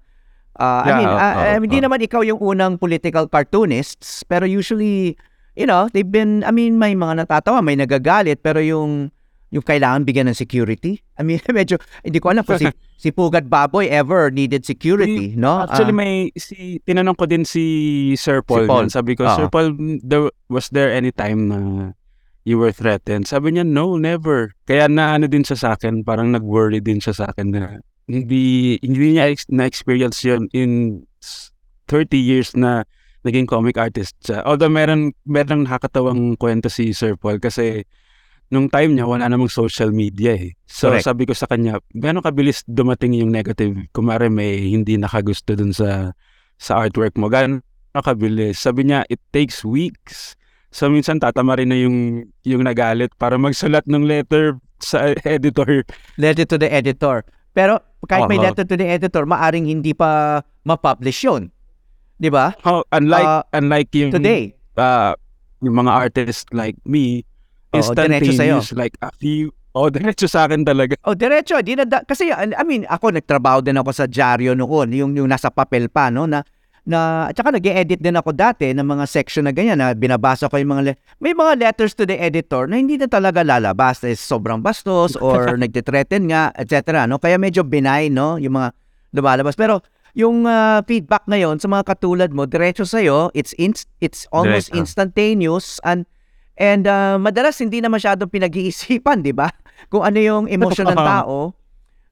Uh, 0.55 0.85
I 0.85 0.89
Yeah, 0.89 0.99
mean, 1.01 1.09
oo, 1.09 1.17
uh, 1.17 1.33
oo, 1.33 1.41
uh, 1.41 1.57
hindi 1.65 1.79
oo. 1.81 1.85
naman 1.89 1.99
ikaw 2.05 2.21
yung 2.21 2.41
unang 2.41 2.77
political 2.77 3.25
cartoonists, 3.27 4.21
pero 4.25 4.45
usually, 4.45 5.17
you 5.57 5.65
know, 5.65 5.89
they've 5.91 6.09
been, 6.11 6.45
I 6.45 6.53
mean, 6.53 6.77
may 6.77 6.93
mga 6.93 7.25
natatawa, 7.25 7.65
may 7.65 7.77
nagagalit, 7.77 8.45
pero 8.45 8.61
yung 8.61 9.09
yung 9.53 9.61
kailangan 9.61 10.09
bigyan 10.09 10.33
ng 10.33 10.37
security. 10.37 11.05
I 11.21 11.23
mean, 11.29 11.37
medyo, 11.53 11.77
hindi 12.01 12.25
ko 12.25 12.33
alam 12.33 12.41
kung 12.41 12.57
si, 12.57 12.73
si 13.05 13.13
Pugat 13.13 13.45
Baboy 13.53 13.85
ever 13.93 14.33
needed 14.33 14.65
security, 14.65 15.37
no? 15.37 15.69
Actually, 15.69 15.93
Ah, 15.93 15.99
may 16.01 16.13
si 16.41 16.81
tinanong 16.89 17.13
ko 17.21 17.29
din 17.29 17.45
si 17.45 17.65
Sir 18.17 18.41
Paul. 18.41 18.65
Paul. 18.65 18.89
yun. 18.89 18.97
Sabi 18.97 19.13
ko, 19.13 19.29
Oo. 19.29 19.37
Sir 19.37 19.47
Paul, 19.53 19.77
there, 20.01 20.33
was 20.49 20.73
there 20.73 20.89
any 20.89 21.13
time 21.13 21.53
na 21.53 21.59
you 22.49 22.57
were 22.57 22.73
threatened? 22.73 23.29
Sabi 23.29 23.53
niya, 23.53 23.69
no, 23.69 24.01
never. 24.01 24.57
Kaya 24.65 24.89
na 24.89 25.21
ano 25.21 25.29
din 25.29 25.45
siya 25.45 25.61
sa 25.61 25.69
akin, 25.77 26.01
parang 26.01 26.33
nag-worry 26.33 26.81
din 26.81 26.97
siya 27.05 27.13
sa 27.13 27.25
akin 27.29 27.53
na 27.53 27.85
hindi 28.13 28.77
hindi 28.85 29.17
niya 29.17 29.33
ex- 29.33 29.49
na-experience 29.49 30.21
yun 30.21 30.53
in 30.53 31.03
s- 31.25 31.49
30 31.89 32.21
years 32.21 32.53
na 32.53 32.85
naging 33.23 33.47
comic 33.47 33.79
artist 33.79 34.19
siya. 34.23 34.43
Although 34.43 34.71
meron, 34.71 35.15
meron 35.25 35.65
nakakatawang 35.65 36.35
kwento 36.37 36.67
si 36.69 36.91
Sir 36.93 37.15
Paul 37.15 37.39
kasi 37.39 37.87
nung 38.53 38.69
time 38.69 38.93
niya, 38.99 39.09
wala 39.09 39.31
namang 39.31 39.49
social 39.49 39.95
media 39.95 40.37
eh. 40.37 40.53
So 40.69 40.93
Correct. 40.93 41.07
sabi 41.09 41.23
ko 41.25 41.33
sa 41.33 41.49
kanya, 41.49 41.81
gano'ng 41.97 42.21
kabilis 42.27 42.67
dumating 42.69 43.17
yung 43.17 43.33
negative? 43.33 43.73
Kumare 43.97 44.29
may 44.29 44.77
hindi 44.77 45.01
nakagusto 45.01 45.57
dun 45.57 45.73
sa 45.73 46.13
sa 46.61 46.83
artwork 46.85 47.17
mo. 47.17 47.33
Gano'ng 47.33 47.65
kabilis? 47.97 48.61
Sabi 48.61 48.91
niya, 48.91 49.09
it 49.09 49.23
takes 49.33 49.65
weeks. 49.65 50.37
So 50.69 50.93
minsan 50.93 51.17
tatama 51.23 51.57
rin 51.57 51.73
na 51.73 51.79
yung, 51.81 52.29
yung 52.45 52.65
nagalit 52.69 53.13
para 53.17 53.41
magsulat 53.41 53.89
ng 53.89 54.05
letter 54.05 54.59
sa 54.83 55.15
editor. 55.25 55.87
letter 56.21 56.45
to 56.45 56.59
the 56.61 56.69
editor. 56.69 57.23
Pero 57.53 57.79
kahit 58.05 58.27
may 58.27 58.41
Oo. 58.41 58.45
letter 58.45 58.65
to 58.65 58.75
the 58.75 58.89
editor, 58.89 59.23
maaring 59.23 59.65
hindi 59.65 59.93
pa 59.93 60.41
ma-publish 60.63 61.23
yun. 61.23 61.53
Di 62.17 62.29
ba? 62.29 62.55
How, 62.61 62.83
unlike, 62.91 63.25
Ah, 63.25 63.43
unlike 63.53 63.91
yung, 63.95 64.11
Today. 64.11 64.57
uh, 64.75 65.13
yung 65.61 65.77
mga 65.77 65.91
artists 65.91 66.47
like 66.51 66.77
me, 66.83 67.23
instantaneous, 67.73 68.73
like 68.73 68.97
a 69.01 69.11
few, 69.15 69.51
oh, 69.73 69.89
diretso 69.95 70.27
sa 70.27 70.47
akin 70.47 70.63
talaga. 70.63 70.97
Oh, 71.05 71.15
diretso, 71.15 71.59
di 71.61 71.75
na 71.75 71.85
da- 71.85 72.05
kasi 72.05 72.29
I 72.29 72.53
I 72.53 72.63
mean, 72.63 72.85
ako 72.87 73.11
nagtrabaho 73.11 73.61
din 73.61 73.77
ako 73.77 73.91
sa 73.91 74.05
dyaryo 74.07 74.53
noon, 74.53 74.93
yung 74.93 75.13
yung 75.15 75.29
nasa 75.29 75.49
papel 75.49 75.89
pa 75.89 76.09
no 76.09 76.29
na 76.29 76.45
na 76.83 77.31
at 77.31 77.39
saka 77.39 77.55
nag-edit 77.55 78.03
din 78.03 78.19
ako 78.19 78.35
dati 78.35 78.75
ng 78.75 78.83
mga 78.83 79.05
section 79.07 79.47
na 79.47 79.55
ganyan 79.55 79.79
na 79.79 79.95
binabasa 79.95 80.51
ko 80.51 80.59
yung 80.59 80.75
mga 80.75 80.99
may 81.23 81.31
mga 81.31 81.63
letters 81.63 81.95
to 81.95 82.03
the 82.03 82.19
editor 82.19 82.67
na 82.67 82.75
hindi 82.75 82.99
na 82.99 83.07
talaga 83.07 83.47
lalabas. 83.47 84.03
Is 84.03 84.19
sobrang 84.19 84.59
bastos 84.59 85.15
or 85.15 85.55
nagte-threaten 85.63 86.27
nga 86.27 86.51
etc 86.59 87.07
no? 87.07 87.23
Kaya 87.23 87.39
medyo 87.39 87.63
benign 87.63 88.19
no? 88.19 88.35
Yung 88.35 88.59
mga 88.59 88.75
lumalabas. 89.15 89.55
Pero 89.55 89.79
yung 90.19 90.45
ah, 90.45 90.83
feedback 90.83 91.25
ngayon 91.31 91.63
sa 91.63 91.71
mga 91.71 91.87
katulad 91.95 92.31
mo 92.35 92.45
diretso 92.45 92.85
sa 92.85 93.01
it's 93.33 93.55
inst- 93.57 93.89
it's 94.03 94.29
almost 94.35 94.69
Diretso. 94.69 94.83
instantaneous 94.83 95.79
and 95.87 96.05
and 96.59 96.91
ah, 96.91 97.17
madalas 97.17 97.63
hindi 97.63 97.79
na 97.79 97.89
masyadong 97.89 98.29
pinag-iisipan 98.29 99.23
di 99.23 99.31
ba? 99.31 99.49
Kung 99.87 100.03
ano 100.03 100.19
yung 100.19 100.45
emosyon 100.51 100.91
ng 100.93 101.01
tao 101.15 101.55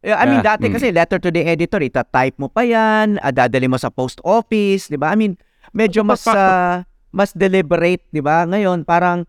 I 0.00 0.24
mean, 0.24 0.40
Yeah, 0.40 0.56
dati 0.56 0.64
mm. 0.68 0.72
kasi 0.72 0.86
letter 0.96 1.20
to 1.20 1.28
the 1.28 1.44
editor, 1.44 1.80
itatype 1.84 2.40
mo 2.40 2.48
pa 2.48 2.64
yan, 2.64 3.20
ah, 3.20 3.28
dadali 3.28 3.68
mo 3.68 3.76
sa 3.76 3.92
post 3.92 4.16
office, 4.24 4.88
di 4.88 4.96
ba? 4.96 5.12
I 5.12 5.16
mean, 5.16 5.36
medyo 5.76 6.00
mas 6.00 6.24
ah, 6.32 6.88
mas 7.12 7.36
deliberate, 7.36 8.00
di 8.08 8.24
ba? 8.24 8.48
Ngayon, 8.48 8.88
parang, 8.88 9.28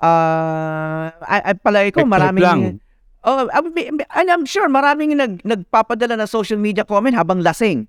ah, 0.00 1.12
uh, 1.20 1.56
palagi 1.60 1.92
ko, 1.92 2.08
maraming, 2.08 2.80
oh, 3.28 3.44
I 3.52 3.60
and 3.92 4.28
I'm 4.32 4.48
sure, 4.48 4.72
maraming 4.72 5.12
nag, 5.20 5.44
nagpapadala 5.44 6.16
ng 6.16 6.30
social 6.30 6.56
media 6.56 6.88
comment 6.88 7.12
habang 7.12 7.44
lasing. 7.44 7.84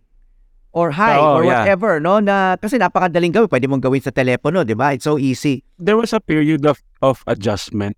Or 0.76 0.92
hi, 0.92 1.16
Oo, 1.16 1.40
or 1.40 1.42
yeah. 1.48 1.63
whatever, 1.63 2.04
no? 2.04 2.20
Na, 2.20 2.60
kasi 2.60 2.76
napakadaling 2.76 3.32
gawin. 3.32 3.50
Pwede 3.50 3.66
mong 3.72 3.82
gawin 3.82 4.04
sa 4.04 4.12
telepono, 4.12 4.68
di 4.68 4.76
ba? 4.76 4.92
It's 4.94 5.08
so 5.08 5.16
easy. 5.16 5.63
there 5.80 5.96
was 5.96 6.12
a 6.12 6.20
period 6.20 6.66
of 6.66 6.82
of 7.02 7.22
adjustment 7.30 7.96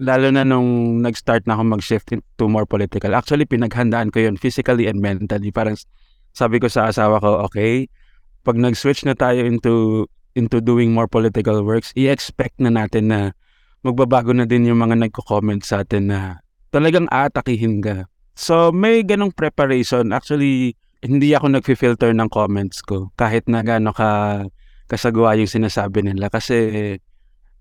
lalo 0.00 0.32
na 0.32 0.42
nung 0.42 0.98
nag-start 1.04 1.44
na 1.44 1.54
ako 1.54 1.76
mag-shift 1.76 2.08
into 2.16 2.44
more 2.48 2.64
political. 2.64 3.12
Actually, 3.12 3.44
pinaghandaan 3.44 4.08
ko 4.08 4.24
yun 4.24 4.40
physically 4.40 4.88
and 4.88 5.04
mentally. 5.04 5.52
Parang 5.52 5.76
sabi 6.32 6.56
ko 6.56 6.72
sa 6.72 6.88
asawa 6.88 7.20
ko, 7.20 7.44
okay, 7.44 7.86
pag 8.42 8.56
nag-switch 8.56 9.04
na 9.04 9.12
tayo 9.12 9.44
into 9.44 10.06
into 10.32 10.62
doing 10.62 10.94
more 10.94 11.10
political 11.10 11.60
works, 11.66 11.92
i-expect 11.98 12.56
na 12.62 12.72
natin 12.72 13.12
na 13.12 13.20
magbabago 13.84 14.32
na 14.32 14.48
din 14.48 14.64
yung 14.64 14.80
mga 14.80 14.96
nagko-comment 14.96 15.60
sa 15.60 15.84
atin 15.84 16.08
na 16.08 16.18
talagang 16.70 17.10
aatakihin 17.10 17.82
ka. 17.82 18.06
So, 18.38 18.72
may 18.72 19.02
ganong 19.04 19.36
preparation. 19.36 20.14
Actually, 20.14 20.78
hindi 21.04 21.34
ako 21.34 21.60
nag-filter 21.60 22.12
ng 22.14 22.30
comments 22.30 22.80
ko 22.84 23.10
kahit 23.16 23.48
na 23.48 23.64
gano'n 23.64 23.96
ka 23.96 24.10
kasagawa 24.90 25.38
yung 25.38 25.48
sinasabi 25.48 26.04
nila 26.04 26.28
kasi 26.28 26.98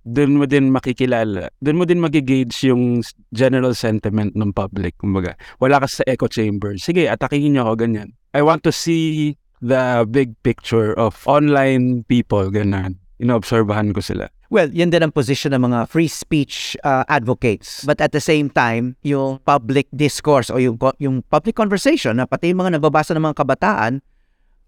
doon 0.10 0.42
mo 0.42 0.46
din 0.50 0.74
makikilala, 0.74 1.54
doon 1.62 1.78
mo 1.78 1.86
din 1.86 2.02
magigauge 2.02 2.66
yung 2.66 3.06
general 3.30 3.78
sentiment 3.78 4.34
ng 4.34 4.50
public. 4.50 4.98
Kumbaga, 4.98 5.38
wala 5.62 5.78
ka 5.78 5.88
sa 5.88 6.04
echo 6.10 6.26
chamber. 6.26 6.76
Sige, 6.82 7.06
atakihin 7.06 7.54
niyo 7.54 7.70
ako, 7.70 7.86
ganyan. 7.86 8.10
I 8.34 8.42
want 8.42 8.66
to 8.66 8.74
see 8.74 9.38
the 9.62 10.06
big 10.10 10.34
picture 10.42 10.98
of 10.98 11.14
online 11.30 12.04
people, 12.10 12.50
ganyan. 12.50 12.98
Inoobserbahan 13.20 13.94
ko 13.94 14.02
sila. 14.02 14.32
Well, 14.50 14.74
yan 14.74 14.90
din 14.90 15.06
ang 15.06 15.14
position 15.14 15.54
ng 15.54 15.62
mga 15.62 15.80
free 15.94 16.10
speech 16.10 16.74
uh, 16.82 17.06
advocates. 17.06 17.86
But 17.86 18.02
at 18.02 18.10
the 18.10 18.24
same 18.24 18.50
time, 18.50 18.98
yung 19.06 19.38
public 19.46 19.86
discourse 19.94 20.50
o 20.50 20.58
yung, 20.58 20.82
yung 20.98 21.22
public 21.30 21.54
conversation 21.54 22.18
na 22.18 22.26
pati 22.26 22.50
yung 22.50 22.66
mga 22.66 22.82
nagbabasa 22.82 23.14
ng 23.14 23.30
mga 23.30 23.38
kabataan, 23.46 24.02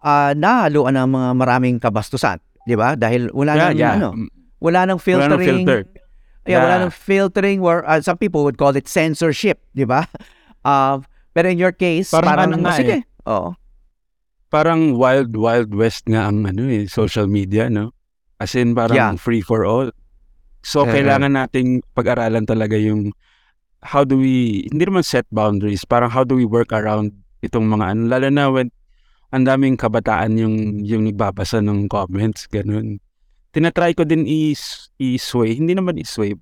uh, 0.06 0.38
nahaluan 0.38 1.02
ng 1.02 1.10
mga 1.10 1.30
maraming 1.34 1.76
kabastusan. 1.82 2.38
Di 2.62 2.78
ba? 2.78 2.94
Dahil 2.94 3.34
wala 3.34 3.58
nang, 3.58 3.74
ano, 3.74 4.10
Mm. 4.14 4.30
Wala 4.62 4.86
nang 4.86 5.02
Wala 5.02 5.28
nang 5.28 5.42
filtering. 5.42 5.66
filter. 5.66 5.80
Yeah, 6.46 6.62
wala 6.62 6.74
Yeah. 6.74 6.82
nang 6.86 6.94
filtering 6.94 7.60
where 7.62 7.82
uh, 7.84 8.00
some 8.00 8.18
people 8.18 8.46
would 8.46 8.58
call 8.58 8.74
it 8.74 8.86
censorship, 8.88 9.62
di 9.74 9.84
ba? 9.84 10.06
Uh, 10.62 11.02
pero 11.36 11.50
in 11.50 11.58
your 11.58 11.74
case, 11.74 12.10
Parang 12.10 12.30
parang, 12.30 12.50
ano 12.54 12.62
nga 12.64 12.78
sige. 12.78 12.96
eh. 13.02 13.04
Oo. 13.26 13.54
Parang 14.48 15.00
wild, 15.00 15.32
wild 15.34 15.72
west 15.72 16.04
nga 16.06 16.28
ang 16.28 16.44
ano 16.44 16.68
eh, 16.68 16.84
social 16.86 17.26
media, 17.26 17.72
no? 17.72 17.96
As 18.38 18.52
in, 18.54 18.74
parang 18.74 18.98
Yeah. 18.98 19.14
free 19.16 19.40
for 19.40 19.64
all. 19.64 19.90
So, 20.62 20.86
Eh, 20.86 21.02
kailangan 21.02 21.34
nating 21.34 21.82
pag-aralan 21.94 22.46
talaga 22.46 22.76
yung 22.76 23.14
how 23.82 24.04
do 24.04 24.18
we, 24.18 24.66
hindi 24.70 24.86
naman 24.86 25.02
set 25.02 25.26
boundaries, 25.32 25.82
parang 25.84 26.10
how 26.10 26.22
do 26.22 26.38
we 26.38 26.46
work 26.46 26.70
around 26.70 27.10
itong 27.42 27.66
mga 27.66 27.98
ano, 27.98 28.02
lalo 28.06 28.28
na 28.30 28.46
when, 28.50 28.70
ang 29.32 29.48
daming 29.48 29.74
kabataan 29.74 30.36
yung 30.36 30.56
yung 30.84 31.08
nagbabasa 31.08 31.64
ng 31.64 31.88
comments, 31.88 32.46
ganun. 32.46 33.00
Tinatry 33.52 33.92
ko 33.94 34.08
din 34.08 34.24
is 34.24 34.88
i-sway, 34.96 35.56
hindi 35.56 35.76
naman 35.76 36.00
i-sway, 36.00 36.36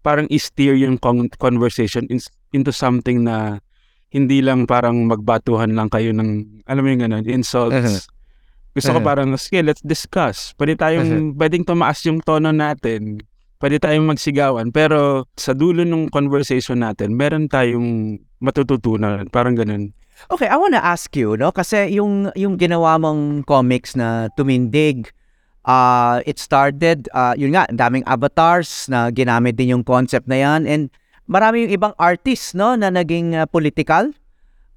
parang 0.00 0.24
i-steer 0.32 0.72
yung 0.80 0.96
con- 0.96 1.28
conversation 1.36 2.08
in, 2.08 2.16
into 2.52 2.72
something 2.72 3.24
na 3.24 3.60
hindi 4.08 4.40
lang 4.40 4.64
parang 4.64 5.04
magbatuhan 5.04 5.76
lang 5.76 5.92
kayo 5.92 6.14
ng, 6.16 6.62
alam 6.64 6.80
mo 6.80 6.88
yung 6.88 7.02
ganun, 7.04 7.24
insults. 7.28 7.76
Uh-huh. 7.76 8.00
Gusto 8.72 8.92
ko 8.92 8.98
Uh-huh. 9.00 9.08
parang, 9.08 9.28
sige, 9.36 9.60
let's 9.60 9.80
discuss. 9.84 10.52
Pwede 10.56 10.76
tayong, 10.76 11.36
pwedeng 11.36 11.64
tumaas 11.64 12.00
yung 12.04 12.20
tono 12.20 12.52
natin. 12.52 13.20
Pwede 13.56 13.80
tayong 13.80 14.04
magsigawan. 14.04 14.68
Pero 14.68 15.24
sa 15.32 15.56
dulo 15.56 15.80
ng 15.80 16.12
conversation 16.12 16.84
natin, 16.84 17.16
meron 17.16 17.48
tayong 17.48 18.20
matututunan. 18.36 19.24
Parang 19.32 19.56
ganun. 19.56 19.96
Okay, 20.28 20.44
I 20.48 20.56
wanna 20.60 20.80
ask 20.80 21.08
you, 21.16 21.40
no? 21.40 21.52
Kasi 21.52 21.88
yung, 21.96 22.28
yung 22.36 22.60
ginawa 22.60 23.00
mong 23.00 23.48
comics 23.48 23.96
na 23.96 24.28
tumindig, 24.36 25.08
uh, 25.66 26.22
it 26.24 26.38
started, 26.38 27.10
uh, 27.12 27.34
yun 27.36 27.52
nga, 27.52 27.66
ang 27.68 27.76
daming 27.76 28.06
avatars 28.06 28.86
na 28.88 29.10
ginamit 29.10 29.58
din 29.58 29.74
yung 29.74 29.84
concept 29.84 30.30
na 30.30 30.38
yan. 30.38 30.64
And 30.64 30.88
marami 31.26 31.66
yung 31.66 31.74
ibang 31.74 31.94
artists, 31.98 32.54
no, 32.54 32.78
na 32.78 32.88
naging 32.88 33.34
uh, 33.34 33.44
political. 33.50 34.14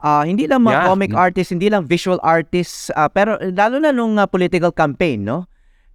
Uh, 0.02 0.24
hindi 0.26 0.48
lang 0.50 0.66
mga 0.66 0.80
Yeah. 0.80 0.88
comic 0.90 1.12
artists, 1.14 1.52
hindi 1.54 1.70
lang 1.70 1.86
visual 1.86 2.18
artists, 2.24 2.90
uh, 2.98 3.12
pero 3.12 3.36
lalo 3.54 3.78
na 3.78 3.92
nung 3.94 4.18
uh, 4.18 4.26
political 4.26 4.74
campaign, 4.74 5.24
no? 5.28 5.46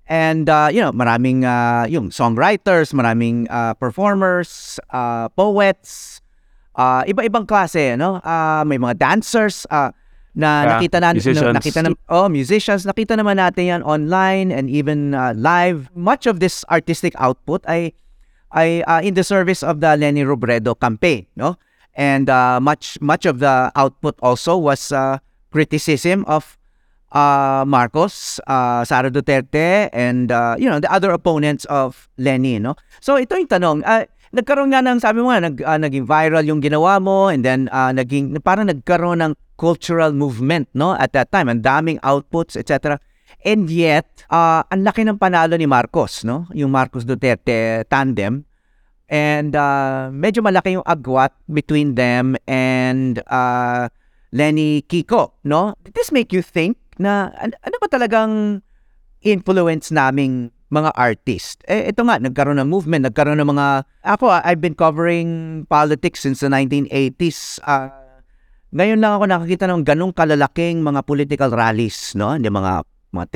And, 0.04 0.44
uh, 0.52 0.68
you 0.68 0.84
know, 0.84 0.92
maraming 0.92 1.48
uh, 1.48 1.88
yung 1.88 2.12
songwriters, 2.12 2.92
maraming 2.92 3.48
uh, 3.48 3.72
performers, 3.72 4.76
uh, 4.92 5.32
poets, 5.32 6.20
uh, 6.76 7.00
iba-ibang 7.08 7.48
klase, 7.48 7.96
no? 7.96 8.20
Uh, 8.20 8.60
may 8.68 8.76
mga 8.76 9.00
dancers 9.00 9.64
uh, 9.72 9.88
na 10.34 10.66
Yeah, 10.66 10.70
nakita 10.76 10.98
na, 10.98 11.08
musicians. 11.14 11.54
nakita 11.54 11.80
na 11.86 11.90
oh, 12.10 12.26
musicians, 12.28 12.82
nakita 12.82 13.14
naman 13.14 13.38
natin 13.38 13.70
yan 13.70 13.82
online 13.86 14.50
and 14.50 14.66
even 14.66 15.14
uh, 15.14 15.30
live. 15.38 15.88
Much 15.94 16.26
of 16.26 16.42
this 16.42 16.66
artistic 16.68 17.14
output 17.22 17.62
ay 17.70 17.94
ay 18.54 18.82
uh, 18.86 18.98
in 19.02 19.14
the 19.14 19.22
service 19.22 19.62
of 19.62 19.78
the 19.78 19.94
Lenny 19.94 20.26
Robredo 20.26 20.74
campaign, 20.78 21.26
no? 21.38 21.54
And 21.94 22.26
uh, 22.26 22.58
much 22.58 22.98
much 22.98 23.22
of 23.26 23.38
the 23.38 23.70
output 23.78 24.18
also 24.18 24.58
was 24.58 24.90
uh, 24.90 25.22
criticism 25.54 26.26
of 26.26 26.58
uh, 27.14 27.62
Marcos, 27.62 28.42
uh, 28.50 28.82
Sara 28.82 29.14
Duterte, 29.14 29.86
and 29.94 30.34
uh, 30.34 30.58
you 30.58 30.66
know 30.66 30.82
the 30.82 30.90
other 30.90 31.14
opponents 31.14 31.62
of 31.70 32.10
Lenny, 32.18 32.58
no? 32.58 32.74
So 32.98 33.14
ito 33.22 33.38
yung 33.38 33.46
tanong. 33.46 33.86
Uh, 33.86 34.10
nagkaroon 34.34 34.74
nga 34.74 34.82
ng 34.82 34.98
sabi 34.98 35.22
mo 35.22 35.30
nga 35.30 35.46
nag, 35.46 35.62
uh, 35.62 35.78
naging 35.78 36.10
viral 36.10 36.42
yung 36.42 36.58
ginawa 36.58 36.98
mo 36.98 37.30
and 37.30 37.46
then 37.46 37.70
uh, 37.70 37.94
naging 37.94 38.34
parang 38.42 38.66
nagkaroon 38.66 39.22
ng 39.22 39.32
cultural 39.54 40.10
movement 40.14 40.66
no 40.74 40.94
at 40.98 41.14
that 41.14 41.30
time 41.30 41.46
ang 41.46 41.62
daming 41.62 41.98
outputs 42.02 42.58
etc 42.58 42.98
and 43.44 43.70
yet 43.70 44.06
uh, 44.30 44.62
ang 44.70 44.82
laki 44.82 45.06
ng 45.06 45.18
panalo 45.18 45.54
ni 45.54 45.68
Marcos 45.68 46.22
no 46.26 46.48
yung 46.54 46.70
Marcos 46.70 47.06
Duterte 47.06 47.86
tandem 47.86 48.42
and 49.08 49.52
uh, 49.54 50.08
medyo 50.10 50.40
malaki 50.40 50.74
yung 50.74 50.86
agwat 50.86 51.34
between 51.46 51.94
them 51.94 52.34
and 52.48 53.22
uh, 53.30 53.86
Lenny 54.34 54.82
Kiko 54.86 55.38
no 55.46 55.78
did 55.86 55.94
this 55.94 56.10
make 56.10 56.34
you 56.34 56.42
think 56.42 56.78
na 56.98 57.30
an- 57.38 57.58
ano 57.62 57.76
ba 57.78 57.88
talagang 57.90 58.62
influence 59.24 59.88
naming 59.88 60.52
mga 60.74 60.90
artist. 60.98 61.62
Eh, 61.70 61.94
ito 61.94 62.02
nga, 62.02 62.18
nagkaroon 62.18 62.58
ng 62.58 62.68
movement, 62.68 63.06
nagkaroon 63.06 63.38
ng 63.38 63.50
mga... 63.54 63.66
Ako, 64.02 64.26
I've 64.42 64.58
been 64.58 64.74
covering 64.74 65.62
politics 65.70 66.26
since 66.26 66.42
the 66.42 66.50
1980s. 66.50 67.62
Ah, 67.62 68.03
ngayon 68.74 68.98
lang 68.98 69.12
ako 69.14 69.24
nakakita 69.30 69.64
ng 69.70 69.86
ganong 69.86 70.10
kalalaking 70.10 70.82
mga 70.82 71.00
political 71.06 71.50
rallies, 71.54 72.10
no? 72.18 72.34
Hindi 72.34 72.50
mga, 72.50 72.82
mga 73.14 73.26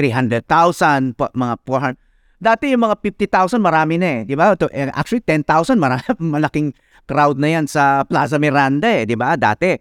300,000, 0.42 1.14
pa- 1.14 1.30
mga 1.30 1.54
400... 1.62 1.94
Dati 2.38 2.70
yung 2.74 2.82
mga 2.82 2.98
50,000, 3.02 3.62
marami 3.62 4.02
na 4.02 4.08
eh, 4.18 4.20
di 4.26 4.34
ba? 4.34 4.50
Eh, 4.54 4.90
Actually, 4.90 5.22
10,000, 5.22 5.78
marami, 5.84 6.02
malaking 6.18 6.74
crowd 7.06 7.38
na 7.38 7.54
yan 7.54 7.70
sa 7.70 8.02
Plaza 8.02 8.34
Miranda 8.42 8.90
eh, 8.90 9.06
di 9.06 9.14
ba? 9.14 9.38
Dati. 9.38 9.78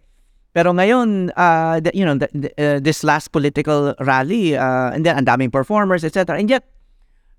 Pero 0.53 0.73
ngayon, 0.77 1.33
uh, 1.33 1.81
you 1.89 2.05
know, 2.05 2.17
the- 2.17 2.33
the- 2.33 2.53
uh, 2.57 2.77
this 2.77 3.01
last 3.01 3.33
political 3.33 3.97
rally, 4.05 4.53
uh, 4.53 4.93
and 4.93 5.05
then 5.05 5.17
ang 5.17 5.25
daming 5.25 5.49
performers, 5.49 6.05
etc. 6.05 6.37
And 6.37 6.49
yet, 6.49 6.65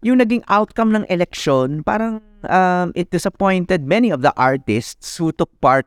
yung 0.03 0.23
naging 0.23 0.43
outcome 0.47 0.95
ng 0.95 1.07
election, 1.11 1.83
parang 1.83 2.23
um, 2.47 2.95
it 2.95 3.11
disappointed 3.11 3.87
many 3.87 4.11
of 4.11 4.23
the 4.23 4.31
artists 4.39 5.19
who 5.19 5.35
took 5.35 5.51
part 5.59 5.87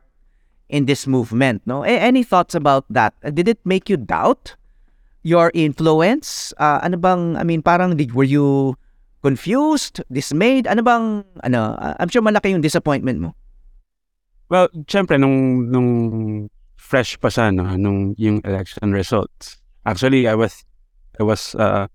in 0.68 0.86
this 0.86 1.06
movement. 1.06 1.62
No, 1.66 1.84
A- 1.84 2.00
any 2.00 2.22
thoughts 2.22 2.54
about 2.54 2.84
that? 2.90 3.14
Uh, 3.24 3.30
Did 3.30 3.48
it 3.48 3.58
make 3.64 3.88
you 3.88 3.96
doubt 3.96 4.56
your 5.22 5.50
influence? 5.54 6.52
Uh, 6.58 6.80
ano 6.82 6.96
bang? 6.96 7.36
I 7.36 7.44
mean, 7.44 7.62
parang 7.62 7.96
did, 7.96 8.14
were 8.14 8.26
you 8.26 8.76
confused, 9.22 10.02
dismayed? 10.10 10.66
Ano 10.66 10.82
bang? 10.82 11.24
Ano? 11.44 11.78
uh, 11.78 11.94
I'm 11.98 12.08
sure 12.08 12.22
malaki 12.22 12.50
yung 12.50 12.60
disappointment 12.62 13.20
mo. 13.20 13.34
Well, 14.50 14.68
syempre, 14.84 15.16
nung, 15.16 15.70
nung 15.70 16.50
fresh 16.76 17.16
pa 17.16 17.32
siya, 17.32 17.54
no, 17.54 17.64
nung 17.78 18.12
yung 18.18 18.44
election 18.44 18.92
results. 18.92 19.56
Actually, 19.86 20.28
I 20.28 20.34
was, 20.34 20.64
I 21.18 21.22
was 21.22 21.54
uh, 21.54 21.88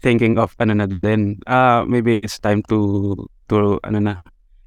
thinking 0.00 0.38
of, 0.38 0.56
ano 0.58 0.72
na 0.72 0.86
din, 0.86 1.36
uh, 1.46 1.84
maybe 1.84 2.16
it's 2.24 2.38
time 2.38 2.62
to, 2.72 3.28
to, 3.52 3.76
ano 3.84 3.98
na, 3.98 4.14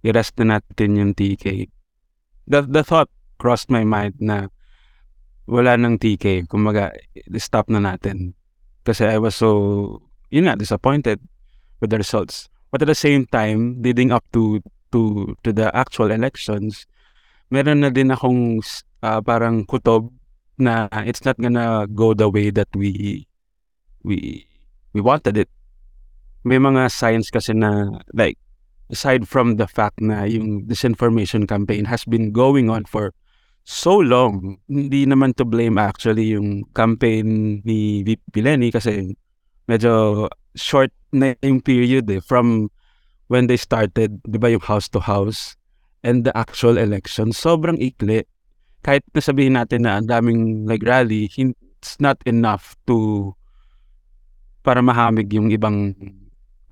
i-rest 0.06 0.38
na 0.38 0.60
natin 0.60 1.02
yung 1.02 1.14
TK. 1.18 1.66
The, 2.46 2.62
the 2.62 2.84
thought 2.84 3.10
crossed 3.42 3.74
my 3.74 3.82
mind 3.82 4.22
na 4.22 4.54
wala 5.50 5.74
nang 5.74 5.98
TK, 5.98 6.46
kumbaga, 6.46 6.94
stop 7.42 7.66
na 7.74 7.82
natin. 7.82 8.38
Kasi 8.86 9.10
I 9.10 9.18
was 9.18 9.34
so, 9.34 9.98
yun 10.30 10.46
nga, 10.46 10.54
disappointed 10.54 11.18
with 11.82 11.90
the 11.90 11.98
results. 11.98 12.54
But 12.70 12.86
at 12.86 12.88
the 12.88 12.96
same 12.96 13.26
time, 13.26 13.82
leading 13.82 14.14
up 14.14 14.24
to 14.38 14.62
to 14.94 15.34
to 15.44 15.50
the 15.52 15.74
actual 15.76 16.14
elections, 16.14 16.86
meron 17.52 17.84
na 17.84 17.90
din 17.92 18.14
akong 18.14 18.64
ah, 19.04 19.20
parang 19.20 19.68
kutob 19.68 20.08
na 20.56 20.88
it's 21.04 21.26
not 21.26 21.36
gonna 21.42 21.90
go 21.92 22.14
the 22.14 22.30
way 22.30 22.54
that 22.54 22.70
we 22.72 23.26
we 24.08 24.48
we 24.94 25.02
wanted 25.02 25.36
it. 25.36 25.50
May 26.48 26.62
mga 26.62 26.88
signs 26.94 27.28
kasi 27.28 27.52
na 27.52 28.02
like 28.16 28.40
aside 28.88 29.28
from 29.28 29.60
the 29.60 29.68
fact 29.68 30.00
na 30.00 30.24
yung 30.24 30.64
disinformation 30.64 31.44
campaign 31.44 31.86
has 31.92 32.08
been 32.08 32.32
going 32.32 32.72
on 32.72 32.88
for 32.88 33.12
so 33.64 34.02
long, 34.02 34.58
hindi 34.68 35.06
naman 35.06 35.36
to 35.38 35.46
blame 35.46 35.78
actually 35.78 36.34
yung 36.34 36.66
campaign 36.74 37.62
ni 37.64 38.04
VP 38.04 38.42
Lenny 38.42 38.70
kasi 38.74 39.16
medyo 39.70 40.28
short 40.56 40.92
na 41.12 41.36
yung 41.44 41.62
period 41.64 42.10
eh 42.12 42.20
from 42.20 42.70
when 43.32 43.48
they 43.48 43.56
started, 43.56 44.20
di 44.28 44.36
ba 44.36 44.52
yung 44.52 44.64
house 44.64 44.92
to 44.92 45.00
house 45.00 45.56
and 46.04 46.28
the 46.28 46.34
actual 46.36 46.76
election, 46.76 47.32
sobrang 47.32 47.80
ikli. 47.80 48.28
Kahit 48.82 49.06
na 49.14 49.22
sabihin 49.22 49.56
natin 49.56 49.86
na 49.86 50.02
ang 50.02 50.10
daming 50.10 50.66
like 50.66 50.84
rally, 50.84 51.30
hin- 51.30 51.56
it's 51.80 52.02
not 52.02 52.18
enough 52.26 52.76
to 52.86 53.32
para 54.62 54.82
mahamig 54.82 55.34
yung 55.34 55.50
ibang 55.50 55.96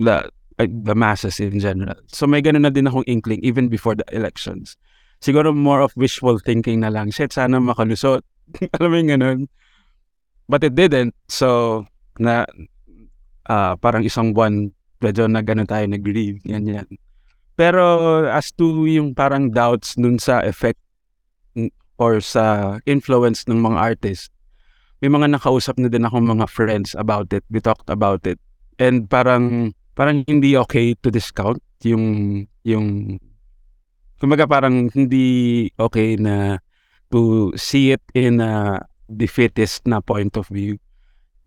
uh, 0.06 0.26
the 0.60 0.96
masses 0.96 1.40
in 1.40 1.58
general. 1.58 1.98
So 2.12 2.28
may 2.28 2.42
ganun 2.44 2.68
na 2.68 2.74
din 2.74 2.86
akong 2.86 3.08
inkling 3.08 3.42
even 3.42 3.70
before 3.70 3.96
the 3.96 4.06
elections. 4.12 4.76
Siguro 5.20 5.52
more 5.52 5.84
of 5.84 5.92
wishful 6.00 6.40
thinking 6.40 6.80
na 6.80 6.92
lang, 6.92 7.12
shit, 7.12 7.36
sana 7.36 7.60
makalusot. 7.60 8.24
Alam 8.80 8.90
mo 8.90 8.96
yung 8.98 9.12
ganun. 9.20 9.40
But 10.48 10.64
it 10.64 10.74
didn't. 10.74 11.14
So, 11.28 11.84
na 12.18 12.48
ah, 13.46 13.76
parang 13.76 14.08
isang 14.08 14.32
buwan, 14.32 14.72
medyo 15.04 15.28
na 15.28 15.44
ganun 15.44 15.68
tayo 15.68 15.84
nag-grieve, 15.86 16.40
yan 16.48 16.66
yan. 16.68 16.88
Pero 17.60 18.24
as 18.32 18.56
to 18.56 18.88
yung 18.88 19.12
parang 19.12 19.52
doubts 19.52 20.00
dun 20.00 20.16
sa 20.16 20.40
effect 20.48 20.80
or 22.00 22.24
sa 22.24 22.80
influence 22.88 23.44
ng 23.52 23.60
mga 23.60 23.76
artist, 23.76 24.32
may 25.04 25.12
mga 25.12 25.36
nakausap 25.36 25.76
na 25.76 25.92
din 25.92 26.08
akong 26.08 26.24
mga 26.24 26.48
friends 26.48 26.96
about 26.96 27.32
it. 27.36 27.44
We 27.52 27.60
talked 27.60 27.92
about 27.92 28.24
it. 28.24 28.40
And 28.80 29.12
parang 29.12 29.76
parang 29.92 30.24
hindi 30.24 30.56
okay 30.56 30.96
to 31.04 31.12
discount 31.12 31.60
yung 31.84 32.48
yung 32.64 33.20
kumbaga 34.20 34.46
parang 34.46 34.92
hindi 34.94 35.68
okay 35.80 36.20
na 36.20 36.60
to 37.10 37.50
see 37.58 37.96
it 37.96 38.04
in 38.14 38.44
a 38.44 38.84
defeatist 39.10 39.88
na 39.90 40.04
point 40.04 40.38
of 40.38 40.46
view. 40.52 40.78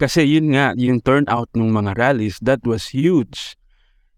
Kasi 0.02 0.26
yun 0.26 0.50
nga, 0.50 0.74
yung 0.74 0.98
turnout 0.98 1.46
ng 1.54 1.70
mga 1.70 1.94
rallies, 1.94 2.42
that 2.42 2.58
was 2.66 2.90
huge. 2.90 3.54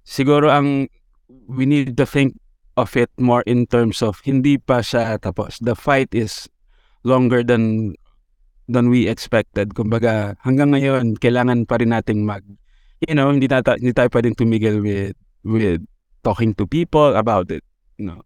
Siguro 0.06 0.48
ang 0.48 0.88
we 1.28 1.68
need 1.68 1.98
to 2.00 2.08
think 2.08 2.38
of 2.80 2.96
it 2.96 3.10
more 3.20 3.44
in 3.44 3.66
terms 3.68 4.00
of 4.00 4.18
hindi 4.24 4.56
pa 4.56 4.80
siya 4.80 5.20
tapos. 5.20 5.60
The 5.60 5.76
fight 5.76 6.10
is 6.16 6.48
longer 7.04 7.44
than 7.44 7.94
than 8.68 8.88
we 8.88 9.06
expected. 9.06 9.76
Kumbaga, 9.76 10.40
hanggang 10.40 10.72
ngayon, 10.72 11.20
kailangan 11.20 11.68
pa 11.68 11.76
rin 11.76 11.92
nating 11.92 12.24
mag, 12.24 12.44
you 13.04 13.12
know, 13.12 13.28
hindi, 13.28 13.44
tata, 13.44 13.76
hindi 13.76 13.92
tayo 13.92 14.08
pwedeng 14.08 14.36
tumigil 14.36 14.80
with, 14.80 15.16
with 15.44 15.84
talking 16.24 16.56
to 16.56 16.64
people 16.64 17.12
about 17.16 17.52
it, 17.52 17.60
you 18.00 18.08
know. 18.08 18.24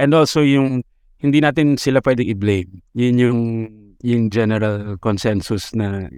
And 0.00 0.16
also 0.16 0.40
yung, 0.40 0.80
hindi 1.20 1.44
natin 1.44 1.76
sila 1.76 2.00
pwedeng 2.00 2.32
i-blame. 2.32 2.80
Yun 2.96 3.16
yung, 3.20 3.40
yung 4.00 4.32
general 4.32 4.96
consensus 4.96 5.76
na 5.76 6.08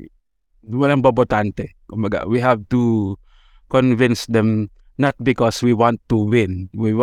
walang 0.63 1.03
babotante. 1.03 1.75
Kumbaga, 1.91 2.23
we 2.31 2.39
have 2.39 2.63
to 2.71 3.15
convince 3.67 4.31
them 4.31 4.71
not 4.99 5.19
because 5.19 5.63
we 5.67 5.75
want 5.75 5.99
to 6.07 6.15
win. 6.15 6.71
We 6.71 6.95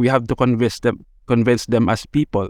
we 0.00 0.08
have 0.08 0.24
to 0.30 0.34
convince 0.34 0.80
them 0.80 1.04
convince 1.28 1.66
them 1.68 1.92
as 1.92 2.06
people. 2.08 2.48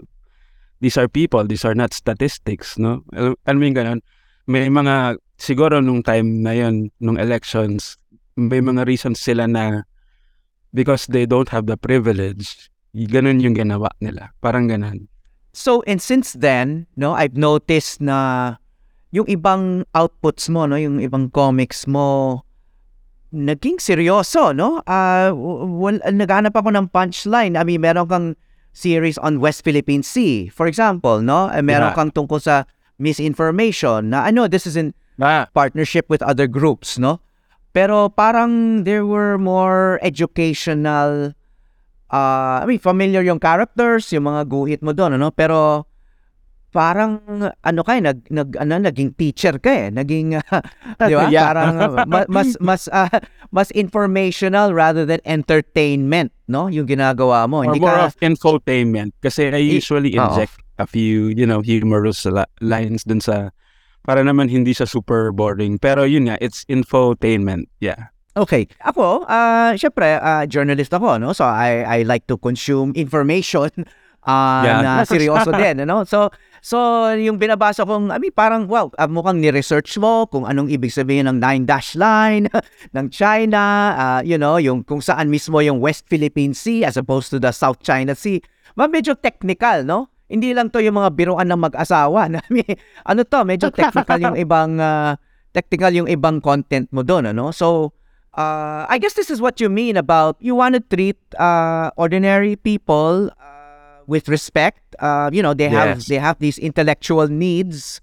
These 0.79 0.97
are 0.97 1.07
people, 1.07 1.43
these 1.47 1.63
are 1.63 1.75
not 1.75 1.93
statistics, 1.93 2.79
no? 2.79 3.03
Al- 3.15 3.39
Alam 3.47 3.57
mo 3.59 3.65
yung 3.71 3.77
ganun? 3.79 3.99
May 4.47 4.67
mga, 4.67 5.15
siguro 5.39 5.79
nung 5.79 6.03
time 6.03 6.43
na 6.43 6.51
yon 6.51 6.91
nung 6.99 7.15
elections, 7.15 7.95
may 8.35 8.59
mga 8.59 8.83
reasons 8.83 9.23
sila 9.23 9.47
na 9.47 9.87
because 10.75 11.07
they 11.07 11.23
don't 11.23 11.47
have 11.55 11.71
the 11.71 11.79
privilege, 11.79 12.67
ganun 12.93 13.41
yung 13.41 13.57
ginawa 13.57 13.89
nila. 13.99 14.31
Parang 14.39 14.69
ganun. 14.69 15.09
So, 15.53 15.81
and 15.85 16.01
since 16.01 16.33
then, 16.33 16.85
no, 16.97 17.13
I've 17.13 17.37
noticed 17.37 18.01
na 18.01 18.57
yung 19.13 19.25
ibang 19.29 19.85
outputs 19.93 20.49
mo, 20.49 20.65
no, 20.65 20.73
yung 20.77 20.97
ibang 20.97 21.29
comics 21.29 21.85
mo, 21.85 22.41
naging 23.29 23.77
seryoso, 23.77 24.53
no? 24.53 24.81
Ah, 24.85 25.29
w- 25.29 25.65
wal, 25.77 25.97
naghanap 26.09 26.53
ako 26.53 26.73
ng 26.73 26.89
punchline. 26.89 27.53
I 27.53 27.61
mean, 27.65 27.81
meron 27.81 28.09
kang 28.09 28.27
series 28.73 29.17
on 29.21 29.37
West 29.37 29.61
Philippine 29.61 30.01
Sea, 30.01 30.49
for 30.49 30.65
example, 30.65 31.21
no? 31.21 31.49
Eh, 31.53 31.61
Meron 31.61 31.93
Yeah. 31.93 31.97
kang 31.97 32.09
tungkol 32.09 32.41
sa 32.41 32.65
misinformation 32.97 34.09
na 34.09 34.25
I 34.25 34.31
know 34.33 34.49
this 34.49 34.65
is 34.65 34.73
in 34.77 34.93
Ah, 35.21 35.45
partnership 35.53 36.09
with 36.09 36.25
other 36.25 36.49
groups, 36.49 36.97
no? 36.97 37.21
Pero 37.69 38.09
parang 38.09 38.81
there 38.81 39.05
were 39.05 39.37
more 39.37 40.01
educational 40.01 41.37
uh, 42.13 42.61
I 42.61 42.65
mean, 42.69 42.77
familiar 42.77 43.25
yung 43.25 43.41
characters, 43.41 44.13
yung 44.13 44.29
mga 44.29 44.45
guhit 44.45 44.81
mo 44.85 44.93
doon, 44.93 45.17
ano? 45.17 45.33
Pero 45.33 45.89
parang 46.73 47.21
ano 47.61 47.81
kay 47.85 48.01
nag 48.01 48.25
nag 48.33 48.57
ano 48.57 48.81
naging 48.81 49.13
teacher 49.13 49.61
ka 49.61 49.69
eh 49.69 49.87
naging 49.93 50.33
di 51.05 51.13
ba 51.13 51.29
Yeah. 51.29 51.53
parang 51.53 51.77
uh, 51.77 52.01
ma- 52.09 52.25
mas 52.25 52.57
mas 52.65 52.89
ah, 52.89 53.13
mas 53.53 53.69
informational 53.77 54.73
rather 54.73 55.05
than 55.05 55.21
entertainment 55.21 56.33
no 56.49 56.73
yung 56.73 56.89
ginagawa 56.89 57.45
mo 57.45 57.61
or 57.61 57.69
hindi 57.69 57.77
more 57.77 57.93
ka 57.93 58.09
of 58.09 58.17
infotainment. 58.25 59.13
Kasi 59.21 59.53
I 59.53 59.61
usually 59.61 60.17
inject 60.17 60.57
a 60.77 60.87
few, 60.89 61.29
you 61.29 61.45
know, 61.45 61.61
humorous 61.61 62.25
lines 62.61 63.05
dun 63.05 63.21
sa, 63.21 63.53
para 64.03 64.25
naman 64.25 64.49
hindi 64.49 64.73
siya 64.73 64.89
super 64.89 65.29
boring. 65.31 65.77
Pero 65.77 66.03
yun 66.03 66.29
nga, 66.29 66.37
it's 66.41 66.65
infotainment. 66.67 67.69
Yeah. 67.79 68.12
Okay. 68.33 68.65
Ako, 68.81 69.29
ah 69.29 69.77
syempre, 69.77 70.17
ah, 70.17 70.49
journalist 70.49 70.89
ako, 70.89 71.21
no? 71.21 71.37
So, 71.37 71.45
I, 71.45 71.85
I 71.85 71.97
like 72.01 72.25
to 72.25 72.37
consume 72.41 72.89
information 72.97 73.69
ah, 74.25 74.65
Yeah. 74.65 74.79
na 74.81 74.91
seryoso 75.09 75.53
din, 75.53 75.85
ano? 75.85 76.01
So, 76.01 76.33
so 76.57 76.77
yung 77.13 77.37
binabasa 77.37 77.85
kong, 77.85 78.09
I 78.09 78.17
mean, 78.17 78.33
parang, 78.33 78.65
wow, 78.65 78.89
ah, 78.97 79.05
mukhang 79.05 79.37
ni-research 79.37 80.01
mo 80.01 80.25
kung 80.25 80.49
anong 80.49 80.73
ibig 80.73 80.89
sabihin 80.89 81.29
ng 81.29 81.37
nine 81.37 81.69
dash 81.69 81.93
line 81.93 82.49
ng 82.97 83.05
China, 83.13 83.61
ah, 83.93 84.21
you 84.25 84.41
know, 84.41 84.57
yung 84.57 84.81
kung 84.81 85.05
saan 85.05 85.29
mismo 85.29 85.61
yung 85.61 85.77
West 85.77 86.09
Philippine 86.09 86.57
Sea 86.57 86.89
as 86.89 86.97
opposed 86.97 87.29
to 87.29 87.37
the 87.37 87.53
South 87.53 87.85
China 87.85 88.17
Sea. 88.17 88.41
Ma, 88.73 88.89
medyo 88.89 89.13
technical, 89.13 89.85
no? 89.85 90.09
Hindi 90.25 90.57
lang 90.57 90.73
to 90.73 90.81
yung 90.81 90.97
mga 90.97 91.13
biruan 91.13 91.45
ng 91.53 91.61
mag-asawa. 91.69 92.33
Ano 93.05 93.19
to, 93.21 93.39
medyo 93.45 93.69
technical 93.69 94.17
yung 94.17 94.37
ibang, 94.41 94.81
ah, 94.81 95.21
technical 95.53 95.93
yung 95.93 96.09
ibang 96.09 96.41
content 96.41 96.89
mo 96.89 97.05
doon, 97.05 97.29
ano? 97.29 97.53
So, 97.53 97.93
uh, 98.35 98.85
I 98.89 98.97
guess 98.99 99.13
this 99.13 99.29
is 99.29 99.41
what 99.41 99.59
you 99.59 99.69
mean 99.69 99.97
about 99.97 100.37
you 100.39 100.55
want 100.55 100.75
to 100.75 100.81
treat 100.81 101.17
uh, 101.39 101.91
ordinary 101.97 102.55
people 102.55 103.29
uh, 103.39 104.01
with 104.07 104.27
respect. 104.29 104.81
Uh, 104.99 105.29
you 105.33 105.41
know, 105.41 105.53
they 105.53 105.69
have 105.69 105.97
Yes. 105.97 106.07
they 106.07 106.17
have 106.17 106.39
these 106.39 106.57
intellectual 106.57 107.27
needs, 107.27 108.01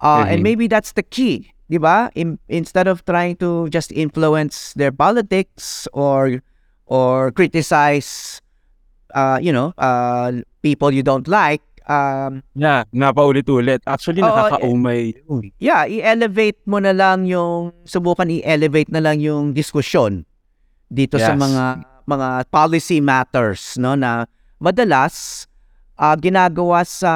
uh, 0.00 0.24
and 0.28 0.42
maybe 0.42 0.66
that's 0.66 0.92
the 0.92 1.02
key, 1.02 1.52
di 1.70 1.78
ba? 1.78 2.10
In, 2.14 2.38
instead 2.48 2.86
of 2.88 3.04
trying 3.04 3.36
to 3.38 3.68
just 3.70 3.92
influence 3.92 4.72
their 4.74 4.92
politics 4.92 5.86
or 5.92 6.42
or 6.86 7.30
criticize, 7.32 8.40
uh, 9.14 9.38
you 9.40 9.52
know, 9.52 9.72
uh, 9.78 10.32
people 10.62 10.90
you 10.92 11.02
don't 11.02 11.28
like. 11.28 11.62
Um, 11.84 12.40
Yeah, 12.56 12.88
napaulit-ulit. 12.96 13.84
Actually, 13.84 14.24
Oo, 14.24 14.28
nakakaumay. 14.28 15.12
yeah, 15.60 15.84
i-elevate 15.84 16.56
mo 16.64 16.80
na 16.80 16.96
lang 16.96 17.28
yung 17.28 17.76
subukan 17.84 18.32
i-elevate 18.32 18.88
na 18.88 19.04
lang 19.04 19.20
yung 19.20 19.52
diskusyon 19.52 20.24
dito 20.88 21.20
sa 21.20 21.36
Yes. 21.36 21.40
mga 21.40 21.64
mga 22.04 22.28
policy 22.52 23.00
matters 23.00 23.80
no 23.80 23.96
na 23.96 24.28
madalas 24.60 25.44
ah, 25.96 26.12
ginagawa 26.16 26.84
sa 26.84 27.12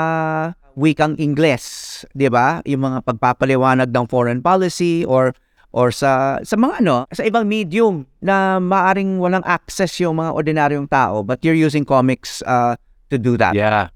wikang 0.73 1.17
Ingles, 1.17 1.65
'di 2.13 2.29
ba? 2.29 2.61
Yung 2.65 2.85
mga 2.85 3.05
pagpapaliwanag 3.05 3.89
ng 3.89 4.07
foreign 4.07 4.41
policy 4.41 5.03
or 5.05 5.33
or 5.73 5.93
sa 5.93 6.41
sa 6.41 6.57
mga 6.57 6.81
ano, 6.81 6.97
sa 7.11 7.25
ibang 7.25 7.45
medium 7.45 8.05
na 8.21 8.57
maaring 8.57 9.17
walang 9.21 9.45
access 9.45 9.97
yung 10.01 10.17
mga 10.17 10.33
ordinaryong 10.33 10.89
tao 10.89 11.21
but 11.21 11.41
you're 11.41 11.57
using 11.59 11.85
comics 11.85 12.41
ah, 12.45 12.77
to 13.09 13.17
do 13.17 13.37
that. 13.37 13.53
Yeah. 13.57 13.89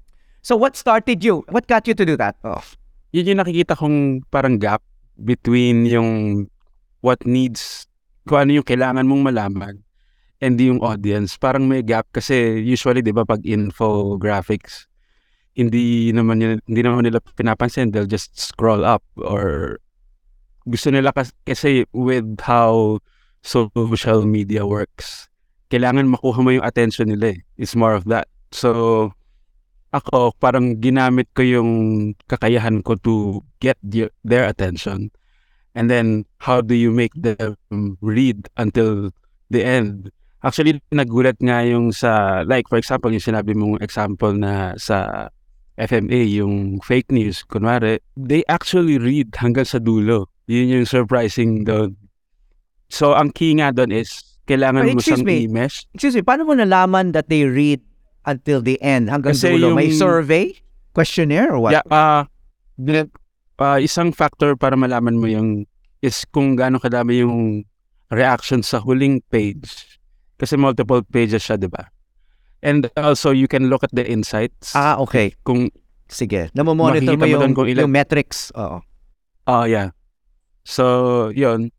So 0.43 0.59
what 0.59 0.75
started 0.75 1.23
you? 1.23 1.47
What 1.47 1.71
got 1.71 1.87
you 1.87 1.95
to 1.95 2.03
do 2.03 2.19
that? 2.19 2.35
Oh. 2.43 2.59
Yun 3.15 3.31
yung 3.31 3.39
nakikita 3.39 3.79
kong 3.79 4.27
parang 4.27 4.59
gap 4.59 4.83
between 5.15 5.87
yung 5.87 6.51
what 6.99 7.23
needs, 7.23 7.87
kung 8.27 8.47
ano 8.47 8.59
yung 8.59 8.67
kailangan 8.67 9.07
mong 9.07 9.23
malaman 9.23 9.79
and 10.43 10.59
yung 10.59 10.83
audience. 10.83 11.39
Parang 11.39 11.63
may 11.71 11.79
gap 11.79 12.11
kasi 12.11 12.59
usually, 12.59 12.99
di 12.99 13.15
ba, 13.15 13.23
pag 13.23 13.39
infographics, 13.47 14.91
hindi 15.55 16.11
naman, 16.11 16.43
yun, 16.43 16.59
hindi 16.67 16.81
naman 16.83 17.07
nila 17.07 17.23
pinapansin. 17.23 17.95
They'll 17.95 18.09
just 18.09 18.35
scroll 18.35 18.83
up 18.83 19.05
or 19.15 19.79
gusto 20.67 20.91
nila 20.91 21.15
kas- 21.15 21.35
kasi 21.47 21.87
with 21.95 22.27
how 22.43 22.99
social 23.47 24.27
media 24.27 24.67
works, 24.67 25.31
kailangan 25.71 26.11
makuha 26.11 26.39
mo 26.43 26.51
yung 26.51 26.67
attention 26.67 27.15
nila 27.15 27.39
eh. 27.39 27.39
It's 27.55 27.79
more 27.79 27.95
of 27.95 28.11
that. 28.11 28.27
So, 28.51 29.11
ako, 29.93 30.33
parang 30.41 30.81
ginamit 30.81 31.29
ko 31.37 31.45
yung 31.45 31.71
kakayahan 32.25 32.81
ko 32.81 32.97
to 32.97 33.45
get 33.61 33.77
the- 33.85 34.11
their 34.25 34.49
attention. 34.49 35.13
And 35.77 35.89
then, 35.89 36.25
how 36.41 36.61
do 36.61 36.73
you 36.73 36.89
make 36.89 37.13
them 37.13 37.57
read 38.01 38.49
until 38.57 39.13
the 39.49 39.61
end? 39.61 40.09
Actually, 40.43 40.81
nagulat 40.91 41.39
nga 41.39 41.63
yung 41.63 41.93
sa, 41.93 42.43
like 42.43 42.67
for 42.67 42.77
example, 42.81 43.13
yung 43.13 43.23
sinabi 43.23 43.55
mong 43.55 43.79
example 43.79 44.33
na 44.33 44.75
sa 44.75 45.29
FMA, 45.79 46.29
yung 46.29 46.83
fake 46.83 47.09
news, 47.09 47.41
kunwari, 47.47 47.97
they 48.13 48.45
actually 48.45 49.01
read 49.01 49.33
hanggang 49.37 49.65
sa 49.65 49.81
dulo. 49.81 50.29
Yun 50.45 50.81
yung 50.81 50.85
surprising 50.85 51.65
doon. 51.65 51.97
So, 52.93 53.17
ang 53.17 53.33
key 53.33 53.57
nga 53.57 53.73
doon 53.73 53.89
is, 53.89 54.21
kailangan 54.45 54.85
But 54.85 54.93
mo 54.93 55.01
siyang 55.01 55.25
me. 55.25 55.47
i-mesh. 55.47 55.87
Excuse 55.95 56.19
me, 56.19 56.21
paano 56.21 56.45
mo 56.45 56.53
nalaman 56.53 57.15
that 57.15 57.31
they 57.31 57.47
read 57.47 57.81
until 58.25 58.63
the 58.63 58.79
end, 58.81 59.09
hanggang 59.11 59.35
Kasi 59.35 59.55
dulo? 59.55 59.75
May 59.75 59.91
yung- 59.91 59.99
survey? 59.99 60.55
Questionnaire 60.93 61.49
or 61.49 61.59
what? 61.59 61.73
Yeah, 61.73 61.85
ah 61.89 62.29
uh, 63.57 63.79
isang 63.81 64.13
factor 64.13 64.53
para 64.55 64.77
malaman 64.77 65.17
mo 65.17 65.25
yung 65.25 65.65
is 66.03 66.27
kung 66.29 66.59
gaano 66.59 66.77
kadami 66.77 67.23
yung 67.23 67.63
reaction 68.11 68.61
sa 68.61 68.83
huling 68.83 69.23
page. 69.31 69.97
Kasi 70.37 70.59
multiple 70.59 71.01
pages 71.07 71.47
siya, 71.47 71.55
di 71.55 71.71
ba? 71.71 71.87
And 72.63 72.91
also, 72.99 73.31
you 73.31 73.47
can 73.47 73.71
look 73.71 73.83
at 73.83 73.91
the 73.95 74.03
insights. 74.03 74.75
Ah, 74.75 74.99
okay. 74.99 75.35
Kung, 75.47 75.71
Sige. 76.11 76.51
Namomonitor 76.53 77.15
mo 77.15 77.23
mo 77.23 77.25
yung, 77.25 77.41
doon 77.41 77.53
kung 77.55 77.67
ilan- 77.67 77.87
yung 77.87 77.95
metrics. 77.95 78.51
Oo. 78.53 78.83
oh 79.47 79.65
yeah. 79.65 79.95
So, 80.63 81.31
yun. 81.31 81.71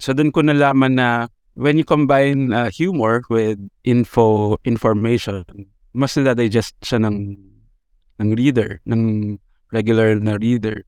So, 0.00 0.12
dun 0.12 0.32
ko 0.32 0.40
nalaman 0.42 0.96
na 0.96 1.08
when 1.54 1.78
you 1.78 1.84
combine 1.84 2.52
uh, 2.52 2.70
humor 2.70 3.22
with 3.28 3.58
info, 3.84 4.56
information, 4.64 5.44
mas 5.92 6.14
nadadigest 6.14 6.74
siya 6.82 7.02
ng, 7.02 7.36
ng 8.20 8.30
reader, 8.36 8.80
ng 8.86 9.36
regular 9.72 10.18
na 10.18 10.38
reader. 10.38 10.84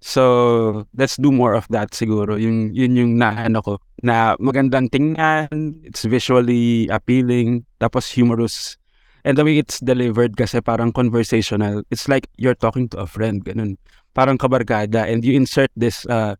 So, 0.00 0.86
let's 0.94 1.18
do 1.18 1.32
more 1.32 1.54
of 1.54 1.66
that 1.74 1.90
siguro. 1.90 2.38
Yung, 2.38 2.70
yun 2.70 2.94
yung 2.94 3.12
naano 3.18 3.62
ko. 3.62 3.74
Na 4.02 4.38
magandang 4.38 4.94
tingnan, 4.94 5.50
it's 5.82 6.06
visually 6.06 6.86
appealing, 6.86 7.66
tapos 7.80 8.06
humorous. 8.14 8.78
And 9.26 9.36
the 9.36 9.44
way 9.44 9.58
it's 9.58 9.82
delivered 9.82 10.38
kasi 10.38 10.62
parang 10.62 10.94
conversational. 10.94 11.82
It's 11.90 12.06
like 12.06 12.30
you're 12.38 12.54
talking 12.54 12.88
to 12.94 13.02
a 13.02 13.06
friend, 13.10 13.44
ganun. 13.44 13.76
Parang 14.14 14.38
kabarkada. 14.38 15.10
And 15.10 15.26
you 15.26 15.34
insert 15.34 15.74
this 15.74 16.06
uh, 16.06 16.38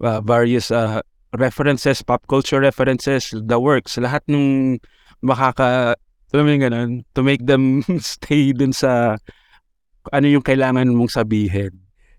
uh, 0.00 0.20
various 0.24 0.72
uh, 0.72 1.04
references, 1.36 2.02
pop 2.02 2.26
culture 2.26 2.60
references, 2.62 3.34
the 3.34 3.58
works, 3.58 3.98
lahat 3.98 4.22
nung 4.30 4.78
makaka, 5.22 5.98
alam 6.34 6.44
mo 6.46 6.50
yung 6.50 6.64
ganun, 6.66 6.90
to 7.14 7.20
make 7.22 7.42
them 7.46 7.82
stay 8.00 8.54
dun 8.54 8.74
sa 8.74 9.18
ano 10.12 10.26
yung 10.28 10.44
kailangan 10.44 10.90
mong 10.92 11.12
sabihin. 11.12 11.72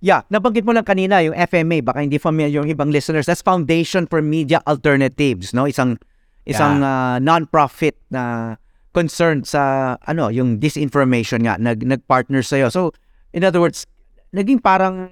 Yeah, 0.03 0.21
nabanggit 0.29 0.67
mo 0.67 0.75
lang 0.75 0.85
kanina 0.85 1.23
yung 1.23 1.33
FMA, 1.33 1.81
baka 1.81 2.03
hindi 2.03 2.21
familiar 2.21 2.61
yung 2.61 2.69
ibang 2.69 2.93
listeners. 2.93 3.25
That's 3.25 3.41
Foundation 3.41 4.05
for 4.05 4.21
Media 4.21 4.61
Alternatives, 4.69 5.55
no? 5.55 5.65
Isang 5.65 5.97
isang 6.45 6.85
ah, 6.85 7.17
non-profit 7.17 7.97
na 8.13 8.55
concerned 8.93 9.49
sa 9.49 9.95
ano, 10.05 10.29
yung 10.29 10.61
disinformation 10.61 11.43
nga 11.43 11.57
nag 11.57 11.81
nag-partner 11.83 12.45
sa 12.45 12.69
So, 12.69 12.93
in 13.33 13.43
other 13.43 13.59
words, 13.59 13.89
naging 14.29 14.61
parang 14.61 15.09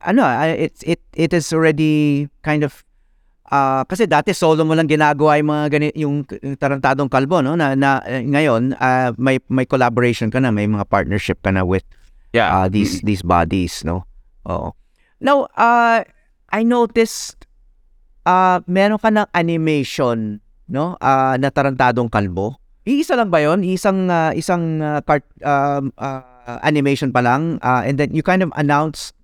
ano, 0.00 0.22
ah, 0.24 0.48
it 0.48 0.74
it 0.86 1.02
it 1.12 1.36
is 1.36 1.52
already 1.52 2.26
kind 2.40 2.64
of 2.64 2.82
ah 3.52 3.84
kasi 3.84 4.08
dati 4.08 4.32
solo 4.32 4.64
mo 4.64 4.72
lang 4.72 4.88
ginagawa 4.88 5.36
yung 5.36 5.50
mga 5.52 5.66
gani, 5.68 5.88
yung 5.92 6.24
tarantadong 6.56 7.12
kalbo 7.12 7.44
no 7.44 7.52
na, 7.52 7.76
na 7.76 8.00
eh, 8.08 8.24
ngayon 8.24 8.72
ah, 8.80 9.12
may 9.20 9.36
may 9.52 9.68
collaboration 9.68 10.32
ka 10.32 10.40
na, 10.40 10.48
may 10.48 10.64
mga 10.64 10.88
partnership 10.88 11.44
ka 11.44 11.52
na 11.52 11.60
with 11.60 11.84
Yeah. 12.32 12.48
uh, 12.48 12.66
these 12.72 13.00
these 13.08 13.20
bodies, 13.20 13.84
no? 13.84 14.08
Oo. 14.48 14.72
Now, 15.20 15.46
uh, 15.52 16.00
I 16.48 16.60
noticed 16.64 17.44
uh, 18.24 18.64
meron 18.64 18.98
ka 18.98 19.12
ng 19.12 19.28
animation, 19.36 20.40
no? 20.66 20.96
Uh, 20.98 21.36
na 21.36 21.52
tarantadong 21.52 22.08
kalbo. 22.08 22.56
Iisa 22.88 23.14
lang 23.20 23.28
ba 23.28 23.38
'yon? 23.44 23.62
Isang 23.62 24.08
uh, 24.08 24.32
isang 24.32 24.80
uh, 24.80 25.04
cart, 25.04 25.28
um, 25.44 25.92
uh, 26.00 26.24
animation 26.66 27.12
pa 27.14 27.22
lang 27.22 27.62
uh, 27.62 27.86
and 27.86 28.00
then 28.00 28.10
you 28.10 28.24
kind 28.24 28.42
of 28.42 28.50
announce 28.58 29.14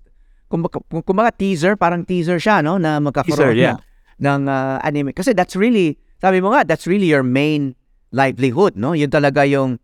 kung 0.47 0.63
kung 0.69 1.03
kumbaga 1.03 1.35
teaser, 1.35 1.75
parang 1.75 2.05
teaser 2.05 2.37
siya, 2.39 2.61
no? 2.61 2.77
Na 2.77 3.01
magkakaroon 3.01 3.53
Teaser, 3.53 3.53
yeah. 3.57 3.77
Ng 4.19 4.49
uh, 4.49 4.79
anime. 4.83 5.13
Kasi 5.15 5.33
that's 5.33 5.55
really, 5.55 5.99
sabi 6.21 6.41
mo 6.43 6.51
nga, 6.55 6.67
that's 6.67 6.87
really 6.87 7.07
your 7.07 7.23
main 7.23 7.75
livelihood, 8.13 8.77
no? 8.77 8.93
Yun 8.93 9.11
talaga 9.11 9.47
yung 9.49 9.79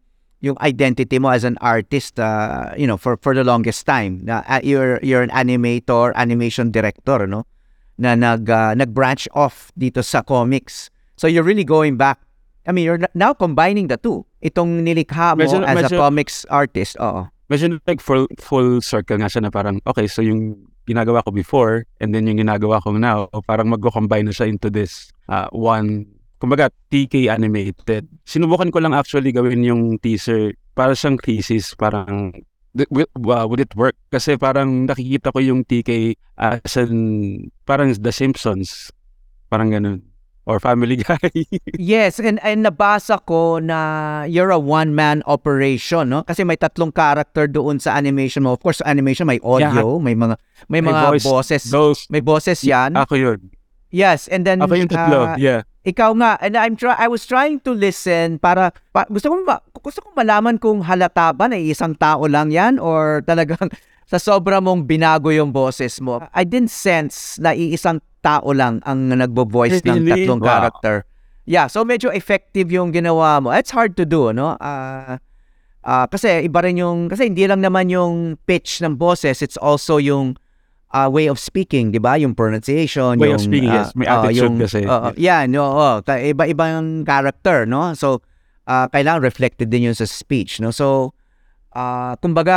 yung 0.44 0.60
identity 0.60 1.16
mo 1.16 1.32
as 1.32 1.40
an 1.40 1.56
artist 1.64 2.20
uh, 2.20 2.68
you 2.76 2.84
know 2.84 3.00
for 3.00 3.16
for 3.24 3.32
the 3.32 3.40
longest 3.44 3.88
time. 3.88 4.20
Na 4.28 4.44
uh, 4.44 4.60
you're 4.60 5.00
you're 5.00 5.24
an 5.24 5.32
animator 5.32 6.12
animation 6.16 6.68
director 6.68 7.24
no? 7.24 7.48
Na 7.96 8.12
nag 8.12 8.44
uh, 8.50 8.76
nag-branch 8.76 9.24
off 9.32 9.72
dito 9.78 10.04
sa 10.04 10.20
comics. 10.20 10.92
So 11.16 11.30
you're 11.30 11.46
really 11.46 11.64
going 11.64 11.96
back. 11.96 12.20
I 12.68 12.72
mean 12.76 12.84
you're 12.84 13.00
now 13.16 13.32
combining 13.32 13.88
the 13.88 13.96
two. 13.96 14.26
Itong 14.44 14.84
nilikha 14.84 15.32
mo 15.36 15.48
Medyo- 15.48 15.64
as 15.64 15.80
a 15.80 15.88
medyo- 15.88 16.00
comics 16.00 16.44
artist 16.52 17.00
oo. 17.00 17.24
Medyo 17.48 17.80
like 17.88 18.00
full, 18.00 18.24
full 18.40 18.80
circle 18.80 19.20
nga 19.20 19.28
siya 19.28 19.44
na 19.44 19.52
parang, 19.52 19.76
okay, 19.84 20.08
so 20.08 20.24
yung 20.24 20.56
ginagawa 20.84 21.24
ko 21.24 21.32
before 21.32 21.84
and 22.00 22.14
then 22.14 22.28
yung 22.28 22.40
ginagawa 22.40 22.80
ko 22.80 22.92
now, 22.94 23.28
parang 23.48 23.72
mag-combine 23.72 24.28
na 24.28 24.34
siya 24.34 24.48
into 24.48 24.68
this 24.68 25.10
uh, 25.28 25.48
one, 25.50 26.06
kumbaga, 26.38 26.68
TK 26.92 27.32
animated. 27.32 28.08
Sinubukan 28.28 28.70
ko 28.70 28.78
lang 28.80 28.92
actually 28.92 29.32
gawin 29.32 29.64
yung 29.64 29.98
teaser 29.98 30.54
para 30.76 30.92
siyang 30.92 31.16
thesis, 31.18 31.72
parang, 31.74 32.32
th- 32.76 32.90
wi- 32.92 33.10
uh, 33.16 33.46
would 33.48 33.60
it 33.60 33.72
work? 33.74 33.96
Kasi 34.12 34.36
parang 34.36 34.86
nakikita 34.86 35.32
ko 35.32 35.40
yung 35.40 35.64
TK 35.64 36.14
as 36.38 36.76
in, 36.76 37.48
parang 37.64 37.92
The 37.96 38.12
Simpsons. 38.12 38.92
Parang 39.48 39.72
ganun. 39.72 40.13
Or 40.44 40.60
Family 40.60 41.00
Guy. 41.00 41.48
Yes, 41.74 42.20
and, 42.20 42.36
and 42.44 42.68
nabasa 42.68 43.16
ko 43.24 43.56
na 43.58 43.78
you're 44.24 44.52
a 44.52 44.60
one-man 44.60 45.24
operation, 45.24 46.12
no? 46.12 46.20
Kasi 46.20 46.44
may 46.44 46.56
tatlong 46.56 46.92
character 46.92 47.48
doon 47.48 47.80
sa 47.80 47.96
animation 47.96 48.44
mo. 48.44 48.52
Of 48.52 48.60
course, 48.60 48.84
sa 48.84 48.86
animation 48.86 49.24
may 49.24 49.40
audio, 49.40 49.96
may 49.96 50.12
mga 50.12 50.36
may 50.68 50.84
May 50.84 50.92
mga 50.92 51.00
voice. 51.10 51.24
boses. 51.24 51.62
Those, 51.68 52.04
May 52.08 52.20
boses 52.20 52.60
'yan. 52.60 52.92
ako 52.92 53.16
yun. 53.16 53.40
yes, 53.88 54.28
and 54.28 54.44
then 54.44 54.60
Ako 54.60 54.74
yung 54.74 54.90
tatlo. 54.90 55.32
ah, 55.32 55.36
yeah. 55.36 55.64
ikaw 55.80 56.12
nga, 56.12 56.36
and 56.40 56.56
I'm 56.56 56.76
try 56.76 56.92
I 56.92 57.08
was 57.08 57.24
trying 57.24 57.64
to 57.64 57.72
listen 57.72 58.36
para, 58.36 58.68
pa- 58.90 59.08
gusto 59.08 59.32
ko 59.32 59.40
ba 59.44 59.64
gusto 59.76 60.00
ko 60.00 60.12
malaman 60.12 60.56
kung 60.56 60.84
halata 60.84 61.32
ba 61.32 61.48
na 61.48 61.56
isang 61.56 61.96
tao 61.96 62.28
lang 62.28 62.52
'yan 62.52 62.76
or 62.76 63.20
talagang 63.28 63.72
sa 64.04 64.20
sobra 64.20 64.60
mong 64.60 64.84
binago 64.84 65.32
yung 65.32 65.48
boses 65.48 65.96
mo. 66.04 66.20
I 66.36 66.44
didn't 66.44 66.68
sense 66.68 67.40
na 67.40 67.56
iisang 67.56 68.04
tao 68.24 68.48
lang 68.56 68.80
ang 68.88 69.12
nagbo-voice 69.12 69.84
ng 69.84 70.08
tatlong 70.08 70.40
Wow. 70.40 70.48
character. 70.48 70.94
Yeah, 71.44 71.68
so 71.68 71.84
medyo 71.84 72.08
effective 72.08 72.72
yung 72.72 72.88
ginawa 72.88 73.36
mo. 73.38 73.52
It's 73.52 73.68
hard 73.68 74.00
to 74.00 74.08
do, 74.08 74.32
no? 74.32 74.56
Ah 74.56 75.20
ah, 75.84 76.08
kasi 76.08 76.48
iba 76.48 76.64
rin 76.64 76.80
yung 76.80 77.12
kasi 77.12 77.28
hindi 77.28 77.44
lang 77.44 77.60
naman 77.60 77.92
yung 77.92 78.40
pitch 78.48 78.80
ng 78.80 78.96
boses, 78.96 79.44
it's 79.44 79.60
also 79.60 80.00
yung 80.00 80.40
ah, 80.96 81.12
way 81.12 81.28
of 81.28 81.36
speaking, 81.36 81.92
'di 81.92 82.00
ba? 82.00 82.16
Yung 82.16 82.32
pronunciation, 82.32 83.20
Way 83.20 83.36
yung 83.36 83.36
of 83.36 83.44
speaking, 83.44 83.68
ah, 83.68 83.84
yes. 83.84 83.92
May 83.92 84.08
attitude 84.08 84.40
yung, 84.40 84.54
kasi. 84.56 84.80
oo, 84.88 85.12
yeah, 85.20 85.44
no, 85.44 85.68
oo. 85.68 85.92
Ka- 86.00 86.24
iba-ibang 86.24 87.04
character, 87.04 87.68
no? 87.68 87.92
So 87.92 88.24
ah, 88.64 88.88
kailangan 88.88 89.20
reflected 89.20 89.68
din 89.68 89.92
yun 89.92 89.96
sa 89.96 90.08
speech, 90.08 90.64
no? 90.64 90.72
So 90.72 91.12
ah, 91.76 92.16
kumbaga 92.24 92.56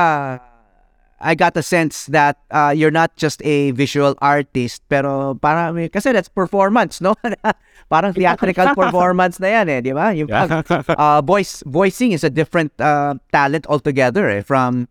I 1.19 1.33
got 1.33 1.57
a 1.57 1.63
sense 1.65 2.05
that 2.13 2.37
uh, 2.51 2.73
you're 2.77 2.93
not 2.93 3.15
just 3.17 3.41
a 3.43 3.71
visual 3.71 4.13
artist, 4.21 4.83
pero 4.85 5.33
para 5.33 5.73
kasi 5.89 6.13
that's 6.13 6.29
performance, 6.29 7.01
no? 7.01 7.15
Parang 7.89 8.13
theatrical 8.13 8.75
performance 8.77 9.39
na 9.41 9.47
yan 9.47 9.65
eh, 9.69 9.79
di 9.81 9.93
ba? 9.97 10.13
Yung 10.13 10.29
pag, 10.29 10.61
uh, 10.93 11.21
voice 11.25 11.63
voicing 11.65 12.11
is 12.13 12.21
a 12.23 12.29
different 12.29 12.69
uh, 12.77 13.15
talent 13.33 13.65
altogether 13.65 14.29
eh, 14.29 14.45
from 14.45 14.85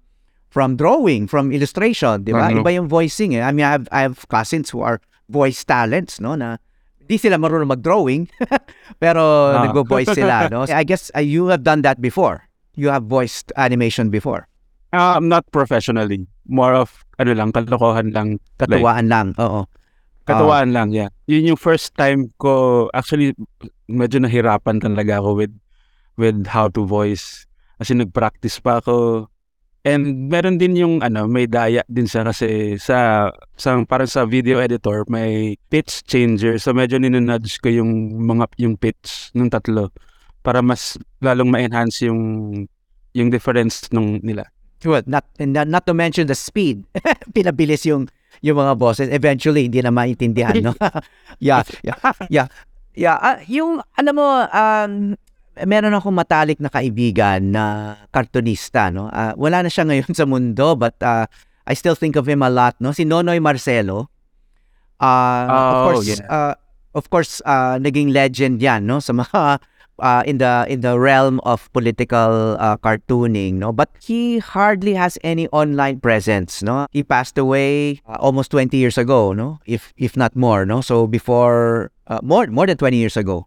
from 0.50 0.74
drawing, 0.74 1.28
from 1.30 1.52
illustration, 1.54 2.24
di 2.26 2.32
ba? 2.34 2.50
Ano? 2.50 2.66
Iba 2.66 2.74
yung 2.74 2.88
voicing 2.90 3.38
eh. 3.38 3.42
I 3.46 3.52
mean, 3.54 3.62
I 3.68 3.72
have, 3.78 3.86
I 3.92 4.00
have 4.02 4.26
cousins 4.26 4.70
who 4.70 4.80
are 4.82 4.98
voice 5.30 5.62
talents, 5.62 6.18
no? 6.18 6.34
Na 6.34 6.56
di 7.06 7.22
sila 7.22 7.38
marunong 7.38 7.70
mag-drawing, 7.70 8.26
pero 9.02 9.54
Ah. 9.54 9.62
nagvo-voice 9.70 10.10
sila, 10.10 10.50
no? 10.50 10.66
I 10.74 10.82
guess 10.82 11.12
uh, 11.14 11.22
you 11.22 11.46
have 11.54 11.62
done 11.62 11.86
that 11.86 12.02
before. 12.02 12.48
You 12.74 12.90
have 12.90 13.06
voiced 13.06 13.52
animation 13.54 14.10
before. 14.10 14.48
Uh, 14.92 15.18
I'm 15.18 15.28
not 15.28 15.46
professionally. 15.50 16.26
More 16.46 16.74
of, 16.74 16.92
ano 17.18 17.34
lang, 17.34 17.50
kalokohan 17.50 18.14
lang. 18.14 18.38
Like, 18.60 18.78
Katuwaan 18.78 19.06
lang, 19.10 19.34
oo. 19.38 19.66
katuwaan 20.26 20.74
lang, 20.74 20.90
yeah. 20.90 21.10
Yun 21.30 21.54
yung 21.54 21.60
first 21.60 21.94
time 21.94 22.34
ko, 22.42 22.86
actually, 22.90 23.34
medyo 23.86 24.18
nahirapan 24.18 24.82
talaga 24.82 25.22
ako 25.22 25.38
with 25.38 25.54
with 26.18 26.50
how 26.50 26.66
to 26.66 26.82
voice. 26.82 27.46
Kasi 27.78 27.94
nag-practice 27.94 28.58
pa 28.58 28.82
ako. 28.82 29.28
And 29.86 30.26
meron 30.26 30.58
din 30.58 30.74
yung, 30.74 30.94
ano, 30.98 31.30
may 31.30 31.46
daya 31.46 31.86
din 31.86 32.10
siya 32.10 32.26
kasi 32.26 32.74
sa, 32.80 33.30
sa 33.54 33.78
parang 33.86 34.10
sa 34.10 34.26
video 34.26 34.58
editor, 34.58 35.06
may 35.06 35.54
pitch 35.70 36.02
changer. 36.10 36.58
So 36.58 36.74
medyo 36.74 36.98
ninunudge 36.98 37.62
ko 37.62 37.70
yung 37.70 38.18
mga, 38.26 38.50
yung 38.58 38.74
pitch 38.74 39.30
ng 39.38 39.46
tatlo 39.46 39.94
para 40.42 40.58
mas 40.58 40.98
lalong 41.22 41.50
ma-enhance 41.50 42.02
yung 42.06 42.22
yung 43.14 43.30
difference 43.30 43.86
nung 43.94 44.18
nila. 44.26 44.50
Well, 44.86 45.02
not, 45.10 45.26
and 45.42 45.52
not, 45.52 45.66
not 45.66 45.84
to 45.90 45.94
mention 45.94 46.30
the 46.30 46.38
speed. 46.38 46.86
Pinabilis 47.34 47.82
yung 47.84 48.06
yung 48.40 48.56
mga 48.56 48.78
bosses. 48.78 49.08
Eventually, 49.10 49.66
hindi 49.66 49.82
na 49.82 49.90
maintindihan, 49.90 50.54
no? 50.62 50.72
yeah, 51.42 51.66
yeah, 51.82 51.98
yeah. 52.30 52.48
Yeah, 52.96 53.16
ah, 53.20 53.38
yung, 53.44 53.84
alam 53.92 54.14
mo, 54.16 54.24
um, 54.48 54.92
meron 55.68 55.92
akong 55.92 56.16
matalik 56.16 56.60
na 56.60 56.72
kaibigan 56.72 57.52
na 57.52 57.96
kartonista, 58.08 58.88
no? 58.88 59.08
Ah, 59.12 59.36
wala 59.36 59.64
na 59.64 59.68
siya 59.68 59.84
ngayon 59.84 60.12
sa 60.16 60.24
mundo, 60.24 60.76
but 60.76 60.96
ah, 61.04 61.28
I 61.68 61.74
still 61.76 61.96
think 61.96 62.16
of 62.16 62.24
him 62.28 62.40
a 62.40 62.48
lot, 62.48 62.76
no? 62.80 62.92
Si 62.96 63.04
Nonoy 63.04 63.40
Marcelo. 63.40 64.08
Of 64.96 65.60
Oh, 65.60 65.92
course, 65.92 66.08
yeah. 66.08 66.24
ah, 66.32 66.54
of 66.96 67.04
course, 67.12 67.44
ah, 67.44 67.76
naging 67.76 68.16
legend 68.16 68.64
'yan, 68.64 68.88
no? 68.88 69.00
Sa 69.04 69.12
mga 69.12 69.60
uh, 69.98 70.22
in 70.26 70.38
the 70.38 70.66
in 70.68 70.80
the 70.80 70.98
realm 70.98 71.40
of 71.44 71.72
political 71.72 72.56
uh, 72.58 72.76
cartooning, 72.76 73.54
no. 73.54 73.72
But 73.72 73.90
he 74.00 74.38
hardly 74.38 74.94
has 74.94 75.18
any 75.22 75.48
online 75.48 76.00
presence, 76.00 76.62
no. 76.62 76.86
He 76.90 77.02
passed 77.02 77.38
away 77.38 78.00
uh, 78.08 78.16
almost 78.20 78.50
20 78.50 78.76
years 78.76 78.98
ago, 78.98 79.32
no, 79.32 79.60
if 79.66 79.92
if 79.96 80.16
not 80.16 80.36
more, 80.36 80.66
no. 80.66 80.80
So 80.80 81.06
before 81.06 81.90
uh, 82.06 82.20
more 82.22 82.46
more 82.48 82.66
than 82.66 82.76
20 82.76 82.96
years 82.96 83.16
ago, 83.16 83.46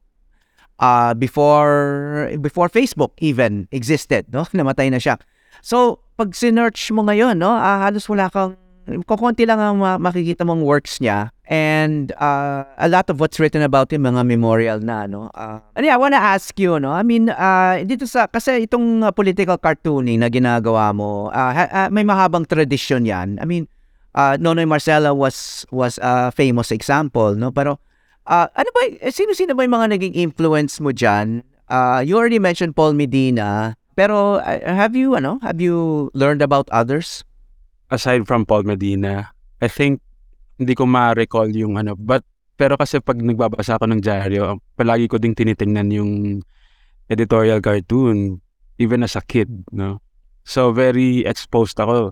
uh, 0.80 1.14
before 1.14 2.32
before 2.41 2.70
Facebook 2.70 3.12
even 3.20 3.68
existed, 3.72 4.32
no, 4.34 4.43
namatay 4.56 4.91
na 4.91 4.97
siya. 4.97 5.20
So 5.62 6.00
pag 6.18 6.32
sinearch 6.36 6.91
mo 6.91 7.04
ngayon, 7.04 7.38
no, 7.38 7.52
ah, 7.52 7.88
halos 7.88 8.08
wala 8.08 8.32
kang 8.32 8.56
kukunti 9.06 9.46
lang 9.46 9.62
ang 9.62 9.78
ma- 9.78 10.02
makikita 10.02 10.42
mong 10.46 10.66
works 10.66 10.98
niya 10.98 11.30
and 11.50 12.14
uh, 12.22 12.66
a 12.78 12.88
lot 12.90 13.10
of 13.10 13.18
what's 13.18 13.38
written 13.38 13.62
about 13.62 13.90
him 13.94 14.06
mga 14.06 14.22
memorial 14.26 14.80
na 14.82 15.06
no 15.06 15.30
uh, 15.34 15.62
and 15.78 15.86
yeah, 15.86 15.96
I 15.96 16.00
wanna 16.02 16.22
ask 16.22 16.54
you 16.58 16.78
no? 16.78 16.94
I 16.94 17.06
mean 17.06 17.30
uh, 17.30 17.82
dito 17.86 18.10
sa 18.10 18.30
kasi 18.30 18.66
itong 18.66 19.06
uh, 19.06 19.14
political 19.14 19.58
cartooning 19.58 20.22
na 20.22 20.30
ginagawa 20.30 20.94
mo 20.94 21.30
uh, 21.30 21.52
ha- 21.54 21.72
uh, 21.74 21.90
may 21.90 22.06
mahabang 22.06 22.46
tradisyon 22.46 23.06
yan. 23.06 23.38
I 23.42 23.46
mean 23.46 23.70
uh, 24.14 24.38
Nonoy 24.42 24.66
Marcela 24.66 25.14
was 25.14 25.66
was 25.70 25.98
a 26.02 26.34
famous 26.34 26.70
example 26.74 27.34
no? 27.38 27.54
Pero 27.54 27.82
uh, 28.30 28.48
ano 28.54 28.70
ba 28.70 28.82
eh, 29.02 29.10
sino-sino 29.10 29.58
ba 29.58 29.66
yung 29.66 29.76
mga 29.76 29.98
naging 29.98 30.16
influence 30.16 30.78
mo 30.78 30.94
diyan 30.94 31.42
uh, 31.74 32.00
you 32.06 32.16
already 32.16 32.40
mentioned 32.40 32.78
Paul 32.78 32.94
Medina 32.94 33.74
pero 33.98 34.40
uh, 34.40 34.62
have 34.70 34.94
you 34.94 35.18
ano 35.18 35.42
have 35.42 35.58
you 35.58 36.08
learned 36.14 36.46
about 36.46 36.70
others 36.70 37.26
aside 37.90 38.26
from 38.26 38.46
Paul 38.46 38.64
Medina, 38.64 39.34
I 39.62 39.68
think 39.68 40.02
hindi 40.58 40.74
ko 40.78 40.86
ma-recall 40.86 41.52
yung 41.54 41.78
ano, 41.78 41.98
but 41.98 42.24
pero 42.60 42.76
kasi 42.76 43.00
pag 43.00 43.16
nagbabasa 43.16 43.80
ako 43.80 43.88
ng 43.88 44.04
dyaryo, 44.04 44.60
palagi 44.76 45.08
ko 45.08 45.16
ding 45.16 45.32
tinitingnan 45.32 45.90
yung 45.96 46.12
editorial 47.08 47.64
cartoon 47.64 48.44
even 48.76 49.04
as 49.04 49.16
a 49.16 49.24
kid, 49.24 49.48
no? 49.72 50.04
So 50.44 50.76
very 50.76 51.24
exposed 51.24 51.80
ako 51.80 52.12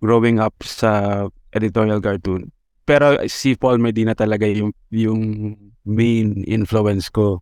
growing 0.00 0.40
up 0.40 0.56
sa 0.64 1.24
editorial 1.52 2.00
cartoon. 2.00 2.48
Pero 2.84 3.20
si 3.28 3.56
Paul 3.56 3.80
Medina 3.80 4.12
talaga 4.16 4.44
yung 4.48 4.72
yung 4.92 5.52
main 5.84 6.44
influence 6.44 7.08
ko 7.12 7.40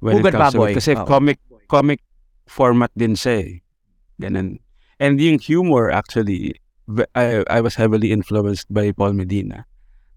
when 0.00 0.20
Ugat 0.20 0.32
it 0.32 0.40
comes 0.40 0.54
to 0.56 0.64
it. 0.68 0.76
Kasi 0.76 0.92
Oo. 0.96 1.04
comic 1.04 1.40
comic 1.68 2.00
format 2.48 2.92
din 2.96 3.12
siya 3.12 3.44
eh. 3.44 3.52
Ganun. 4.20 4.60
And 5.00 5.20
yung 5.20 5.40
humor 5.40 5.92
actually 5.92 6.56
I, 7.14 7.44
I 7.48 7.60
was 7.60 7.74
heavily 7.74 8.12
influenced 8.12 8.72
by 8.72 8.92
Paul 8.92 9.12
Medina. 9.12 9.66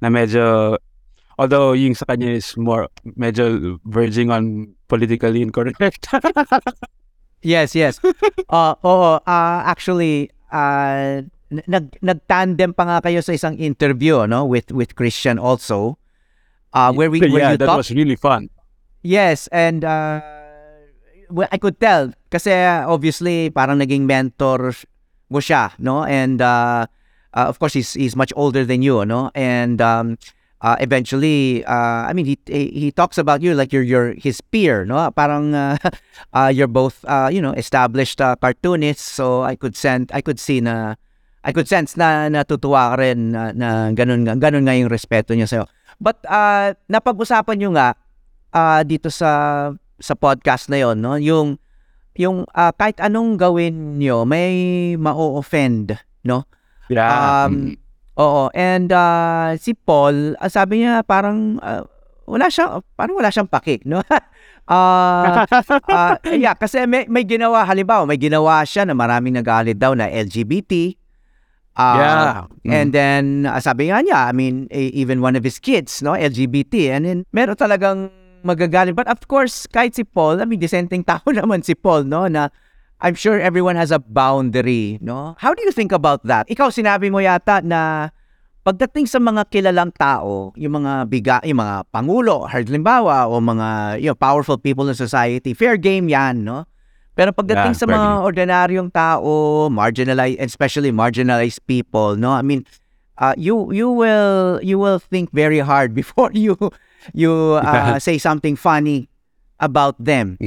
Na 0.01 0.09
medyo, 0.09 0.77
although 1.37 1.73
yung 1.73 1.95
sa 1.95 2.05
kanya 2.05 2.31
is 2.31 2.55
more, 2.57 2.87
medyo 3.19 3.77
verging 3.85 4.31
on 4.31 4.73
politically 4.87 5.41
incorrect. 5.41 5.79
Yes, 7.41 7.73
yes. 7.73 7.97
Uh, 8.49 8.77
oo, 8.85 9.17
uh, 9.17 9.59
actually, 9.65 10.29
uh, 10.53 11.25
nag 11.49 11.97
nag-tandem 11.99 12.71
pa 12.77 12.83
nga 12.85 12.97
kayo 13.01 13.19
sa 13.25 13.33
isang 13.33 13.57
interview, 13.57 14.23
no, 14.29 14.45
with 14.45 14.69
with 14.69 14.93
Christian 14.93 15.41
also. 15.41 15.97
Uh, 16.71 16.93
where 16.93 17.11
we 17.11 17.19
where 17.19 17.41
yeah, 17.41 17.51
you 17.51 17.59
that 17.59 17.67
talk, 17.67 17.81
was 17.81 17.91
really 17.91 18.15
fun. 18.15 18.47
Yes, 19.01 19.49
and 19.49 19.83
uh, 19.83 20.21
well, 21.33 21.49
I 21.51 21.57
could 21.57 21.81
tell 21.81 22.13
kasi 22.29 22.53
obviously 22.85 23.49
parang 23.49 23.81
naging 23.81 24.05
mentor 24.05 24.77
mo 25.31 25.39
siya, 25.39 25.71
no? 25.79 26.03
And 26.03 26.41
uh, 26.41 26.85
uh, 27.33 27.47
of 27.47 27.59
course 27.59 27.73
he's 27.73 27.95
he's 27.95 28.15
much 28.15 28.35
older 28.35 28.67
than 28.67 28.83
you, 28.83 29.05
no? 29.07 29.31
And 29.33 29.79
um, 29.81 30.19
uh, 30.59 30.75
eventually 30.79 31.63
uh, 31.65 32.05
I 32.05 32.13
mean 32.13 32.27
he 32.27 32.37
he 32.47 32.91
talks 32.91 33.17
about 33.17 33.41
you 33.41 33.55
like 33.55 33.71
you're 33.71 33.87
you're 33.87 34.13
his 34.19 34.43
peer, 34.43 34.85
no? 34.85 34.99
Parang 35.15 35.55
uh, 35.55 35.77
uh, 36.35 36.51
you're 36.53 36.71
both 36.71 37.03
uh, 37.07 37.31
you 37.31 37.41
know 37.41 37.55
established 37.55 38.19
uh, 38.19 38.35
cartoonists, 38.35 39.07
so 39.07 39.41
I 39.41 39.55
could 39.55 39.79
send 39.79 40.11
I 40.13 40.21
could 40.21 40.39
see 40.39 40.59
na 40.59 40.99
I 41.41 41.55
could 41.55 41.65
sense 41.65 41.97
na 41.97 42.29
natutuwa 42.29 42.93
ka 42.93 42.95
rin 43.01 43.33
na, 43.33 43.49
na 43.55 43.89
ganun 43.97 44.27
ganun 44.37 44.67
nga 44.67 44.77
yung 44.77 44.93
respeto 44.93 45.33
niya 45.33 45.49
sa'yo. 45.49 45.65
But 45.97 46.21
uh, 46.29 46.77
napag-usapan 46.85 47.57
niyo 47.57 47.73
nga 47.73 47.97
ah, 48.51 48.83
dito 48.83 49.09
sa 49.09 49.71
sa 50.01 50.13
podcast 50.13 50.67
na 50.67 50.81
yon 50.81 50.99
no 50.99 51.15
yung 51.15 51.57
yung 52.17 52.43
ah, 52.51 52.75
kahit 52.75 52.99
anong 52.99 53.39
gawin 53.39 53.97
nyo 53.97 54.27
may 54.27 54.93
ma-offend 54.95 55.95
no 56.23 56.43
Yeah. 56.91 57.47
um 57.47 57.79
oo 58.19 58.51
and 58.51 58.91
ah, 58.91 59.55
si 59.55 59.71
Paul 59.71 60.35
ah, 60.43 60.51
sabi 60.51 60.83
niya 60.83 61.07
parang 61.07 61.55
ah, 61.63 61.87
wala 62.27 62.51
siya 62.51 62.83
parang 62.99 63.15
wala 63.15 63.31
siyang 63.31 63.47
pakik 63.47 63.87
no 63.87 64.03
ah 64.67 65.47
ah, 65.87 66.19
yeah 66.35 66.51
kasi 66.51 66.83
may 66.83 67.07
may 67.07 67.23
ginawa 67.23 67.63
halimbawa 67.63 68.03
may 68.03 68.19
ginawa 68.19 68.59
siya 68.67 68.83
na 68.83 68.91
maraming 68.91 69.39
nagalit 69.39 69.79
daw 69.79 69.95
na 69.95 70.11
LGBT 70.11 70.99
ah, 71.79 71.95
yeah. 71.95 72.35
Mm. 72.67 72.71
And 72.75 72.87
then, 72.91 73.23
uh, 73.47 73.57
sabi 73.63 73.87
nga 73.87 74.03
niya, 74.03 74.27
I 74.27 74.35
mean, 74.35 74.67
e- 74.69 74.91
even 74.91 75.23
one 75.23 75.39
of 75.39 75.41
his 75.47 75.57
kids, 75.57 76.03
no, 76.03 76.13
LGBT, 76.13 76.91
and 76.93 77.01
then, 77.07 77.19
meron 77.31 77.55
talagang 77.55 78.11
magagalit. 78.43 78.95
But 78.95 79.07
of 79.07 79.23
course, 79.27 79.65
kahit 79.67 79.95
si 79.95 80.03
Paul, 80.03 80.41
I 80.41 80.45
mean, 80.45 80.59
dissenting 80.59 81.03
tao 81.03 81.23
naman 81.33 81.63
si 81.65 81.73
Paul, 81.73 82.05
no, 82.05 82.27
na 82.27 82.49
I'm 83.01 83.17
sure 83.17 83.41
everyone 83.41 83.75
has 83.77 83.89
a 83.89 83.97
boundary, 83.97 85.01
no? 85.01 85.33
How 85.41 85.53
do 85.57 85.61
you 85.65 85.73
think 85.73 85.91
about 85.91 86.21
that? 86.29 86.45
Ikaw, 86.49 86.69
sinabi 86.69 87.09
mo 87.09 87.17
yata 87.17 87.65
na 87.65 88.11
pagdating 88.61 89.09
sa 89.09 89.17
mga 89.17 89.49
kilalang 89.49 89.89
tao, 89.97 90.53
yung 90.53 90.85
mga 90.85 91.09
biga, 91.09 91.37
yung 91.41 91.57
mga 91.57 91.89
pangulo, 91.89 92.45
halimbawa, 92.45 93.25
o 93.25 93.41
mga 93.41 93.97
you 93.97 94.09
know, 94.13 94.17
powerful 94.17 94.57
people 94.57 94.85
in 94.85 94.93
society, 94.93 95.53
fair 95.57 95.81
game 95.81 96.09
yan, 96.13 96.45
no? 96.45 96.69
Pero 97.17 97.33
pagdating 97.33 97.73
Yeah, 97.73 97.81
sa 97.81 97.85
mga 97.89 98.09
game. 98.13 98.21
ordinaryong 98.21 98.89
tao, 98.93 99.65
marginalized, 99.73 100.37
especially 100.39 100.93
marginalized 100.93 101.59
people, 101.65 102.13
no? 102.15 102.31
I 102.31 102.45
mean, 102.45 102.63
uh, 103.17 103.33
you 103.35 103.73
you 103.73 103.89
will 103.89 104.61
you 104.61 104.77
will 104.77 105.01
think 105.01 105.33
very 105.33 105.59
hard 105.59 105.93
before 105.97 106.29
you 106.33 106.55
you 107.13 107.57
uh, 107.63 107.97
say 107.97 108.17
something 108.17 108.55
funny 108.55 109.09
about 109.59 109.97
them. 110.01 110.37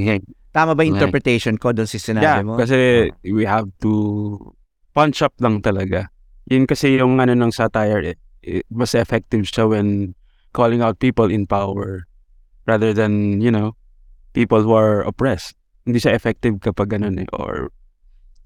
Tama 0.55 0.79
ba 0.79 0.87
interpretation 0.87 1.59
ko 1.59 1.75
doon 1.75 1.91
sa 1.91 1.99
sinabi 1.99 2.23
Yeah, 2.23 2.43
mo? 2.47 2.55
kasi 2.55 3.11
we 3.27 3.43
have 3.43 3.67
to 3.83 4.39
punch 4.95 5.19
up 5.23 5.35
lang 5.43 5.59
talaga. 5.59 6.07
Yun 6.47 6.71
kasi 6.71 6.95
yung 7.03 7.19
ano 7.19 7.35
ng 7.35 7.51
satire, 7.51 8.15
eh, 8.15 8.17
eh, 8.47 8.63
mas 8.71 8.95
effective 8.95 9.43
siya 9.51 9.67
when 9.67 10.15
calling 10.55 10.79
out 10.79 11.03
people 11.03 11.27
in 11.27 11.43
power 11.51 12.07
rather 12.71 12.95
than, 12.95 13.43
you 13.43 13.51
know, 13.51 13.75
people 14.31 14.63
who 14.63 14.71
are 14.79 15.03
oppressed. 15.03 15.59
Hindi 15.83 15.99
siya 15.99 16.15
effective 16.15 16.63
kapag 16.63 16.95
ganun 16.95 17.19
eh, 17.19 17.27
or 17.35 17.75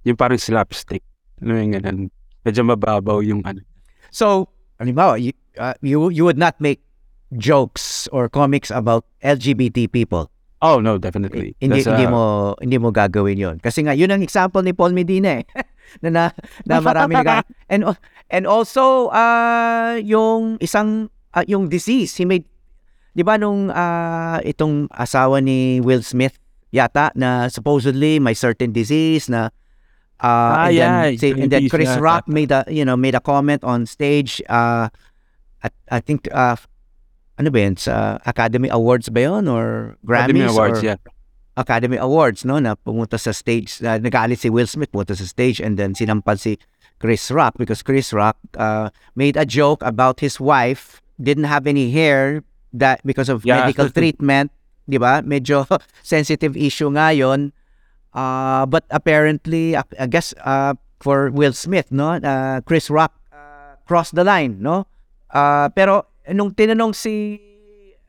yung 0.08 0.16
parang 0.16 0.40
slapstick. 0.40 1.04
Ano 1.44 1.60
yung 1.60 1.76
ganun. 1.76 2.08
Medyo 2.48 2.64
mababaw 2.64 3.20
yung 3.20 3.44
ano. 3.44 3.60
So, 4.08 4.48
halimbawa, 4.80 5.20
you, 5.20 5.36
uh, 5.60 5.76
you 5.84 6.08
you 6.08 6.24
would 6.24 6.40
not 6.40 6.56
make 6.64 6.80
jokes 7.36 8.08
or 8.12 8.28
comics 8.28 8.70
about 8.70 9.04
LGBT 9.20 9.92
people. 9.92 10.30
Oh, 10.58 10.82
no, 10.82 10.98
definitely. 10.98 11.54
Hindi 11.62 11.86
hindi 11.86 12.04
uh, 12.06 12.10
mo 12.10 12.22
hindi 12.58 12.76
mo 12.82 12.90
gagawin 12.90 13.38
'yon. 13.38 13.56
Kasi 13.62 13.86
nga 13.86 13.94
yun 13.94 14.10
ang 14.10 14.26
example 14.26 14.58
ni 14.66 14.74
Paul 14.74 14.90
Medina 14.90 15.38
eh. 15.38 15.44
na, 16.02 16.10
na 16.10 16.22
na 16.66 16.82
marami 16.82 17.14
nag 17.14 17.46
and 17.72 17.82
and 18.28 18.44
also 18.44 19.08
uh, 19.14 19.96
yung 20.02 20.58
isang 20.58 21.08
uh, 21.32 21.46
yung 21.46 21.70
disease 21.70 22.18
he 22.18 22.26
made 22.26 22.44
'di 23.14 23.22
ba 23.22 23.38
nung 23.38 23.70
uh, 23.70 24.42
itong 24.42 24.90
asawa 24.90 25.38
ni 25.38 25.78
Will 25.78 26.02
Smith 26.02 26.36
yata 26.74 27.14
na 27.16 27.48
supposedly 27.48 28.20
may 28.20 28.36
certain 28.36 28.74
disease 28.74 29.30
na 29.30 29.48
uh, 30.20 30.66
Ah, 30.66 30.68
and 30.68 30.74
yeah, 30.74 31.02
then, 31.08 31.18
say, 31.18 31.30
and 31.32 31.50
then 31.50 31.70
Chris 31.70 31.88
yata. 31.88 32.02
Rock 32.02 32.24
made 32.26 32.50
a 32.50 32.66
you 32.66 32.84
know 32.84 32.98
made 32.98 33.14
a 33.14 33.22
comment 33.22 33.62
on 33.62 33.86
stage 33.86 34.42
uh, 34.50 34.90
at 35.62 35.72
I 35.88 36.02
think 36.02 36.26
uh, 36.34 36.58
ano 37.38 37.48
ba 37.54 37.58
yun, 37.62 37.76
sa 37.78 38.18
Academy 38.26 38.68
Awards 38.68 39.08
ba 39.08 39.22
yun 39.30 39.46
or 39.46 39.96
Academy 40.02 40.40
Grammys 40.42 40.50
Awards, 40.50 40.80
or 40.82 40.84
yeah. 40.84 40.98
Academy 41.58 41.98
Awards, 41.98 42.44
no, 42.44 42.58
na 42.58 42.74
pumunta 42.74 43.18
sa 43.18 43.30
stage, 43.30 43.78
na 43.82 43.98
nagalit 43.98 44.38
si 44.42 44.50
Will 44.50 44.66
Smith, 44.66 44.90
pumunta 44.90 45.14
sa 45.14 45.26
stage, 45.26 45.58
and 45.58 45.78
then 45.78 45.94
sinampal 45.94 46.38
si 46.38 46.58
Chris 46.98 47.30
Rock 47.30 47.54
because 47.58 47.82
Chris 47.82 48.12
Rock 48.12 48.36
uh, 48.58 48.90
made 49.14 49.38
a 49.38 49.46
joke 49.46 49.82
about 49.86 50.18
his 50.18 50.38
wife 50.42 51.02
didn't 51.22 51.46
have 51.50 51.66
any 51.66 51.90
hair 51.90 52.42
that 52.74 53.02
because 53.06 53.28
of 53.30 53.46
Yeah. 53.46 53.62
medical 53.66 53.90
treatment, 53.94 54.50
di 54.90 54.98
ba? 54.98 55.22
Medyo 55.22 55.66
sensitive 56.02 56.58
issue 56.58 56.90
nga 56.94 57.14
yun. 57.14 57.54
Uh, 58.14 58.66
but 58.66 58.82
apparently, 58.90 59.76
I, 59.78 59.82
I 59.98 60.06
guess 60.10 60.34
uh, 60.42 60.74
for 60.98 61.30
Will 61.30 61.52
Smith, 61.54 61.90
no, 61.94 62.18
uh, 62.18 62.60
Chris 62.66 62.90
Rock 62.90 63.14
uh, 63.30 63.78
crossed 63.86 64.14
the 64.18 64.24
line, 64.26 64.58
no? 64.58 64.86
Uh, 65.30 65.68
pero 65.70 66.06
nung 66.32 66.52
tinanong 66.52 66.92
si 66.94 67.40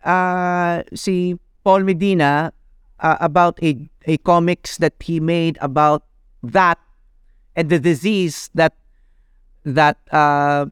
uh, 0.03 0.83
si 0.95 1.35
Paul 1.63 1.83
Medina 1.83 2.51
uh, 2.99 3.17
about 3.19 3.59
a 3.63 3.75
a 4.07 4.17
comics 4.23 4.77
that 4.79 4.95
he 4.99 5.19
made 5.19 5.57
about 5.61 6.03
that 6.43 6.79
and 7.55 7.69
the 7.69 7.79
disease 7.79 8.49
that 8.55 8.73
that 9.63 9.99
uh, 10.11 10.65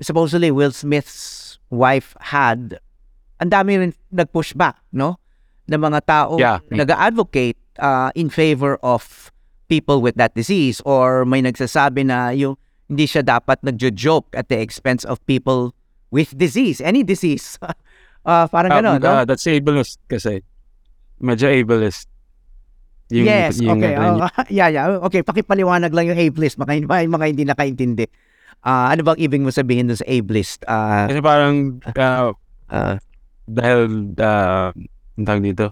supposedly 0.00 0.50
Will 0.50 0.70
Smith's 0.72 1.58
wife 1.70 2.14
had, 2.20 2.78
ang 3.40 3.50
dami 3.50 3.80
rin 3.80 3.92
nag-push 4.12 4.52
back, 4.54 4.78
no? 4.92 5.16
Na 5.66 5.80
mga 5.80 6.00
tao 6.04 6.36
Yeah. 6.38 6.60
nag-advocate 6.70 7.56
uh, 7.80 8.12
in 8.14 8.28
favor 8.28 8.76
of 8.84 9.32
people 9.66 10.04
with 10.04 10.14
that 10.20 10.36
disease 10.36 10.84
or 10.84 11.24
may 11.24 11.40
nagsasabi 11.40 12.04
na 12.04 12.30
yung 12.36 12.60
hindi 12.86 13.08
siya 13.08 13.24
dapat 13.24 13.64
nagjo-joke 13.64 14.28
at 14.36 14.52
the 14.52 14.60
expense 14.60 15.02
of 15.08 15.18
people 15.24 15.72
with 16.14 16.30
disease, 16.38 16.78
any 16.78 17.02
disease. 17.02 17.58
uh, 18.22 18.46
parang 18.54 18.70
Ah, 18.70 18.78
gano'n, 18.78 19.02
no? 19.02 19.10
ah, 19.10 19.24
that's 19.26 19.42
ableist 19.50 19.98
kasi. 20.06 20.46
Medyo 21.18 21.50
ableist. 21.50 22.06
Yung, 23.10 23.26
yes, 23.26 23.58
yung, 23.58 23.82
okay. 23.82 23.98
ano, 23.98 24.22
oh, 24.22 24.30
yeah, 24.54 24.70
yeah. 24.70 25.02
Okay, 25.10 25.26
pakipaliwanag 25.26 25.90
lang 25.90 26.14
yung 26.14 26.20
ableist. 26.22 26.54
Baka, 26.54 26.78
mga 26.78 27.26
hindi 27.26 27.42
nakaintindi. 27.42 28.06
Ah, 28.62 28.94
ano 28.94 29.02
bang 29.02 29.18
ibig 29.20 29.42
mo 29.42 29.50
sabihin 29.50 29.90
dun 29.90 29.98
sa 29.98 30.06
ableist? 30.06 30.62
Ah, 30.70 31.10
kasi 31.10 31.20
parang 31.20 31.82
ah, 31.98 32.32
ah, 32.70 32.96
dahil 33.44 34.14
uh, 34.16 34.72
ang 35.20 35.24
tawag 35.28 35.44
dito 35.44 35.66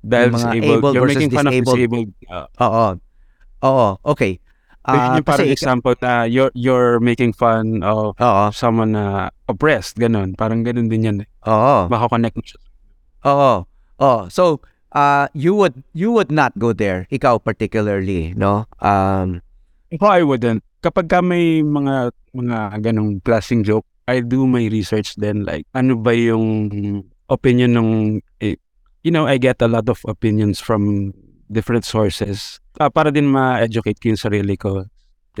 dahil 0.00 0.32
Yung 0.32 0.38
disabled 0.38 0.78
able 0.80 0.92
you're 0.96 1.10
making 1.10 1.28
fun 1.34 1.44
disabled. 1.44 1.66
of 1.66 1.76
disabled 1.76 2.10
uh, 2.30 2.46
oo. 2.62 2.86
Oo, 3.60 3.88
okay. 4.06 4.40
Ah, 4.80 5.20
yung 5.20 5.28
parang 5.28 5.44
kasi, 5.44 5.54
example 5.54 5.92
na 6.00 6.24
you're 6.24 6.48
you're 6.56 6.96
making 7.04 7.36
fun 7.36 7.84
of 7.84 8.16
oo, 8.16 8.44
someone 8.50 8.96
na 8.96 9.28
oppressed 9.44 10.00
ganun 10.00 10.32
parang 10.32 10.64
ganun 10.64 10.88
din 10.88 11.04
yan 11.04 11.18
eh. 11.22 11.28
oo, 11.44 11.84
makakonect 11.92 12.32
mo 12.32 12.42
siya 12.42 12.60
oo. 13.28 13.68
Oh, 14.00 14.32
so 14.32 14.64
uh, 14.96 15.28
you 15.36 15.52
would 15.52 15.84
you 15.92 16.08
would 16.12 16.32
not 16.32 16.56
go 16.56 16.72
there, 16.72 17.04
ikaw 17.12 17.36
particularly, 17.36 18.32
no? 18.32 18.64
Um, 18.80 19.44
Ako, 19.92 20.06
I 20.08 20.22
wouldn't. 20.24 20.64
Kapag 20.80 21.12
ka 21.12 21.20
may 21.20 21.60
mga 21.60 22.16
mga 22.32 22.80
ganong 22.80 23.20
klaseng 23.20 23.60
joke, 23.60 23.84
I 24.08 24.24
do 24.24 24.48
my 24.48 24.64
research 24.72 25.20
then 25.20 25.44
like 25.44 25.68
ano 25.76 26.00
ba 26.00 26.16
yung 26.16 27.04
opinion 27.28 27.76
ng 27.76 27.90
eh, 28.40 28.56
you 29.04 29.12
know, 29.12 29.28
I 29.28 29.36
get 29.36 29.60
a 29.60 29.68
lot 29.68 29.92
of 29.92 30.00
opinions 30.08 30.58
from 30.64 31.12
different 31.52 31.84
sources 31.84 32.62
ah, 32.78 32.92
para 32.92 33.10
din 33.10 33.26
ma-educate 33.26 33.98
ko 33.98 34.14
yung 34.14 34.20
sarili 34.20 34.54
ko. 34.54 34.86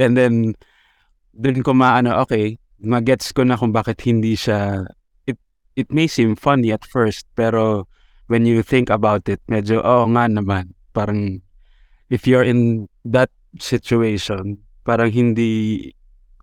And 0.00 0.16
then 0.18 0.34
dun 1.30 1.62
ko 1.62 1.76
maano, 1.76 2.18
okay, 2.26 2.58
magets 2.80 3.30
ko 3.30 3.46
na 3.46 3.60
kung 3.60 3.70
bakit 3.70 4.00
hindi 4.02 4.34
siya 4.34 4.88
it 5.28 5.36
it 5.76 5.92
may 5.92 6.08
seem 6.08 6.34
funny 6.34 6.72
at 6.72 6.82
first 6.88 7.28
pero 7.36 7.86
when 8.26 8.46
you 8.46 8.62
think 8.62 8.88
about 8.90 9.28
it, 9.30 9.42
medyo 9.46 9.82
oo 9.82 10.06
nga 10.14 10.26
naman. 10.26 10.74
Parang 10.94 11.42
if 12.10 12.26
you're 12.26 12.46
in 12.46 12.90
that 13.06 13.30
situation, 13.58 14.58
parang 14.86 15.10
hindi 15.10 15.90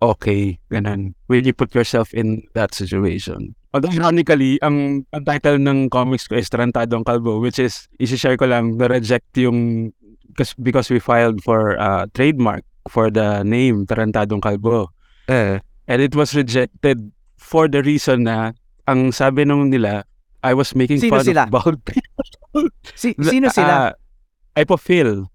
okay, 0.02 0.60
ganun. 0.70 1.18
When 1.26 1.46
you 1.46 1.54
put 1.54 1.74
yourself 1.74 2.14
in 2.14 2.46
that 2.54 2.74
situation. 2.74 3.58
Although 3.74 3.94
ironically, 3.94 4.62
ang, 4.62 5.06
ang 5.14 5.24
title 5.26 5.58
ng 5.58 5.90
comics 5.90 6.26
ko 6.30 6.38
is 6.38 6.50
Tarantadong 6.50 7.06
Kalbo, 7.06 7.42
which 7.42 7.60
is, 7.60 7.90
isi-share 8.00 8.38
ko 8.38 8.46
lang, 8.46 8.78
na-reject 8.78 9.38
yung, 9.38 9.92
because, 10.38 10.54
because 10.62 10.90
we 10.94 11.00
filed 11.02 11.42
for 11.42 11.74
uh, 11.82 12.06
trademark 12.14 12.64
for 12.88 13.10
the 13.10 13.42
name 13.42 13.88
Tarantadong 13.90 14.40
Kalbo. 14.40 14.94
Eh. 15.28 15.58
And 15.90 16.02
it 16.02 16.14
was 16.16 16.36
rejected 16.36 17.12
for 17.38 17.68
the 17.68 17.82
reason 17.82 18.24
na, 18.30 18.54
ang 18.88 19.12
sabi 19.12 19.44
nung 19.44 19.74
nila, 19.74 20.06
I 20.46 20.54
was 20.54 20.76
making 20.78 21.02
Sino 21.02 21.18
fun 21.18 21.26
sila? 21.26 21.44
of 21.50 21.52
bald 21.52 21.82
people. 21.84 22.70
Si, 22.94 23.18
sino 23.18 23.50
sila? 23.50 23.92
Ah, 23.92 24.62
Ipophil. 24.62 25.26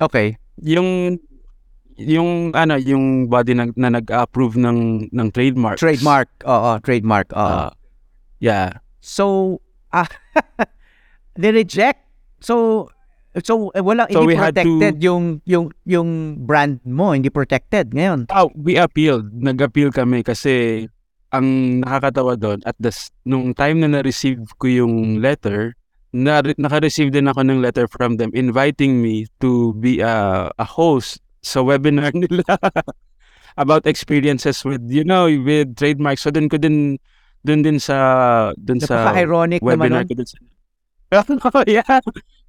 okay. 0.00 0.36
Yung 0.60 1.18
yung 1.94 2.50
ano 2.58 2.74
yung 2.74 3.30
body 3.30 3.54
na, 3.54 3.70
na 3.78 3.98
nag-approve 3.98 4.58
ng 4.58 5.08
ng 5.14 5.28
trademark 5.30 5.78
Trademark. 5.78 6.26
Oo, 6.42 6.82
trademark. 6.82 7.30
Oo. 7.30 7.70
yeah 8.42 8.82
so, 8.98 9.58
ah, 9.94 10.10
reject 11.38 12.04
So, 12.44 12.92
so 13.42 13.74
eh, 13.74 13.82
wala 13.82 14.06
So 14.06 14.22
hindi 14.22 14.38
had 14.38 14.54
to- 14.54 14.62
protected 14.62 15.02
yung 15.02 15.42
yung 15.42 15.74
yung 15.82 16.10
brand 16.46 16.78
mo, 16.86 17.10
hindi 17.10 17.32
protected 17.32 17.90
ngayon. 17.90 18.30
oh, 18.30 18.52
we 18.54 18.78
appealed 18.78 19.34
nag-appeal 19.34 19.90
kami 19.90 20.22
kasi 20.22 20.86
ang 21.34 21.80
nakakatawa 21.82 22.38
doon 22.38 22.62
at 22.62 22.78
the 22.78 22.94
nung 23.26 23.50
time 23.58 23.82
na 23.82 23.90
na-receive 23.90 24.38
ko 24.54 24.70
yung 24.70 25.18
letter 25.18 25.74
na 26.14 26.38
naka-receive 26.46 27.10
din 27.10 27.26
ako 27.26 27.42
ng 27.42 27.58
letter 27.58 27.90
from 27.90 28.22
them 28.22 28.30
inviting 28.38 29.02
me 29.02 29.26
to 29.42 29.74
be 29.82 29.98
a, 29.98 30.46
a 30.54 30.66
host 30.66 31.18
sa 31.42 31.58
webinar 31.58 32.14
nila 32.22 32.46
about 33.58 33.82
experiences 33.90 34.62
with 34.62 34.78
you 34.86 35.02
know 35.02 35.26
with 35.26 35.74
trademarks 35.74 36.22
so 36.22 36.30
dun 36.30 36.46
ko 36.46 36.54
din 36.54 37.02
dun 37.42 37.66
din 37.66 37.82
sa 37.82 37.98
dun 38.54 38.78
sa 38.78 39.10
naman 39.10 39.82
webinar 39.90 40.06
nun. 40.06 40.08
ko 40.08 40.14
din 40.22 40.28
sa 40.30 40.38
yeah. 41.66 41.98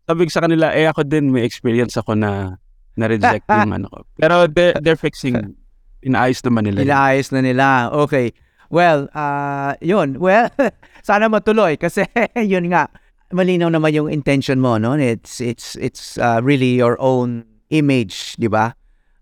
Sabi 0.06 0.30
ko 0.30 0.32
sa 0.32 0.46
kanila, 0.46 0.70
eh 0.74 0.86
ako 0.86 1.02
din 1.06 1.34
may 1.34 1.42
experience 1.42 1.98
ako 1.98 2.14
na 2.14 2.62
na-reject 2.96 3.46
yung 3.50 3.74
ano 3.82 3.90
ko. 3.90 3.98
Pero 4.16 4.46
they're, 4.48 4.78
they're 4.80 5.00
fixing, 5.00 5.58
inaayos 6.06 6.46
naman 6.46 6.70
nila. 6.70 6.86
Inaayos 6.86 7.34
na 7.34 7.42
nila. 7.42 7.90
Okay. 8.08 8.32
Well, 8.70 9.10
ah, 9.14 9.74
yun. 9.82 10.18
Well, 10.22 10.50
sana 11.08 11.30
matuloy 11.30 11.78
kasi 11.78 12.06
yun 12.38 12.70
nga 12.70 12.90
malinaw 13.34 13.70
naman 13.74 13.94
yung 13.94 14.10
intention 14.10 14.62
mo, 14.62 14.78
no? 14.78 14.94
It's 14.94 15.42
it's 15.42 15.74
it's 15.82 16.18
ah, 16.22 16.40
really 16.42 16.78
your 16.78 16.98
own 17.02 17.46
image, 17.74 18.38
'di 18.38 18.50
ba? 18.50 18.74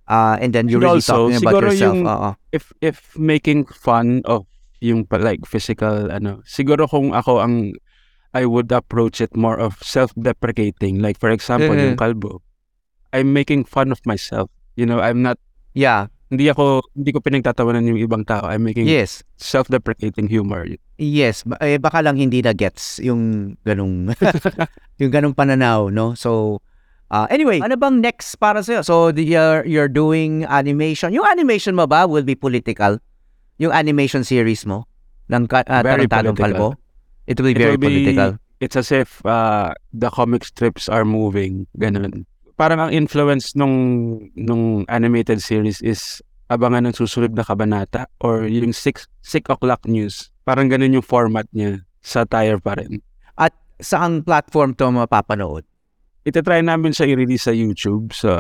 Ah, 0.08 0.36
and 0.40 0.52
then 0.52 0.68
you're 0.68 0.84
And 0.84 1.00
really 1.00 1.04
also, 1.04 1.32
talking 1.32 1.40
about 1.40 1.64
yourself. 1.64 1.96
yung- 1.96 2.08
Oo. 2.08 2.30
If 2.52 2.76
if 2.84 3.16
making 3.16 3.72
fun 3.72 4.20
of 4.28 4.44
yung 4.84 5.08
like 5.08 5.48
physical 5.48 6.12
ano, 6.12 6.44
siguro 6.44 6.88
kung 6.92 7.16
ako 7.16 7.40
ang 7.40 7.72
I 8.34 8.46
would 8.46 8.74
approach 8.74 9.22
it 9.22 9.38
more 9.38 9.56
of 9.56 9.78
self-deprecating. 9.80 11.00
Like 11.00 11.18
for 11.18 11.30
example, 11.30 11.78
Mhm. 11.78 11.94
yung 11.94 11.98
kalbo. 11.98 12.42
I'm 13.14 13.30
making 13.32 13.64
fun 13.64 13.94
of 13.94 14.02
myself. 14.04 14.50
You 14.74 14.90
know, 14.90 14.98
I'm 14.98 15.22
not 15.22 15.38
Yeah. 15.78 16.10
hindi 16.34 16.50
ako 16.50 16.82
hindi 16.98 17.14
ko 17.14 17.22
pinagtatawanan 17.22 17.86
yung 17.86 18.02
ibang 18.02 18.26
tao. 18.26 18.50
I'm 18.50 18.66
making 18.66 18.90
Yes. 18.90 19.22
self-deprecating 19.38 20.34
humor. 20.34 20.66
Yes, 20.98 21.46
eh, 21.62 21.78
baka 21.78 22.02
lang 22.02 22.18
hindi 22.18 22.42
na 22.42 22.58
gets 22.58 22.98
yung 22.98 23.54
ganung 23.62 24.10
yung 25.02 25.12
ganung 25.14 25.38
pananaw, 25.38 25.94
no? 25.94 26.18
So 26.18 26.62
uh, 27.14 27.30
anyway, 27.30 27.62
ano 27.62 27.78
bang 27.78 28.02
next 28.02 28.42
para 28.42 28.66
sa'yo? 28.66 28.82
So 28.82 29.14
you're, 29.14 29.62
you're 29.70 29.92
doing 29.92 30.50
animation. 30.50 31.14
Yung 31.14 31.30
animation 31.30 31.78
mo 31.78 31.86
ba 31.86 32.10
will 32.10 32.26
be 32.26 32.34
political? 32.34 32.98
Yung 33.62 33.70
animation 33.70 34.26
series 34.26 34.66
mo 34.66 34.90
ng 35.30 35.46
uh, 35.46 35.62
Very 35.86 36.10
Tarantadong. 36.10 36.34
Kalbo? 36.34 36.68
It 37.26 37.40
will 37.40 37.52
be 37.52 37.56
It 37.56 37.62
very 37.62 37.76
will 37.76 37.84
be- 37.84 37.88
political. 37.90 38.32
it's 38.60 38.76
as 38.76 38.92
if 38.92 39.20
uh, 39.26 39.72
the 39.92 40.10
comic 40.10 40.44
strips 40.44 40.88
are 40.88 41.04
moving, 41.04 41.68
ganun. 41.76 42.24
Parang 42.56 42.80
ang 42.80 42.92
influence 42.94 43.56
nung 43.56 43.76
nung 44.36 44.86
animated 44.88 45.42
series 45.42 45.82
is 45.82 46.22
abangan 46.48 46.86
ng 46.88 46.96
susunod 46.96 47.34
na 47.34 47.44
kabanata 47.44 48.06
or 48.22 48.46
yung 48.46 48.72
6 48.72 49.08
6 49.24 49.50
o'clock 49.50 49.84
news. 49.84 50.30
Parang 50.44 50.70
ganun 50.70 50.94
yung 50.94 51.06
format 51.06 51.48
niya. 51.52 51.82
Satire 52.00 52.60
pa 52.60 52.76
rin. 52.78 53.00
Saang 53.82 54.24
platform 54.24 54.72
to 54.78 54.88
mapapanood? 54.88 55.66
Ito-try 56.24 56.64
namin 56.64 56.96
siya 56.96 57.10
i-release 57.12 57.52
sa 57.52 57.52
YouTube, 57.52 58.16
sa 58.16 58.32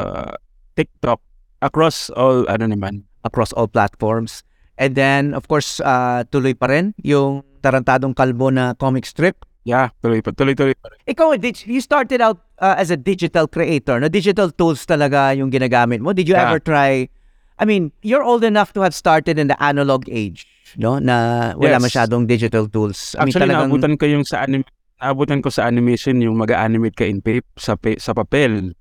TikTok, 0.77 1.19
across 1.59 2.07
all, 2.15 2.47
ano 2.47 2.69
naman, 2.69 3.03
across 3.27 3.51
all 3.51 3.67
platforms. 3.67 4.45
And 4.79 4.95
then, 4.95 5.35
of 5.35 5.51
course, 5.51 5.83
uh, 5.83 6.23
tuloy 6.31 6.55
pa 6.55 6.71
rin 6.71 6.95
yung 7.03 7.43
Tarantadong 7.63 8.11
Kalbo 8.11 8.51
na 8.51 8.75
comic 8.75 9.07
strip. 9.07 9.39
yeah, 9.63 9.87
tuloy 10.03 10.19
pa, 10.19 10.35
tuloy-tuloy 10.35 10.75
pa 10.75 10.91
rin. 10.91 10.99
Ikaw, 11.07 11.39
did, 11.39 11.55
you 11.63 11.79
started 11.79 12.19
out 12.19 12.43
uh, 12.59 12.75
as 12.75 12.91
a 12.91 12.99
digital 12.99 13.47
creator. 13.47 13.95
No? 13.95 14.11
Digital 14.11 14.51
tools 14.51 14.83
talaga 14.83 15.31
yung 15.31 15.47
ginagamit 15.47 16.03
mo. 16.03 16.11
Did 16.11 16.27
you 16.27 16.35
Yeah. 16.35 16.51
ever 16.51 16.59
try... 16.59 17.07
I 17.55 17.63
mean, 17.63 17.95
you're 18.03 18.27
old 18.27 18.43
enough 18.43 18.75
to 18.75 18.83
have 18.83 18.91
started 18.91 19.39
in 19.39 19.47
the 19.47 19.55
analog 19.63 20.03
age, 20.11 20.43
no? 20.75 20.99
Na 20.99 21.53
wala 21.55 21.79
Yes. 21.79 21.85
masyadong 21.85 22.27
digital 22.27 22.67
tools. 22.67 23.15
I 23.15 23.23
mean, 23.23 23.31
Actually, 23.31 23.55
talagang... 23.55 23.71
naabutan 23.71 23.93
ko 23.95 24.05
yung 24.09 24.25
sa 24.27 24.43
anim 24.43 24.67
naabutan 24.99 25.39
ko 25.39 25.47
sa 25.47 25.63
animation 25.63 26.19
yung 26.19 26.35
mag-animate 26.35 26.99
ka 26.99 27.07
in 27.07 27.23
paper, 27.23 27.47
sa, 27.55 27.79
pa- 27.79 27.95
sa 27.95 28.11
papel. 28.11 28.75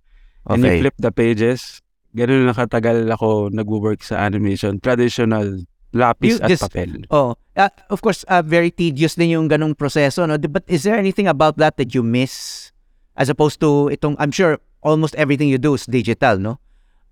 And 0.51 0.59
you 0.59 0.67
Okay. 0.67 0.79
flip 0.83 0.97
the 0.99 1.15
pages. 1.15 1.79
Ganun 2.19 2.51
na 2.51 2.59
katagal 2.59 3.07
ako 3.07 3.55
nag-work 3.55 4.03
sa 4.03 4.19
animation. 4.27 4.83
Traditional 4.83 5.63
lapis 5.93 6.37
You 6.37 6.39
at 6.43 6.49
just- 6.49 6.65
papel. 6.67 7.05
Oh, 7.13 7.37
uh, 7.57 7.71
of 7.89 8.01
course, 8.01 8.25
uh, 8.29 8.43
very 8.43 8.73
tedious 8.73 9.15
din 9.15 9.37
yung 9.37 9.47
ganong 9.49 9.77
proseso, 9.77 10.25
no? 10.27 10.37
But 10.37 10.65
is 10.67 10.83
there 10.83 10.97
anything 10.97 11.29
about 11.29 11.57
that 11.61 11.77
that 11.77 11.95
you 11.95 12.03
miss? 12.03 12.69
As 13.13 13.29
opposed 13.29 13.61
to 13.61 13.93
itong, 13.93 14.17
I'm 14.19 14.33
sure 14.33 14.57
almost 14.81 15.15
everything 15.21 15.53
you 15.53 15.61
do 15.61 15.77
is 15.77 15.85
digital, 15.85 16.41
no? 16.41 16.59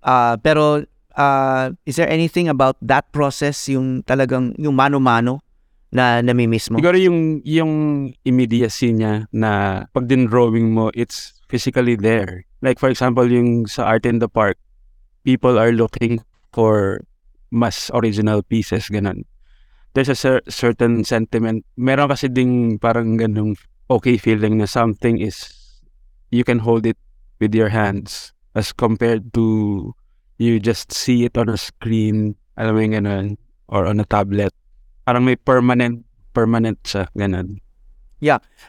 Uh, 0.01 0.35
pero 0.41 0.81
uh, 1.13 1.65
is 1.85 1.95
there 1.95 2.09
anything 2.09 2.49
about 2.49 2.75
that 2.81 3.05
process, 3.13 3.69
yung 3.69 4.01
talagang, 4.03 4.57
yung 4.57 4.73
mano-mano 4.73 5.45
na 5.93 6.25
namimiss 6.25 6.73
mo? 6.73 6.81
Siguro 6.81 6.97
yung, 6.97 7.45
yung 7.45 7.71
immediacy 8.25 8.97
niya 8.97 9.29
na 9.29 9.85
pag 9.93 10.09
din 10.09 10.25
drawing 10.25 10.73
mo, 10.73 10.89
it's 10.97 11.37
physically 11.49 11.93
there. 11.93 12.49
Like 12.65 12.79
for 12.79 12.89
example, 12.89 13.29
yung 13.29 13.67
sa 13.67 13.85
Art 13.85 14.09
in 14.09 14.17
the 14.17 14.29
Park, 14.29 14.57
people 15.21 15.59
are 15.61 15.71
looking 15.71 16.23
for 16.49 17.05
mas 17.51 17.91
original 17.93 18.41
pieces, 18.41 18.87
ganun. 18.87 19.27
There's 19.93 20.09
a 20.09 20.15
cer- 20.15 20.47
certain 20.47 21.03
sentiment. 21.03 21.67
Meron 21.75 22.07
kasi 22.07 22.31
ding 22.31 22.79
parang 22.79 23.19
ganung 23.19 23.59
okay 23.91 24.15
feeling 24.15 24.57
na 24.57 24.65
something 24.65 25.19
is, 25.19 25.51
you 26.31 26.47
can 26.47 26.63
hold 26.63 26.87
it 26.87 26.95
with 27.43 27.51
your 27.51 27.67
hands 27.67 28.31
as 28.55 28.71
compared 28.71 29.35
to 29.35 29.91
you 30.39 30.57
just 30.63 30.95
see 30.95 31.27
it 31.27 31.37
on 31.37 31.51
a 31.51 31.59
screen, 31.59 32.33
alam 32.55 32.73
mo 32.73 32.79
yung 32.81 32.95
ganun, 33.03 33.25
or 33.67 33.85
on 33.85 33.99
a 33.99 34.07
tablet. 34.07 34.55
Parang 35.03 35.27
may 35.27 35.35
permanent, 35.35 36.07
permanent 36.31 36.79
siya, 36.87 37.05
ganun. 37.13 37.59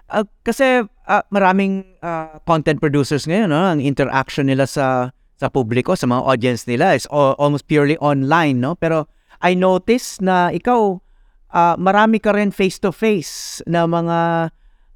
Uh, 0.08 0.24
kasi 0.42 0.84
uh, 0.84 1.24
maraming 1.28 1.84
uh, 2.00 2.40
content 2.48 2.80
producers 2.80 3.28
ngayon, 3.28 3.52
no? 3.52 3.62
ang 3.62 3.80
interaction 3.80 4.48
nila 4.48 4.64
sa 4.66 5.12
sa 5.43 5.51
publiko, 5.51 5.99
sa 5.99 6.07
mga 6.07 6.22
audience 6.22 6.70
nila 6.70 6.95
is 6.95 7.11
al- 7.11 7.34
almost 7.43 7.66
purely 7.66 7.99
online, 7.99 8.62
no? 8.62 8.78
Pero 8.78 9.11
I 9.43 9.59
notice 9.59 10.22
na 10.22 10.55
ikaw 10.55 11.03
uh, 11.51 11.74
marami 11.74 12.22
ka 12.22 12.30
rin 12.30 12.55
face-to-face 12.55 13.66
na 13.66 13.90
mga 13.90 14.18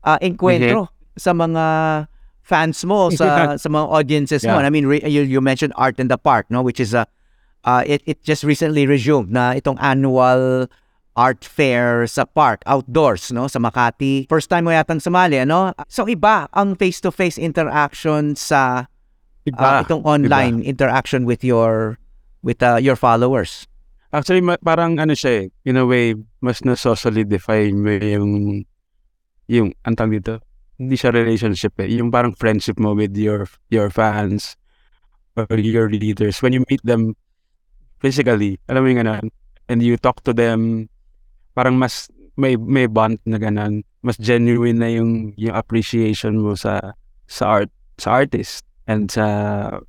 uh, 0.07 0.19
encuentro 0.23 0.95
sa 1.19 1.35
mga 1.35 1.65
fans 2.47 2.79
mo, 2.87 3.11
sa 3.11 3.27
sa 3.63 3.67
mga 3.67 3.87
audiences 3.91 4.47
mo. 4.47 4.55
Yeah. 4.55 4.63
And 4.63 4.67
I 4.67 4.71
mean, 4.71 4.87
re- 4.87 5.03
you, 5.03 5.27
you 5.27 5.43
mentioned 5.43 5.75
Art 5.75 5.99
in 5.99 6.07
the 6.07 6.17
Park, 6.17 6.47
no? 6.47 6.63
Which 6.63 6.79
is 6.79 6.95
a 6.95 7.11
uh, 7.67 7.83
it, 7.83 8.07
it 8.07 8.23
just 8.23 8.47
recently 8.47 8.87
resumed 8.87 9.35
na 9.35 9.59
itong 9.59 9.83
annual 9.83 10.71
art 11.17 11.43
fair 11.43 12.05
sa 12.07 12.29
park, 12.29 12.61
outdoors, 12.69 13.33
no? 13.33 13.49
Sa 13.49 13.59
Makati. 13.59 14.29
First 14.29 14.53
time 14.53 14.69
mo 14.69 14.71
yatang 14.71 15.01
sumali, 15.01 15.43
ano? 15.43 15.73
So, 15.89 16.05
iba 16.05 16.47
ang 16.53 16.77
face-to-face 16.77 17.41
interaction 17.41 18.37
sa 18.37 18.87
uh, 19.55 19.87
itong 19.87 20.03
online 20.03 20.63
interaction 20.67 21.23
with 21.23 21.47
your 21.47 21.99
with 22.43 22.63
uh, 22.63 22.83
your 22.83 22.99
followers. 22.99 23.71
Actually, 24.11 24.43
ma- 24.43 24.61
parang 24.63 24.99
ano 24.99 25.15
siya 25.15 25.47
eh, 25.47 25.67
in 25.67 25.79
a 25.79 25.87
way, 25.87 26.15
mas 26.39 26.63
na-solidify 26.63 27.75
mo 27.75 27.91
yung, 27.99 28.33
yung, 29.51 29.69
ang 29.83 29.95
tawag 29.99 30.23
dito, 30.23 30.39
hindi 30.79 30.95
siya 30.95 31.11
relationship 31.11 31.75
eh, 31.83 31.91
yung 31.91 32.15
parang 32.15 32.33
friendship 32.37 32.79
mo 32.79 32.95
with 32.95 33.17
your 33.17 33.49
your 33.73 33.91
fans 33.91 34.55
or 35.35 35.49
your 35.59 35.89
readers. 35.89 36.39
When 36.41 36.53
you 36.53 36.63
meet 36.69 36.85
them 36.85 37.17
physically, 37.99 38.61
alam 38.69 38.85
mo 38.85 38.87
yung 38.93 39.01
ganun, 39.03 39.27
and 39.67 39.81
you 39.83 39.97
talk 39.97 40.23
to 40.29 40.33
them, 40.37 40.87
parang 41.57 41.81
mas 41.81 42.13
may 42.37 42.55
may 42.61 42.87
bond 42.87 43.19
na 43.25 43.41
ganun. 43.41 43.83
Mas 44.05 44.21
genuine 44.21 44.79
na 44.79 44.93
yung 44.93 45.33
yung 45.41 45.57
appreciation 45.57 46.39
mo 46.39 46.55
sa 46.55 46.95
sa 47.27 47.65
art 47.65 47.73
sa 47.97 48.21
artist 48.21 48.66
and 48.87 49.11
sa 49.11 49.27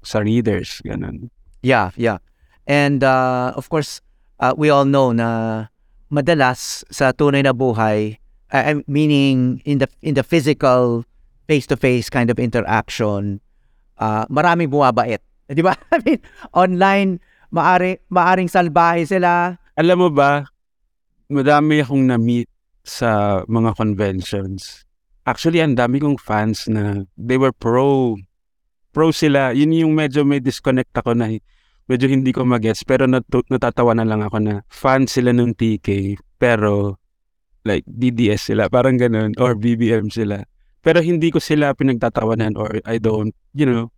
sa 0.02 0.18
readers 0.20 0.82
ganun. 0.86 1.30
Yeah, 1.62 1.94
yeah. 1.98 2.22
And 2.68 3.02
uh, 3.02 3.54
of 3.56 3.70
course, 3.70 4.02
uh, 4.42 4.54
we 4.58 4.70
all 4.70 4.86
know 4.86 5.14
na 5.14 5.72
madalas 6.12 6.84
sa 6.92 7.16
tunay 7.16 7.46
na 7.46 7.54
buhay, 7.56 8.20
uh, 8.52 8.64
uh, 8.76 8.82
meaning 8.86 9.62
in 9.64 9.80
the 9.80 9.88
in 10.04 10.14
the 10.14 10.26
physical 10.26 11.08
face-to-face 11.48 12.12
kind 12.12 12.28
of 12.28 12.38
interaction, 12.38 13.40
uh, 13.98 14.28
maraming 14.28 14.68
bumabait. 14.68 15.24
Di 15.48 15.64
ba? 15.64 15.80
I 15.96 16.04
mean, 16.04 16.20
online, 16.52 17.24
maari, 17.56 18.04
maaring 18.12 18.52
salbahe 18.52 19.08
sila. 19.08 19.56
Alam 19.80 19.98
mo 20.04 20.10
ba, 20.12 20.44
madami 21.32 21.80
akong 21.80 22.04
na-meet 22.04 22.52
sa 22.84 23.42
mga 23.48 23.80
conventions. 23.80 24.84
Actually, 25.24 25.64
ang 25.64 25.76
dami 25.76 26.04
kong 26.04 26.20
fans 26.20 26.68
na 26.68 27.08
they 27.16 27.40
were 27.40 27.56
pro. 27.56 28.16
Pro 28.98 29.14
sila. 29.14 29.54
Yun 29.54 29.78
yung 29.78 29.94
medyo 29.94 30.26
may 30.26 30.42
disconnect 30.42 30.90
ako 30.98 31.14
na 31.14 31.30
medyo 31.86 32.10
hindi 32.10 32.34
ko 32.34 32.42
magets 32.50 32.82
pero 32.82 33.06
nat- 33.06 33.30
natatawa 33.30 33.94
na 33.94 34.02
lang 34.02 34.26
ako 34.26 34.42
na 34.42 34.66
fan 34.74 35.06
sila 35.06 35.30
ng 35.38 35.54
TK 35.54 36.18
pero 36.42 36.98
like 37.62 37.86
DDS 37.86 38.50
sila 38.50 38.66
parang 38.74 38.98
ganun 38.98 39.38
or 39.38 39.54
BBM 39.54 40.10
sila. 40.10 40.42
Pero 40.82 41.06
hindi 41.06 41.30
ko 41.30 41.38
sila 41.38 41.78
pinagtatawanan 41.78 42.58
or 42.58 42.82
I 42.90 42.98
don't 42.98 43.38
you 43.54 43.70
know. 43.70 43.94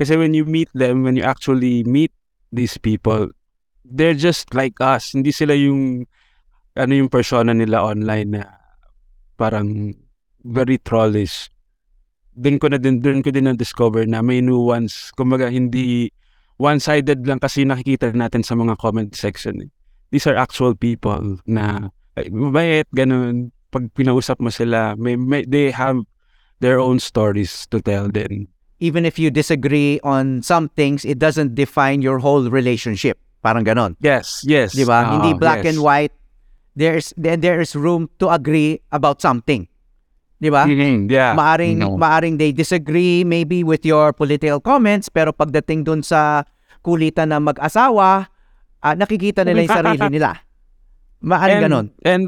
Kasi 0.00 0.16
when 0.16 0.32
you 0.32 0.48
meet 0.48 0.72
them 0.72 1.04
when 1.04 1.20
you 1.20 1.24
actually 1.28 1.84
meet 1.84 2.16
these 2.48 2.80
people 2.80 3.28
they're 3.84 4.16
just 4.16 4.56
like 4.56 4.80
us. 4.80 5.12
Hindi 5.12 5.36
sila 5.36 5.52
yung 5.52 6.08
ano 6.80 6.92
yung 6.96 7.12
persona 7.12 7.52
nila 7.52 7.84
online 7.84 8.40
na 8.40 8.48
parang 9.36 9.92
very 10.40 10.80
trollish 10.80 11.52
din 12.40 12.56
ko 12.56 12.72
na 12.72 12.80
din 12.80 13.04
din 13.04 13.20
ko 13.20 13.28
din 13.28 13.44
na 13.44 13.52
discover 13.52 14.08
na 14.08 14.24
may 14.24 14.40
nuance 14.40 15.12
kumbaga 15.12 15.52
hindi 15.52 16.08
one-sided 16.56 17.24
lang 17.24 17.40
kasi 17.40 17.64
nakikita 17.64 18.12
natin 18.12 18.44
sa 18.44 18.56
mga 18.56 18.76
comment 18.76 19.12
section. 19.16 19.60
eh. 19.64 19.70
These 20.12 20.28
are 20.28 20.36
actual 20.36 20.76
people 20.76 21.40
na 21.48 21.88
ay, 22.18 22.28
mabait, 22.28 22.84
ganun. 22.92 23.48
Pag 23.70 23.88
pinausap 23.94 24.42
mo 24.42 24.50
sila, 24.50 24.98
may, 24.98 25.14
may, 25.14 25.46
they 25.46 25.70
have 25.70 26.02
their 26.58 26.76
own 26.82 26.98
stories 26.98 27.64
to 27.70 27.80
tell 27.80 28.10
din. 28.10 28.50
Even 28.82 29.06
if 29.06 29.16
you 29.16 29.30
disagree 29.30 30.00
on 30.02 30.42
some 30.42 30.68
things, 30.74 31.04
it 31.06 31.16
doesn't 31.22 31.54
define 31.54 32.02
your 32.02 32.18
whole 32.18 32.50
relationship. 32.50 33.16
Parang 33.40 33.64
ganon. 33.64 33.94
Yes, 34.02 34.42
yes. 34.44 34.74
Di 34.76 34.84
ba? 34.84 35.00
Ah, 35.06 35.10
Hindi 35.16 35.38
black 35.38 35.64
yes. 35.64 35.72
and 35.72 35.78
white. 35.80 36.12
There's 36.76 37.14
then 37.16 37.40
there 37.40 37.60
is 37.62 37.72
room 37.72 38.10
to 38.20 38.28
agree 38.28 38.82
about 38.92 39.22
something. 39.22 39.69
Di 40.40 40.48
ba? 40.48 40.64
Yeah. 40.64 41.36
maaring 41.36 41.84
No. 41.84 42.00
maaring 42.00 42.40
they 42.40 42.48
disagree 42.48 43.28
maybe 43.28 43.60
with 43.60 43.84
your 43.84 44.16
political 44.16 44.56
comments 44.56 45.12
pero 45.12 45.36
pagdating 45.36 45.84
dun 45.84 46.00
sa 46.00 46.48
kulitan 46.80 47.28
na 47.28 47.38
mag-asawa, 47.38 48.28
ah, 48.80 48.94
nakikita 48.96 49.44
nila 49.44 49.68
yung 49.68 49.76
sarili 49.84 50.06
nila. 50.16 50.30
Maaring 51.20 51.60
and, 51.60 51.64
ganon. 51.68 51.86
And 52.02 52.22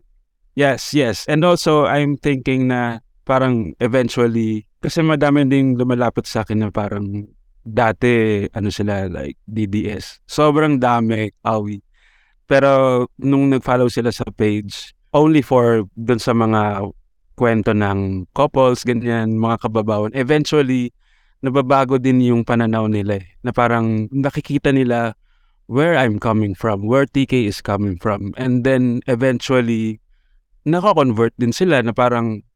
yes, 0.55 0.93
yes. 0.93 1.25
And 1.25 1.41
also, 1.45 1.89
I'm 1.89 2.21
thinking 2.21 2.69
na 2.69 3.01
parang 3.25 3.73
eventually, 3.81 4.69
kasi 4.85 5.01
madami 5.01 5.49
ding 5.49 5.81
lumalapit 5.81 6.29
sa 6.29 6.45
akin 6.45 6.61
na 6.61 6.69
parang 6.69 7.33
dati, 7.65 8.45
ano 8.53 8.69
sila, 8.69 9.09
like 9.09 9.41
DDS. 9.49 10.21
Sobrang 10.29 10.77
dami, 10.77 11.33
awi. 11.47 11.81
Pero 12.45 13.07
nung 13.17 13.49
nag-follow 13.49 13.89
sila 13.89 14.13
sa 14.13 14.29
page, 14.29 14.93
only 15.17 15.41
for 15.41 15.89
dun 15.97 16.21
sa 16.21 16.37
mga 16.37 16.93
kwento 17.35 17.73
ng 17.73 18.29
couples, 18.37 18.85
ganyan, 18.85 19.37
mga 19.41 19.69
kababawan. 19.69 20.13
Eventually, 20.15 20.93
nababago 21.43 21.99
din 21.99 22.23
yung 22.23 22.47
pananaw 22.47 22.87
nila 22.87 23.19
eh. 23.19 23.27
Na 23.43 23.51
parang 23.51 24.07
nakikita 24.15 24.71
nila 24.71 25.19
where 25.67 25.99
I'm 25.99 26.23
coming 26.23 26.55
from, 26.55 26.87
where 26.87 27.09
TK 27.09 27.49
is 27.49 27.59
coming 27.65 27.99
from. 27.99 28.37
And 28.39 28.63
then 28.63 29.03
eventually, 29.11 29.99
nako-convert 30.63 31.35
din 31.41 31.51
sila 31.51 31.83
na 31.83 31.91
parang, 31.91 32.47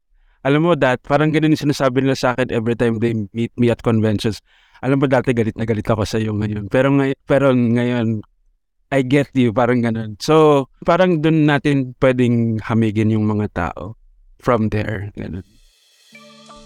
alam 0.47 0.63
mo 0.63 0.77
that, 0.79 1.03
parang 1.03 1.33
ganun 1.33 1.57
yung 1.57 1.67
sinasabi 1.67 2.05
nila 2.05 2.15
sa 2.15 2.37
akin 2.37 2.53
every 2.53 2.77
time 2.77 3.03
they 3.03 3.11
meet 3.35 3.51
me 3.59 3.67
at 3.67 3.83
conventions. 3.83 4.39
Alam 4.79 5.03
mo 5.03 5.05
dati 5.09 5.33
galit 5.33 5.57
na 5.57 5.65
galit 5.65 5.89
ako 5.89 6.05
sa 6.07 6.21
iyo 6.21 6.31
ngayon. 6.37 6.69
Pero, 6.71 6.93
ngay- 6.93 7.19
pero 7.25 7.51
ngayon, 7.51 8.21
I 8.87 9.03
get 9.03 9.35
you, 9.35 9.51
parang 9.51 9.83
ganun. 9.83 10.15
So, 10.23 10.67
parang 10.87 11.19
dun 11.19 11.43
natin 11.43 11.91
pwedeng 11.99 12.63
hamigin 12.63 13.11
yung 13.11 13.27
mga 13.27 13.51
tao 13.51 13.96
from 14.39 14.69
there. 14.69 15.11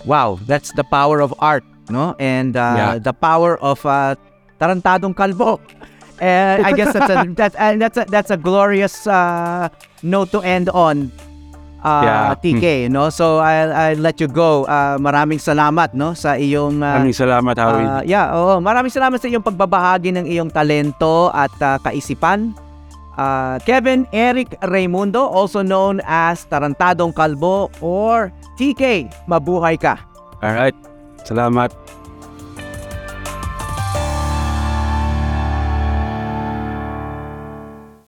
Wow, 0.05 0.39
that's 0.49 0.71
the 0.73 0.83
power 0.83 1.21
of 1.21 1.33
art, 1.39 1.63
no? 1.89 2.15
And 2.17 2.57
uh, 2.57 2.73
Yeah. 2.75 2.91
the 2.97 3.13
power 3.13 3.57
of 3.61 3.85
uh, 3.85 4.15
tarantadong 4.57 5.13
kalbo. 5.13 5.61
And 6.21 6.61
I 6.65 6.73
guess 6.73 6.93
that's 6.93 7.09
a 7.09 7.25
that's 7.37 7.55
uh, 7.57 7.73
that's 7.81 7.97
a, 7.97 8.05
that's 8.05 8.31
a 8.33 8.37
glorious 8.37 9.05
uh, 9.05 9.69
note 10.01 10.29
to 10.33 10.41
end 10.41 10.69
on. 10.69 11.09
Uh, 11.81 12.05
Yeah. 12.05 12.37
TK, 12.37 12.65
no? 12.93 13.09
So 13.09 13.41
I'll, 13.41 13.73
I'll 13.73 13.97
let 13.97 14.21
you 14.21 14.29
go. 14.29 14.69
Uh, 14.69 15.01
maraming 15.01 15.41
salamat, 15.41 15.97
no, 15.97 16.13
sa 16.13 16.37
iyong 16.37 16.77
uh, 16.77 17.01
Maraming 17.01 17.17
salamat, 17.17 17.55
Howie. 17.57 17.81
Ah, 17.89 18.01
yeah, 18.05 18.29
oo. 18.37 18.61
Maraming 18.61 18.93
salamat 18.93 19.17
sa 19.17 19.25
iyong 19.25 19.41
pagbabahagi 19.41 20.13
ng 20.13 20.29
iyong 20.29 20.53
talento 20.53 21.33
at 21.33 21.49
ah, 21.57 21.81
kaisipan. 21.81 22.53
Ah, 23.19 23.59
Kevin 23.67 24.07
Eric 24.15 24.55
Raimundo, 24.71 25.25
also 25.27 25.59
known 25.59 25.99
as 26.07 26.47
Tarantadong 26.47 27.11
Kalbo 27.11 27.67
or 27.83 28.31
TK, 28.55 29.11
mabuhay 29.27 29.75
ka. 29.75 29.99
Alright. 30.39 30.75
Salamat. 31.27 31.80